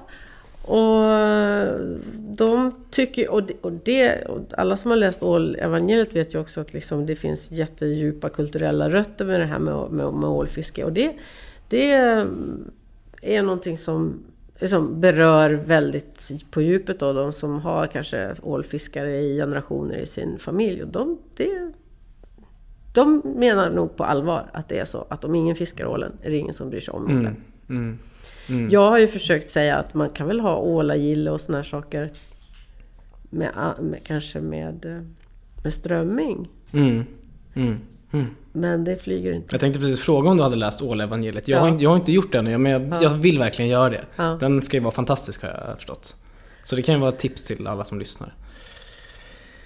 Och 0.70 1.80
de 2.15 2.72
tycker, 2.89 3.32
och 3.32 3.43
det, 3.43 3.53
och 3.61 3.72
det 3.72 4.24
alla 4.57 4.78
som 4.78 4.91
har 4.91 4.97
läst 4.97 5.24
ålevangeliet 5.24 6.15
vet 6.15 6.34
ju 6.36 6.39
också 6.39 6.61
att 6.61 6.74
liksom 6.74 7.05
det 7.05 7.15
finns 7.15 7.51
jättedjupa 7.51 8.30
kulturella 8.30 8.89
rötter 8.89 9.26
med 9.26 9.39
det 9.39 9.45
här 9.45 9.59
med, 9.59 9.91
med, 9.91 10.13
med 10.13 10.30
ålfiske. 10.30 10.84
Och 10.84 10.93
det, 10.93 11.13
det 11.70 11.91
är 13.22 13.41
någonting 13.41 13.78
som 13.78 14.24
liksom 14.59 15.01
berör 15.01 15.49
väldigt 15.49 16.32
på 16.51 16.61
djupet 16.61 16.99
då, 16.99 17.13
de 17.13 17.34
som 17.34 17.59
har 17.59 17.88
kanske 17.88 18.34
ålfiskare 18.41 19.22
i 19.22 19.38
generationer 19.38 19.97
i 19.97 20.05
sin 20.05 20.39
familj. 20.39 20.84
Och 20.84 20.89
de, 20.89 21.17
det, 21.36 21.72
de 22.93 23.22
menar 23.26 23.70
nog 23.70 23.95
på 23.95 24.03
allvar 24.03 24.49
att 24.53 24.70
det 24.70 24.80
är 24.80 24.86
så 24.86 25.07
att 25.09 25.24
om 25.24 25.36
ingen 25.36 25.55
fiskar 25.55 25.86
ålen 25.86 26.11
är 26.22 26.30
det 26.30 26.38
ingen 26.38 26.53
som 26.53 26.70
bryr 26.70 26.80
sig 26.80 26.91
om 26.91 27.05
ålen. 27.05 27.20
Mm, 27.20 27.38
mm. 27.70 27.99
Jag 28.72 28.89
har 28.89 29.00
ju 29.00 29.08
försökt 29.08 29.50
säga 29.52 29.78
att 29.78 29.93
man 29.93 30.10
kan 30.10 30.28
väl 30.28 30.39
ha 30.39 30.56
ålagille 30.58 31.32
och 31.32 31.41
såna 31.41 31.58
här 31.58 31.64
saker 31.64 32.12
med, 33.30 33.74
med, 33.82 34.00
kanske 34.04 34.41
med, 34.41 34.86
eh, 34.86 35.02
med 35.64 35.74
strömming. 35.74 36.47
Mm, 36.74 37.06
mm, 37.54 37.80
mm. 38.12 38.26
Men 38.52 38.84
det 38.84 38.95
flyger 38.95 39.32
inte. 39.34 39.47
Jag 39.52 39.62
tänkte 39.62 39.80
precis 39.80 40.00
fråga 40.00 40.30
om 40.30 40.38
du 40.38 40.43
hade 40.43 40.56
läst 40.56 40.82
Ålevangeliet. 40.82 41.47
Jag, 41.47 41.58
Ja. 41.58 41.62
har, 41.62 41.68
inte, 41.70 41.84
jag 41.84 41.89
har 41.89 41.97
inte 41.97 42.12
gjort 42.12 42.32
det 42.32 42.38
ännu, 42.38 42.58
men 42.58 42.72
jag, 42.72 42.82
Ja. 42.91 43.04
jag 43.04 43.10
vill 43.10 43.39
verkligen 43.39 43.72
göra 43.72 43.89
det. 43.89 44.06
Ja. 44.16 44.38
Den 44.39 44.62
ska 44.62 44.78
ju 44.78 44.84
vara 44.84 44.93
fantastisk 44.93 45.41
har 45.43 45.50
jag 45.68 45.78
förstått. 45.78 46.16
Så 46.64 46.76
det 46.76 46.82
kan 46.82 46.95
ju 46.95 47.02
vara 47.02 47.12
ett 47.12 47.20
tips 47.20 47.43
till 47.43 47.68
alla 47.68 47.84
som 47.84 48.00
lyssnar. 48.00 48.34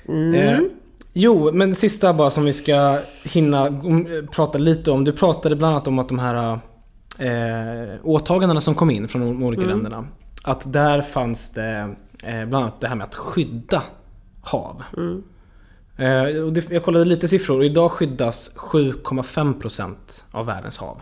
Mm. 0.07 0.33
Eh, 0.35 0.59
jo, 1.13 1.51
men 1.53 1.75
sista 1.75 2.13
bara 2.13 2.29
som 2.29 2.45
vi 2.45 2.53
ska 2.53 2.99
hinna 3.23 3.67
mm, 3.67 4.27
prata 4.27 4.57
lite 4.57 4.91
om. 4.91 5.03
Du 5.03 5.11
pratade 5.11 5.55
bland 5.55 5.75
annat 5.75 5.87
om 5.87 5.99
att 5.99 6.07
de 6.09 6.19
här 6.19 6.59
eh, 7.19 7.99
åtagandena 8.03 8.61
som 8.61 8.75
kom 8.75 8.89
in 8.89 9.07
från 9.07 9.21
de 9.21 9.43
olika 9.43 9.63
Mm. 9.63 9.75
länderna. 9.75 10.07
Att 10.43 10.73
där 10.73 11.01
fanns 11.01 11.49
det 11.53 11.95
eh, 12.23 12.45
bland 12.45 12.55
annat 12.55 12.81
det 12.81 12.87
här 12.87 12.95
med 12.95 13.03
att 13.07 13.15
skydda 13.15 13.83
hav. 14.41 14.83
Mm. 14.97 15.23
Eh, 15.97 16.43
och 16.43 16.53
det, 16.53 16.71
jag 16.71 16.83
kollade 16.83 17.05
lite 17.05 17.27
siffror 17.27 17.57
och 17.59 17.65
idag 17.65 17.91
skyddas 17.91 18.55
7,5% 18.57 20.25
av 20.31 20.45
världens 20.45 20.77
hav. 20.77 21.01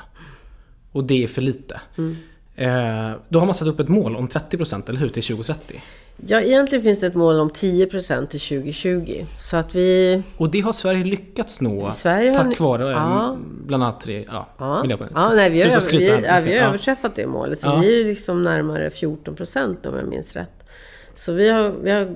Och 0.91 1.03
det 1.03 1.23
är 1.23 1.27
för 1.27 1.41
lite. 1.41 1.81
Mm. 1.97 2.15
Eh, 2.61 3.11
då 3.29 3.39
har 3.39 3.45
man 3.45 3.55
satt 3.55 3.67
upp 3.67 3.79
ett 3.79 3.87
mål 3.89 4.15
om 4.15 4.27
30% 4.27 4.89
eller 4.89 4.99
hur? 4.99 5.09
Till 5.09 5.23
2030. 5.23 5.81
Ja, 6.27 6.41
egentligen 6.41 6.83
finns 6.83 6.99
det 6.99 7.07
ett 7.07 7.15
mål 7.15 7.39
om 7.39 7.49
10% 7.49 8.25
till 8.27 8.39
2020. 8.39 9.25
Så 9.39 9.57
att 9.57 9.75
vi... 9.75 10.21
Och 10.37 10.49
det 10.51 10.59
har 10.59 10.73
Sverige 10.73 11.03
lyckats 11.03 11.61
nå 11.61 11.91
Sverige 11.91 12.29
har 12.29 12.35
tack 12.35 12.47
ni- 12.47 12.55
vare 12.59 12.83
eh, 12.83 12.89
Ja. 12.91 13.37
bland 13.65 13.83
annat 13.83 14.01
tre, 14.01 14.25
ja, 14.27 14.47
Ja, 14.57 14.81
Miljöpartiet. 14.81 15.17
ja 15.19 15.29
nej, 15.35 15.49
vi 15.49 15.61
har, 15.61 15.91
vi, 15.97 16.07
ja, 16.27 16.39
vi 16.45 16.57
har 16.57 16.67
överträffat 16.67 17.15
det 17.15 17.27
målet. 17.27 17.59
Så 17.59 17.67
Ja. 17.67 17.75
vi 17.79 18.01
är 18.01 18.05
liksom 18.05 18.43
närmare 18.43 18.89
14 18.89 19.35
procent 19.35 19.85
om 19.85 19.95
jag 19.97 20.07
minns 20.07 20.35
rätt. 20.35 20.69
Så 21.15 21.33
vi 21.33 21.49
har, 21.49 21.69
vi 21.83 21.91
har 21.91 22.15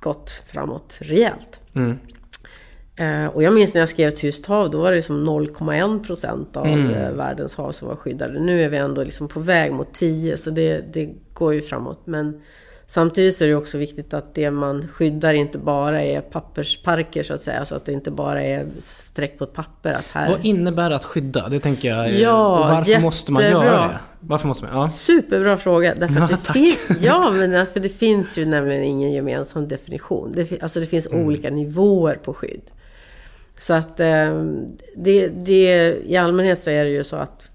gått 0.00 0.42
framåt 0.52 0.98
rejält. 1.00 1.60
Mm. 1.74 1.98
Eh, 2.98 3.26
och 3.26 3.42
jag 3.42 3.52
minns 3.54 3.74
när 3.74 3.82
jag 3.82 3.88
skrev 3.88 4.10
Tyst 4.10 4.46
hav, 4.46 4.70
då 4.70 4.78
var 4.80 4.90
det 4.90 4.96
liksom 4.96 5.24
0,1 5.24 6.04
procent 6.06 6.56
av 6.56 6.66
Mm. 6.66 6.90
eh, 6.90 7.10
världens 7.10 7.56
hav 7.56 7.72
som 7.72 7.88
var 7.88 7.96
skyddade. 7.96 8.40
Nu 8.40 8.62
är 8.62 8.68
vi 8.68 8.76
ändå 8.76 9.02
liksom 9.04 9.28
på 9.28 9.40
väg 9.40 9.72
mot 9.72 9.92
10, 9.94 10.36
så 10.36 10.50
det, 10.50 10.84
det 10.92 11.10
går 11.34 11.54
ju 11.54 11.62
framåt. 11.62 12.00
Men 12.04 12.40
samtidigt 12.86 13.36
så 13.36 13.44
är 13.44 13.48
det 13.48 13.54
också 13.54 13.78
viktigt 13.78 14.14
att 14.14 14.34
det 14.34 14.50
man 14.50 14.88
skyddar 14.88 15.34
inte 15.34 15.58
bara 15.58 16.02
är 16.02 16.20
pappersparker 16.20 17.22
så 17.22 17.34
att 17.34 17.40
säga. 17.40 17.64
Så 17.64 17.74
att 17.74 17.84
det 17.84 17.92
inte 17.92 18.10
bara 18.10 18.42
är 18.42 18.66
streck 18.78 19.38
på 19.38 19.44
ett 19.44 19.52
papper. 19.52 19.92
Att 19.92 20.06
här... 20.12 20.28
Vad 20.30 20.44
innebär 20.44 20.90
att 20.90 21.04
skydda? 21.04 21.48
Det 21.48 21.60
tänker 21.60 21.88
jag. 21.88 22.06
eh, 22.06 22.20
Ja, 22.20 22.56
varför 22.58 23.00
måste 23.00 23.32
man 23.32 23.42
jättebra. 23.42 23.66
göra 23.66 23.88
det? 23.88 23.98
Varför 24.20 24.48
måste 24.48 24.64
man? 24.64 24.76
Ja. 24.80 24.88
Superbra 24.88 25.56
fråga. 25.56 25.94
Därför 25.94 26.20
Ja, 26.20 26.28
det 26.46 26.52
fin- 26.52 26.96
ja, 27.00 27.30
men 27.30 27.50
därför 27.50 27.80
det 27.80 27.88
finns 27.88 28.38
ju 28.38 28.46
nämligen 28.46 28.82
ingen 28.82 29.12
gemensam 29.12 29.68
definition. 29.68 30.32
Det, 30.34 30.44
fi- 30.44 30.58
alltså 30.62 30.80
det 30.80 30.86
finns 30.86 31.06
Mm. 31.06 31.26
olika 31.26 31.50
nivåer 31.50 32.14
på 32.24 32.34
skydd. 32.34 32.60
Så 33.58 33.74
att 33.74 34.00
eh, 34.00 34.44
det, 34.96 35.28
det, 35.28 35.96
i 36.04 36.16
allmänhet 36.16 36.60
så 36.60 36.70
är 36.70 36.84
det 36.84 36.90
ju 36.90 37.04
så 37.04 37.16
att 37.16 37.50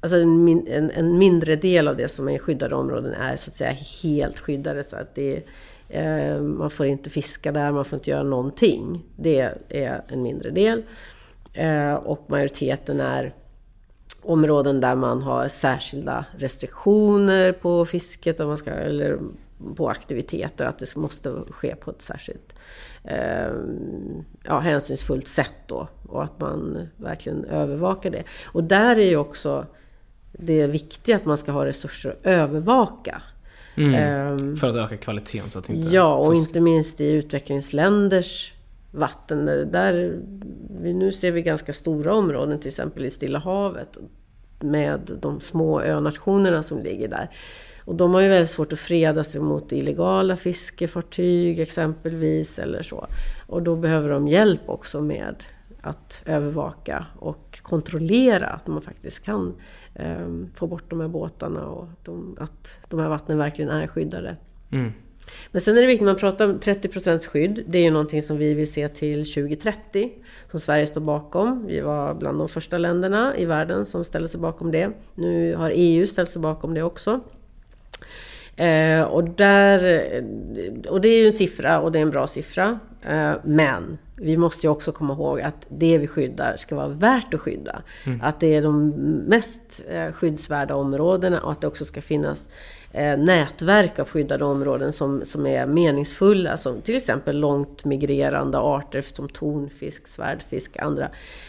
alltså 0.00 0.16
en, 0.16 0.44
min, 0.44 0.66
en, 0.66 0.90
en 0.90 1.18
mindre 1.18 1.56
del 1.56 1.88
av 1.88 1.96
det 1.96 2.08
som 2.08 2.28
är 2.28 2.38
skyddade 2.38 2.74
områden 2.74 3.14
är 3.14 3.36
så 3.36 3.50
att 3.50 3.54
säga 3.54 3.76
helt 4.02 4.38
skyddade. 4.38 4.84
Så 4.84 4.96
att 4.96 5.14
det, 5.14 5.42
eh, 5.88 6.40
man 6.40 6.70
får 6.70 6.86
inte 6.86 7.10
fiska 7.10 7.52
där, 7.52 7.72
man 7.72 7.84
får 7.84 7.96
inte 7.96 8.10
göra 8.10 8.22
någonting. 8.22 9.04
Det 9.16 9.50
är 9.68 10.02
en 10.08 10.22
mindre 10.22 10.50
del. 10.50 10.82
Eh, 11.52 11.94
och 11.94 12.24
majoriteten 12.26 13.00
är 13.00 13.32
områden 14.22 14.80
där 14.80 14.94
man 14.94 15.22
har 15.22 15.48
särskilda 15.48 16.24
restriktioner 16.36 17.52
på 17.52 17.84
fisket 17.84 18.40
om 18.40 18.48
man 18.48 18.56
ska, 18.56 18.70
eller 18.70 19.18
på 19.76 19.88
aktiviteter, 19.88 20.64
att 20.64 20.78
det 20.78 20.96
måste 20.96 21.32
ske 21.50 21.74
på 21.74 21.90
ett 21.90 22.02
särskilt 22.02 22.53
eh, 23.04 23.52
ja, 24.44 24.58
hänsynsfullt 24.58 25.28
sätt 25.28 25.54
då 25.66 25.88
och 26.08 26.24
att 26.24 26.40
man 26.40 26.88
verkligen 26.96 27.44
övervakar 27.44 28.10
det. 28.10 28.22
Och 28.46 28.64
där 28.64 28.98
är 28.98 29.08
ju 29.10 29.16
också 29.16 29.66
det 30.32 30.66
viktiga 30.66 31.16
att 31.16 31.24
man 31.24 31.38
ska 31.38 31.52
ha 31.52 31.64
resurser 31.66 32.10
att 32.10 32.26
övervaka. 32.26 33.22
Mm. 33.76 33.94
Ehm, 33.94 34.56
För 34.56 34.68
att 34.68 34.74
öka 34.76 34.96
kvaliteten 34.96 35.50
så 35.50 35.58
att 35.58 35.68
inte 35.68 35.94
Ja, 35.94 36.14
och 36.14 36.32
fusk- 36.34 36.38
inte 36.48 36.60
minst 36.60 37.00
i 37.00 37.12
utvecklingsländers 37.12 38.52
vatten. 38.90 39.46
Där, 39.72 40.18
nu 40.80 41.12
ser 41.12 41.30
vi 41.32 41.42
ganska 41.42 41.72
stora 41.72 42.14
områden, 42.14 42.58
till 42.58 42.68
exempel 42.68 43.04
i 43.04 43.10
Stilla 43.10 43.38
havet, 43.38 43.98
med 44.60 45.10
de 45.22 45.40
små 45.40 45.80
önationerna 45.80 46.62
som 46.62 46.82
ligger 46.82 47.08
där. 47.08 47.30
Och 47.84 47.94
de 47.94 48.14
har 48.14 48.20
ju 48.20 48.28
väldigt 48.28 48.50
svårt 48.50 48.72
att 48.72 48.78
freda 48.78 49.24
sig 49.24 49.40
mot 49.40 49.72
illegala 49.72 50.36
fiskefartyg 50.36 51.60
exempelvis, 51.60 52.58
eller 52.58 52.82
så. 52.82 53.06
Och 53.46 53.62
då 53.62 53.76
behöver 53.76 54.08
de 54.08 54.28
hjälp 54.28 54.60
också 54.66 55.00
med 55.00 55.44
att 55.80 56.22
övervaka 56.26 57.06
och 57.18 57.58
kontrollera 57.62 58.46
att 58.46 58.66
man 58.66 58.82
faktiskt 58.82 59.24
kan 59.24 59.54
eh, 59.94 60.28
få 60.54 60.66
bort 60.66 60.90
de 60.90 61.00
här 61.00 61.08
båtarna 61.08 61.66
och 61.66 61.84
att 61.84 62.04
de, 62.04 62.36
att 62.40 62.78
de 62.88 63.00
här 63.00 63.08
vattnen 63.08 63.38
verkligen 63.38 63.70
är 63.70 63.86
skyddade. 63.86 64.36
Mm. 64.72 64.92
Men 65.50 65.60
sen 65.60 65.76
är 65.76 65.80
det 65.80 65.86
viktigt, 65.86 66.06
man 66.06 66.16
pratar 66.16 66.44
om 66.44 66.58
30% 66.58 67.28
skydd. 67.28 67.64
Det 67.68 67.78
är 67.78 67.82
ju 67.82 67.90
någonting 67.90 68.22
som 68.22 68.38
vi 68.38 68.54
vill 68.54 68.72
se 68.72 68.88
till 68.88 69.24
2030. 69.24 70.12
Som 70.50 70.60
Sverige 70.60 70.86
står 70.86 71.00
bakom. 71.00 71.66
Vi 71.66 71.80
var 71.80 72.14
bland 72.14 72.38
de 72.38 72.48
första 72.48 72.78
länderna 72.78 73.36
i 73.36 73.44
världen 73.44 73.84
som 73.84 74.04
ställde 74.04 74.28
sig 74.28 74.40
bakom 74.40 74.70
det. 74.70 74.90
Nu 75.14 75.54
har 75.54 75.72
EU 75.74 76.06
ställt 76.06 76.28
sig 76.28 76.42
bakom 76.42 76.74
det 76.74 76.82
också. 76.82 77.20
Eh, 78.56 79.02
och, 79.02 79.24
där, 79.24 79.80
och 80.88 81.00
det 81.00 81.08
är 81.08 81.18
ju 81.18 81.26
en 81.26 81.32
siffra 81.32 81.80
och 81.80 81.92
det 81.92 81.98
är 81.98 82.02
en 82.02 82.10
bra 82.10 82.26
siffra. 82.26 82.78
Eh, 83.02 83.32
Men 83.44 83.98
vi 84.16 84.36
måste 84.36 84.66
ju 84.66 84.70
också 84.70 84.92
komma 84.92 85.14
ihåg 85.14 85.40
att 85.40 85.66
det 85.68 85.98
vi 85.98 86.06
skyddar 86.06 86.56
ska 86.56 86.76
vara 86.76 86.88
värt 86.88 87.34
att 87.34 87.40
skydda. 87.40 87.82
Att 88.22 88.40
det 88.40 88.54
är 88.54 88.62
de 88.62 88.88
mest 89.28 89.84
eh, 89.88 90.12
skyddsvärda 90.12 90.74
områdena 90.74 91.40
och 91.40 91.52
att 91.52 91.60
det 91.60 91.66
också 91.66 91.84
ska 91.84 92.02
finnas 92.02 92.48
nätverk 93.16 93.98
av 93.98 94.08
skyddade 94.08 94.44
områden 94.44 94.92
som, 94.92 95.24
som 95.24 95.46
är 95.46 95.66
meningsfulla. 95.66 96.56
Som 96.56 96.80
till 96.80 96.96
exempel 96.96 97.36
långt 97.40 97.84
migrerande 97.84 98.58
arter 98.58 99.04
som 99.12 99.28
tonfisk, 99.28 100.08
svärdfisk, 100.08 100.76
andra. 100.76 101.08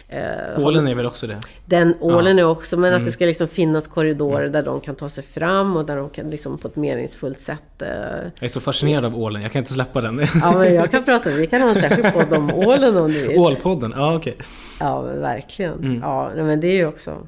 Eh, 0.09 0.65
Ålen 0.65 0.87
är 0.87 0.95
väl 0.95 1.05
också 1.05 1.27
det? 1.27 1.37
den 1.65 1.95
ålen 1.99 2.39
är 2.39 2.45
också, 2.45 2.77
men 2.77 2.93
att 2.93 3.05
det 3.05 3.11
ska 3.11 3.25
liksom 3.25 3.47
finnas 3.47 3.87
korridorer 3.87 4.49
där 4.49 4.63
de 4.63 4.81
kan 4.81 4.95
ta 4.95 5.09
sig 5.09 5.23
fram 5.23 5.75
och 5.77 5.85
där 5.85 5.97
de 5.97 6.09
kan 6.09 6.29
liksom 6.29 6.57
på 6.57 6.67
ett 6.67 6.75
meningsfullt 6.75 7.39
sätt... 7.39 7.81
Eh, 7.81 7.87
Jag 7.89 8.43
är 8.43 8.47
så 8.47 8.59
fascinerad 8.61 9.05
av 9.05 9.19
ålen, 9.19 9.41
jag 9.41 9.51
kan 9.51 9.59
inte 9.59 9.73
släppa 9.73 10.01
den. 10.01 10.21
ja, 10.41 10.57
men 10.57 10.73
jag 10.75 10.91
kan 10.91 11.03
prata, 11.03 11.29
vi 11.29 11.47
kan 11.47 11.61
ha 11.61 11.69
en 11.69 11.75
särskild 11.75 12.13
podd 12.13 12.33
om 12.33 12.53
ålen 12.53 12.97
om 12.97 13.11
du 13.11 13.27
vill. 13.27 13.39
Ålpodden, 13.39 13.93
ja 13.95 14.15
okej. 14.15 14.37
Ja, 14.79 15.01
men 15.01 15.21
verkligen. 15.21 15.99
Ja, 16.03 16.31
nej, 16.35 16.43
men 16.43 16.59
det 16.59 16.67
är 16.67 16.73
ju 16.75 16.87
också 16.87 17.27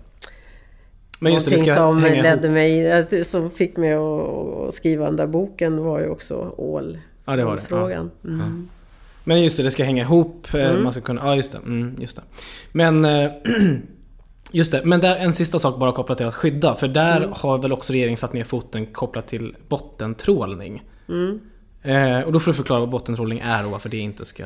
Men 1.19 1.33
just 1.33 1.45
det, 1.45 1.51
det 1.51 1.55
någonting 1.57 1.73
ska 1.73 1.83
som 1.83 1.97
hänga 2.03 2.23
ledde 2.23 2.49
mig, 2.49 2.91
att- 2.91 3.27
som 3.27 3.51
fick 3.51 3.77
mig 3.77 3.93
att, 3.93 4.73
skriva 4.73 5.05
den 5.05 5.15
där 5.15 5.27
boken 5.27 5.83
var 5.83 5.99
ju 5.99 6.09
också 6.09 6.53
ål. 6.57 6.97
Ja, 7.25 7.35
det 7.35 7.45
var 7.45 7.55
det. 7.55 7.61
Frågan. 7.61 8.11
Mm. 8.25 8.69
Men 9.23 9.41
just 9.41 9.57
det, 9.57 9.63
det 9.63 9.71
ska 9.71 9.83
hänga 9.83 10.03
ihop. 10.03 10.47
eh, 10.53 10.69
Mm. 10.69 10.83
Man 10.83 10.91
ska 10.91 11.01
kunna, 11.01 11.21
ja 11.25 11.35
just 11.35 11.51
det. 11.51 11.57
Mm, 11.57 11.95
just 11.99 12.15
det. 12.15 12.21
Men 12.71 13.05
eh, 13.05 13.31
Just 14.51 14.71
det, 14.71 14.81
men 14.85 14.99
där 14.99 15.15
en 15.15 15.33
sista 15.33 15.59
sak 15.59 15.79
bara 15.79 15.91
kopplat 15.91 16.17
till 16.17 16.27
att 16.27 16.35
skydda. 16.35 16.75
För 16.75 16.87
där 16.87 17.17
Mm. 17.17 17.29
har 17.33 17.57
väl 17.57 17.73
också 17.73 17.93
regeringen 17.93 18.17
satt 18.17 18.33
ner 18.33 18.43
foten 18.43 18.85
kopplat 18.85 19.27
till 19.27 19.55
bottentrålning. 19.69 20.83
Mm. 21.09 21.39
Eh, 21.83 22.21
och 22.21 22.31
då 22.33 22.39
får 22.39 22.51
du 22.51 22.55
förklara 22.55 22.79
vad 22.79 22.89
bottentrålning 22.89 23.39
är 23.45 23.65
och 23.65 23.71
varför 23.71 23.89
det 23.89 23.97
inte 23.97 24.25
ska... 24.25 24.45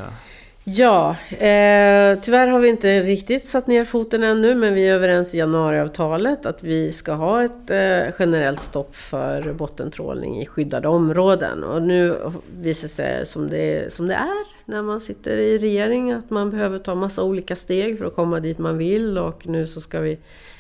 Ja, 0.64 1.16
eh, 1.30 2.20
tyvärr 2.22 2.48
har 2.48 2.60
vi 2.60 2.68
inte 2.68 3.00
riktigt 3.00 3.46
satt 3.46 3.68
ner 3.68 3.86
foten 3.86 4.24
ännu, 4.24 4.56
men 4.56 4.74
vi 4.74 4.88
är 4.88 4.94
överens 4.94 5.36
i 5.36 5.38
januariavtalet 5.38 6.46
att 6.46 6.64
vi 6.64 6.92
ska 6.92 7.14
ha 7.14 7.44
ett 7.44 7.70
eh, 7.70 8.14
generellt 8.20 8.62
stopp 8.62 8.96
för 8.96 9.54
bottentrålning 9.54 10.42
i 10.42 10.46
skyddade 10.46 10.88
områden. 10.88 11.64
Och 11.64 11.82
nu 11.82 12.18
visar 12.60 12.88
det 12.88 12.90
sig 12.90 13.26
som 13.26 13.50
det, 13.50 13.94
som 13.94 14.08
det 14.08 14.14
är 14.14 14.46
när 14.66 14.82
man 14.82 15.02
sitter 15.02 15.38
i 15.38 15.58
regering, 15.58 16.12
att 16.12 16.30
man 16.30 16.50
behöver 16.50 16.78
ta 16.78 16.96
massa 16.96 17.24
olika 17.24 17.56
steg 17.56 17.98
för 17.98 18.06
att 18.06 18.16
komma 18.16 18.40
dit 18.40 18.58
man 18.58 18.78
vill 18.78 19.18
och 19.18 19.48
nu 19.48 19.66
så 19.66 19.82
ska 19.82 20.00
vi 20.00 20.18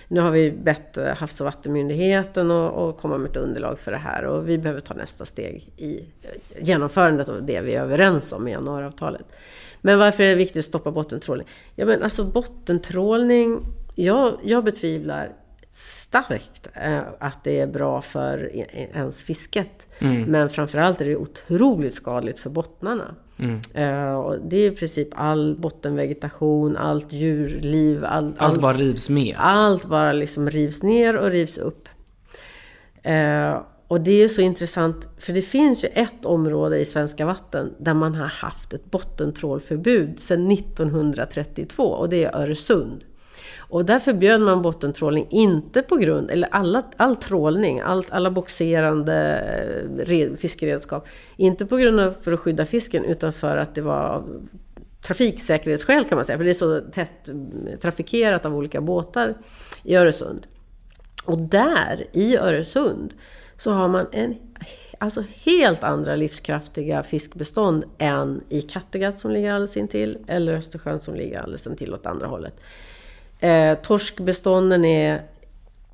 nu 0.07 0.19
har 0.19 0.31
vi 0.31 0.51
bett 0.51 0.97
eh, 0.97 1.05
Havs 1.05 1.41
och 1.41 1.45
vattenmyndigheten 1.45 2.51
att 2.51 2.97
komma 2.97 3.17
med 3.17 3.29
ett 3.29 3.37
underlag 3.37 3.79
för 3.79 3.91
det 3.91 3.97
här 3.97 4.23
och 4.23 4.49
vi 4.49 4.57
behöver 4.57 4.81
ta 4.81 4.93
nästa 4.93 5.25
steg 5.25 5.69
i 5.77 6.05
eh, 6.21 6.63
genomförandet 6.63 7.29
av 7.29 7.43
det 7.43 7.61
vi 7.61 7.75
är 7.75 7.81
överens 7.81 8.33
om 8.33 8.47
i 8.47 8.51
januariavtalet. 8.51 9.25
Men 9.81 9.99
varför 9.99 10.23
är 10.23 10.29
det 10.29 10.35
viktigt 10.35 10.59
att 10.59 10.65
stoppa 10.65 10.91
bottentrålning? 10.91 11.47
Ja 11.75 11.85
men 11.85 12.03
alltså 12.03 12.23
bottentrålning, 12.23 13.59
jag, 13.95 14.37
jag 14.43 14.63
betvivlar 14.63 15.31
starkt 15.73 16.67
eh, 16.73 16.99
att 17.19 17.43
det 17.43 17.59
är 17.59 17.67
bra 17.67 18.01
för 18.01 18.49
e- 18.55 18.65
e- 18.73 18.87
ens 18.93 19.23
fisket. 19.23 19.87
Men 20.27 20.49
framförallt 20.49 21.01
är 21.01 21.05
det 21.05 21.15
otroligt 21.15 21.93
skadligt 21.93 22.39
för 22.39 22.49
bottnarna. 22.49 23.15
Eh, 23.73 24.13
och 24.13 24.39
det 24.45 24.57
är 24.57 24.71
i 24.71 24.75
princip 24.75 25.07
all 25.11 25.55
bottenvegetation, 25.59 26.77
allt 26.77 27.13
djurliv, 27.13 28.05
all, 28.05 28.33
Allt 28.37 28.61
bara 28.61 28.73
rivs 28.73 29.09
med. 29.09 29.35
allt 29.39 29.85
bara 29.85 30.13
liksom 30.13 30.49
rivs 30.49 30.83
ner 30.83 31.17
och 31.17 31.29
rivs 31.29 31.57
upp. 31.57 31.89
Och 33.91 34.01
det 34.01 34.23
är 34.23 34.27
så 34.27 34.41
intressant, 34.41 35.07
för 35.17 35.33
det 35.33 35.41
finns 35.41 35.83
ju 35.83 35.87
ett 35.87 36.25
område 36.25 36.79
i 36.79 36.85
svenska 36.85 37.25
vatten 37.25 37.73
där 37.77 37.93
man 37.93 38.15
har 38.15 38.27
haft 38.27 38.73
ett 38.73 38.91
bottentrålförbud 38.91 40.19
sedan 40.19 40.51
1932 40.51 41.83
och 41.83 42.09
det 42.09 42.23
är 42.23 42.35
Öresund. 42.35 43.03
Och 43.57 43.85
där 43.85 43.99
förbjöd 43.99 44.41
man 44.41 44.61
bottentrålning 44.61 45.27
inte 45.29 45.81
på 45.81 45.95
grund, 45.95 46.31
eller 46.31 46.47
alla, 46.51 46.83
all 46.97 47.15
trålning, 47.15 47.79
all, 47.79 48.05
alla 48.09 48.31
boxerande 48.31 49.15
eh, 50.07 50.35
fiskeredskap, 50.35 51.07
inte 51.35 51.65
på 51.65 51.77
grund 51.77 51.99
av 51.99 52.11
för 52.11 52.31
att 52.31 52.39
skydda 52.39 52.65
fisken 52.65 53.05
utan 53.05 53.33
för 53.33 53.57
att 53.57 53.75
det 53.75 53.81
var 53.81 54.03
av 54.03 54.47
trafiksäkerhetsskäl 55.01 56.05
kan 56.05 56.15
man 56.15 56.25
säga, 56.25 56.37
för 56.37 56.45
det 56.45 56.51
är 56.51 56.53
så 56.53 56.81
tätt 56.81 57.29
eh, 57.29 57.79
trafikerat 57.79 58.45
av 58.45 58.55
olika 58.55 58.81
båtar 58.81 59.37
i 59.83 59.95
Öresund. 59.95 60.47
Och 61.25 61.37
där, 61.37 62.07
i 62.11 62.37
Öresund, 62.37 63.13
så 63.61 63.71
har 63.71 63.87
man 63.87 64.05
en, 64.11 64.35
alltså 64.97 65.23
helt 65.45 65.83
andra 65.83 66.15
livskraftiga 66.15 67.03
fiskbestånd 67.03 67.83
än 67.97 68.43
i 68.49 68.61
Kattegatt 68.61 69.17
som 69.17 69.31
ligger 69.31 69.53
alldeles 69.53 69.77
intill, 69.77 70.17
eller 70.27 70.53
Östersjön 70.53 70.99
som 70.99 71.15
ligger 71.15 71.39
alldeles 71.39 71.67
intill 71.67 71.93
åt 71.93 72.05
andra 72.05 72.27
hållet. 72.27 72.61
Eh, 73.39 73.77
torskbestånden 73.77 74.85
är 74.85 75.21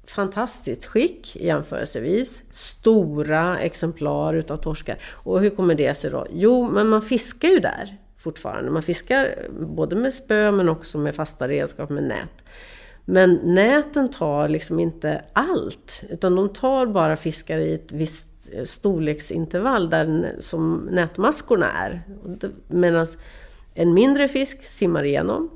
fantastiskt 0.05 0.86
skick 0.86 1.36
jämförelsevis. 1.36 2.43
Stora 2.51 3.59
exemplar 3.59 4.34
utav 4.34 4.57
torskar. 4.57 4.97
Och 5.03 5.41
hur 5.41 5.49
kommer 5.49 5.76
det 5.76 5.93
sig 5.93 6.11
då? 6.11 6.28
Jo, 6.32 6.70
men 6.72 6.88
man 6.88 7.01
fiskar 7.01 7.47
ju 7.47 7.59
där 7.59 7.97
fortfarande. 8.18 8.72
Man 8.72 8.84
fiskar 8.84 9.47
både 9.59 9.95
med 9.95 10.13
spö 10.13 10.51
men 10.51 10.70
också 10.70 10.97
med 10.97 11.15
fasta 11.15 11.47
redskap 11.47 11.89
med 11.89 12.03
nät. 12.03 12.43
Men 13.10 13.34
näten 13.43 14.10
tar 14.10 14.49
liksom 14.49 14.80
inte 14.80 15.22
allt, 15.34 16.03
utan 16.10 16.36
de 16.36 16.49
tar 16.49 16.86
bara 16.86 17.16
fiskar 17.16 17.58
i 17.58 17.74
ett 17.74 17.91
visst 17.91 18.49
eh, 18.53 18.64
storleksintervall 18.64 19.89
där, 19.89 20.36
som 20.39 20.89
nätmaskorna 20.91 21.72
är. 21.72 22.01
Medan 22.68 23.05
en 23.74 23.93
mindre 23.93 24.28
fisk 24.28 24.64
simmar 24.64 25.03
igenom, 25.03 25.49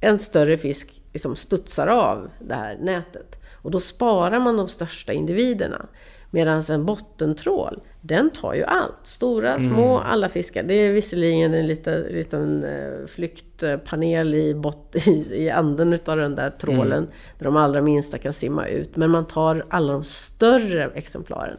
en 0.00 0.18
större 0.18 0.56
fisk 0.56 1.02
liksom 1.12 1.36
studsar 1.36 1.86
av 1.86 2.30
det 2.40 2.54
här 2.54 2.76
nätet. 2.80 3.40
Och 3.52 3.70
då 3.70 3.80
sparar 3.80 4.38
man 4.38 4.56
de 4.56 4.68
största 4.68 5.12
individerna. 5.12 5.86
Medan 6.30 6.62
en 6.62 6.84
bottentrål, 6.84 7.82
den 8.06 8.30
tar 8.30 8.54
ju 8.54 8.64
allt. 8.64 8.98
Stora, 9.02 9.58
små, 9.58 9.98
alla 9.98 10.28
fiskar. 10.28 10.62
Det 10.62 10.74
är 10.74 10.92
visserligen 10.92 11.54
en 11.54 11.66
liten, 11.66 12.02
liten 12.02 12.64
eh, 12.64 13.06
flyktpanel 13.06 14.34
i, 14.34 14.54
bot, 14.54 14.96
i, 15.06 15.44
i 15.44 15.50
anden 15.50 15.92
utav 15.92 16.16
den 16.16 16.34
där 16.34 16.50
trålen. 16.50 17.08
Där 17.38 17.44
de 17.44 17.56
allra 17.56 17.80
minsta 17.80 18.18
kan 18.18 18.32
simma 18.32 18.66
ut. 18.66 18.96
Men 18.96 19.10
man 19.10 19.26
tar 19.26 19.64
alla 19.68 19.92
de 19.92 20.04
större 20.04 20.90
exemplaren. 20.94 21.56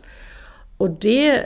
Och 0.78 0.90
det 0.90 1.46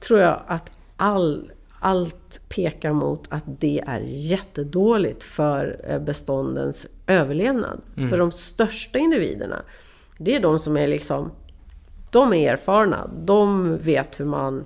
tror 0.00 0.20
jag 0.20 0.42
att 0.46 0.70
all, 0.96 1.52
allt 1.80 2.40
pekar 2.48 2.92
mot 2.92 3.24
att 3.28 3.44
det 3.46 3.82
är 3.86 4.00
jättedåligt 4.04 5.22
för 5.22 5.80
eh, 5.88 5.98
beståndens 5.98 6.86
överlevnad. 7.06 7.80
För 8.10 8.18
de 8.18 8.32
största 8.32 8.98
individerna, 8.98 9.62
det 10.18 10.34
är 10.34 10.40
de 10.40 10.58
som 10.58 10.76
är 10.76 10.88
liksom, 10.88 11.30
de 12.16 12.32
är 12.32 12.52
erfarna, 12.52 13.10
de 13.24 13.76
vet 13.78 14.20
hur 14.20 14.24
man 14.24 14.64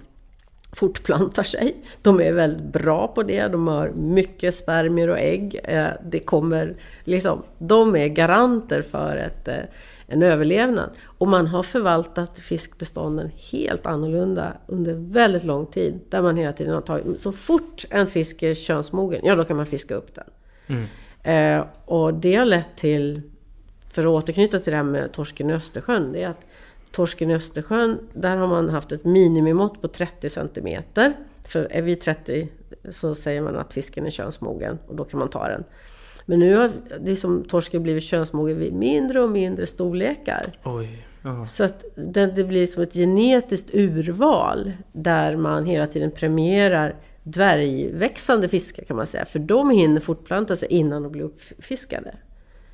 fortplantar 0.72 1.42
sig. 1.42 1.76
De 2.02 2.20
är 2.20 2.32
väldigt 2.32 2.72
bra 2.72 3.08
på 3.08 3.22
det, 3.22 3.48
de 3.48 3.68
har 3.68 3.90
mycket 3.90 4.54
spermier 4.54 5.08
och 5.10 5.18
ägg. 5.18 5.60
Eh, 5.64 5.86
Det 6.04 6.18
kommer, 6.18 6.74
liksom, 7.04 7.42
de 7.58 7.96
är 7.96 8.06
garanter 8.06 8.82
för 8.82 9.16
ett, 9.16 9.48
eh, 9.48 9.54
en 10.06 10.22
överlevnad. 10.22 10.90
Och 11.18 11.28
man 11.28 11.46
har 11.46 11.62
förvaltat 11.62 12.38
fiskbestånden 12.38 13.30
helt 13.52 13.86
annorlunda 13.86 14.52
under 14.66 14.94
väldigt 14.94 15.44
lång 15.44 15.66
tid. 15.66 16.00
Där 16.08 16.22
man 16.22 16.36
hela 16.36 16.52
tiden 16.52 16.74
har 16.74 16.80
tagit, 16.80 17.20
så 17.20 17.32
fort 17.32 17.84
en 17.90 18.06
fisk 18.06 18.42
är 18.42 18.54
könsmogen, 18.54 19.20
ja 19.24 19.34
då 19.34 19.44
kan 19.44 19.56
man 19.56 19.66
fiska 19.66 19.94
upp 19.94 20.14
den. 20.14 20.26
Eh, 21.22 21.64
och 21.84 22.14
det 22.14 22.34
har 22.34 22.46
lett 22.46 22.76
till, 22.76 23.22
för 23.92 24.02
att 24.02 24.08
återknyta 24.22 24.58
till 24.58 24.70
det 24.70 24.76
här 24.76 24.84
med 24.84 25.12
torsken 25.12 25.50
i 25.50 25.52
Östersjön, 25.52 26.12
det 26.12 26.22
är 26.22 26.28
att 26.28 26.46
torsken 26.92 27.30
i 27.30 27.34
Östersjön, 27.34 27.98
där 28.12 28.36
har 28.36 28.46
man 28.46 28.68
haft 28.68 28.92
ett 28.92 29.04
minimimått 29.04 29.82
på 29.82 29.88
30 29.88 30.30
centimeter. 30.30 31.16
För 31.48 31.72
är 31.72 31.82
vi 31.82 31.96
30 31.96 32.48
så 32.88 33.14
säger 33.14 33.42
man 33.42 33.56
att 33.56 33.72
fisken 33.72 34.06
är 34.06 34.10
könsmogen 34.10 34.78
och 34.86 34.96
då 34.96 35.04
kan 35.04 35.20
man 35.20 35.30
ta 35.30 35.48
den. 35.48 35.64
Men 36.26 36.38
nu 36.38 36.56
har 36.56 36.70
liksom 37.04 37.44
torsken 37.44 37.82
blivit 37.82 38.02
könsmogen 38.02 38.58
vid 38.58 38.72
mindre 38.72 39.20
och 39.20 39.30
mindre 39.30 39.66
storlekar. 39.66 40.42
Oj. 40.64 41.06
Så 41.46 41.64
att 41.64 41.84
det, 41.94 42.26
det 42.26 42.44
blir 42.44 42.66
som 42.66 42.82
ett 42.82 42.94
genetiskt 42.94 43.74
urval 43.74 44.72
där 44.92 45.36
man 45.36 45.66
hela 45.66 45.86
tiden 45.86 46.10
premierar 46.10 46.96
dvärgväxande 47.22 48.48
fiskar 48.48 48.84
kan 48.84 48.96
man 48.96 49.06
säga. 49.06 49.24
För 49.24 49.38
de 49.38 49.70
hinner 49.70 50.00
fortplanta 50.00 50.56
sig 50.56 50.68
innan 50.68 51.02
de 51.02 51.12
blir 51.12 51.22
uppfiskade. 51.22 52.14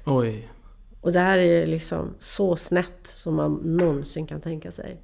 Oj. 0.05 0.49
Och 1.07 1.13
det 1.13 1.19
här 1.19 1.39
är 1.39 1.67
liksom 1.67 2.15
så 2.19 2.57
snett 2.57 3.01
som 3.03 3.35
man 3.35 3.55
någonsin 3.55 4.27
kan 4.27 4.41
tänka 4.41 4.71
sig. 4.71 4.97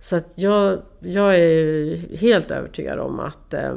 Så 0.00 0.16
att 0.16 0.32
jag, 0.34 0.82
jag 0.98 1.36
är 1.36 1.96
helt 2.16 2.50
övertygad 2.50 2.98
om 2.98 3.20
att 3.20 3.54
eh, 3.54 3.74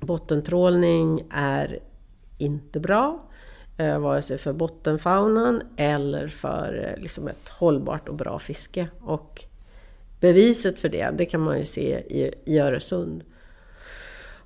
bottentrålning 0.00 1.24
är 1.30 1.78
inte 2.38 2.80
bra. 2.80 3.22
Eh, 3.76 3.98
vare 3.98 4.22
sig 4.22 4.38
för 4.38 4.52
bottenfaunan 4.52 5.62
eller 5.76 6.28
för 6.28 6.88
eh, 6.88 7.02
liksom 7.02 7.28
ett 7.28 7.48
hållbart 7.48 8.08
och 8.08 8.14
bra 8.14 8.38
fiske. 8.38 8.88
Och 9.00 9.44
beviset 10.20 10.78
för 10.78 10.88
det, 10.88 11.10
det 11.18 11.24
kan 11.24 11.40
man 11.40 11.58
ju 11.58 11.64
se 11.64 11.98
i, 11.98 12.34
i 12.44 12.58
Öresund. 12.58 13.24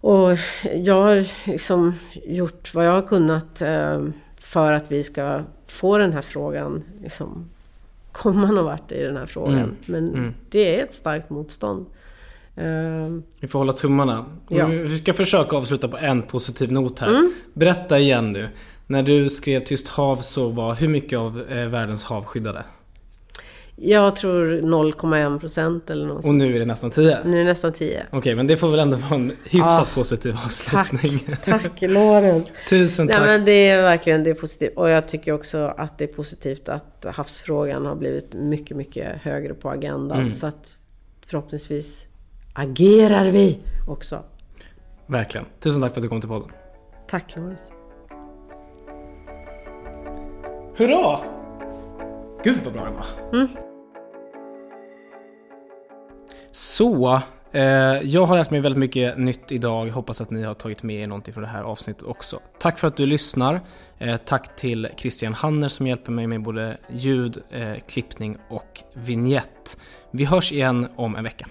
Och 0.00 0.30
jag 0.74 1.02
har 1.02 1.48
liksom 1.50 1.94
gjort 2.12 2.74
vad 2.74 2.86
jag 2.86 2.92
har 2.92 3.06
kunnat 3.06 3.62
eh, 3.62 4.04
för 4.36 4.72
att 4.72 4.92
vi 4.92 5.02
ska 5.02 5.44
få 5.74 5.98
den 5.98 6.12
här 6.12 6.22
frågan, 6.22 6.84
liksom, 7.02 7.50
komma 8.12 8.50
någon 8.50 8.64
vart 8.64 8.92
i 8.92 9.02
den 9.02 9.16
här 9.16 9.26
frågan. 9.26 9.58
Mm. 9.58 9.76
Men 9.86 10.08
Mm. 10.08 10.34
det 10.50 10.80
är 10.80 10.84
ett 10.84 10.92
starkt 10.92 11.30
motstånd. 11.30 11.86
Eh, 12.56 12.64
Vi 13.40 13.48
får 13.48 13.58
hålla 13.58 13.72
tummarna. 13.72 14.26
Ja. 14.48 14.66
Vi 14.66 14.98
ska 14.98 15.12
försöka 15.14 15.56
avsluta 15.56 15.88
på 15.88 15.96
en 15.96 16.22
positiv 16.22 16.72
not 16.72 16.98
här. 16.98 17.08
Mm. 17.08 17.32
Berätta 17.54 17.98
igen 17.98 18.32
nu. 18.32 18.48
När 18.86 19.02
du 19.02 19.30
skrev 19.30 19.64
Tyst 19.64 19.88
hav 19.88 20.16
så 20.16 20.48
var 20.48 20.74
hur 20.74 20.88
mycket 20.88 21.18
av 21.18 21.42
eh, 21.48 21.68
världens 21.68 22.04
hav 22.04 22.24
skyddade? 22.24 22.64
Jag 23.76 24.16
tror 24.16 24.46
0,1 24.60 25.38
procent 25.40 25.90
eller 25.90 26.06
något 26.06 26.24
Och 26.24 26.34
nu 26.34 26.54
är 26.54 26.58
det 26.58 26.64
nästan 26.64 26.90
10? 26.90 27.18
Nu 27.24 27.34
är 27.36 27.38
det 27.38 27.44
nästan 27.44 27.72
10. 27.72 28.06
Okej, 28.12 28.34
men 28.34 28.46
det 28.46 28.56
får 28.56 28.68
väl 28.68 28.80
ändå 28.80 28.96
vara 28.96 29.14
en 29.14 29.28
hyfsat 29.44 29.60
Ja. 29.62 29.86
positiv 29.94 30.32
Tack, 30.32 30.44
avslutning. 30.44 31.36
tack 31.44 31.82
Lorentz. 31.82 32.50
Tusen 32.68 33.06
Nej, 33.06 33.14
tack. 33.16 33.26
men 33.26 33.44
det 33.44 33.68
är 33.68 33.82
verkligen 33.82 34.24
det 34.24 34.30
är 34.30 34.34
positivt. 34.34 34.72
Och 34.76 34.88
jag 34.90 35.08
tycker 35.08 35.32
också 35.32 35.74
att 35.76 35.98
det 35.98 36.04
är 36.04 36.08
positivt 36.14 36.68
att 36.68 37.06
havsfrågan 37.14 37.86
har 37.86 37.94
blivit 37.96 38.32
mycket, 38.34 38.76
mycket 38.76 39.06
högre 39.22 39.54
på 39.54 39.70
agendan. 39.70 40.18
Mm. 40.18 40.32
Så 40.32 40.46
att 40.46 40.76
förhoppningsvis 41.26 42.06
agerar 42.54 43.24
vi 43.24 43.58
också. 43.88 44.22
Verkligen. 45.06 45.46
Tusen 45.60 45.82
tack 45.82 45.92
för 45.92 46.00
att 46.00 46.02
du 46.02 46.08
kom 46.08 46.20
till 46.20 46.30
podden. 46.30 46.48
Tack 47.10 47.36
Lorentz. 47.36 47.62
Hurra! 50.76 51.18
Gud 52.44 52.56
vad 52.64 52.72
bra 52.72 52.82
den 52.84 52.94
var. 52.94 53.06
Mm. 53.32 53.48
Så, 56.54 57.20
eh, 57.52 57.62
jag 58.02 58.26
har 58.26 58.36
lärt 58.36 58.50
mig 58.50 58.60
väldigt 58.60 58.78
mycket 58.78 59.18
nytt 59.18 59.52
idag. 59.52 59.86
Hoppas 59.86 60.20
att 60.20 60.30
ni 60.30 60.42
har 60.42 60.54
tagit 60.54 60.82
med 60.82 60.96
er 60.96 61.06
någonting 61.06 61.34
från 61.34 61.42
det 61.42 61.48
här 61.48 61.62
avsnittet 61.62 62.02
också. 62.02 62.40
Tack 62.58 62.78
för 62.78 62.88
att 62.88 62.96
du 62.96 63.06
lyssnar. 63.06 63.60
Eh, 63.98 64.16
tack 64.16 64.56
till 64.56 64.88
Christian 64.96 65.34
Hanner 65.34 65.68
som 65.68 65.86
hjälper 65.86 66.12
mig 66.12 66.26
med 66.26 66.42
både 66.42 66.76
ljud, 66.90 67.42
eh, 67.50 67.74
klippning 67.88 68.36
och 68.48 68.82
vignett. 68.92 69.78
Vi 70.10 70.24
hörs 70.24 70.52
igen 70.52 70.88
om 70.96 71.16
en 71.16 71.24
vecka. 71.24 71.46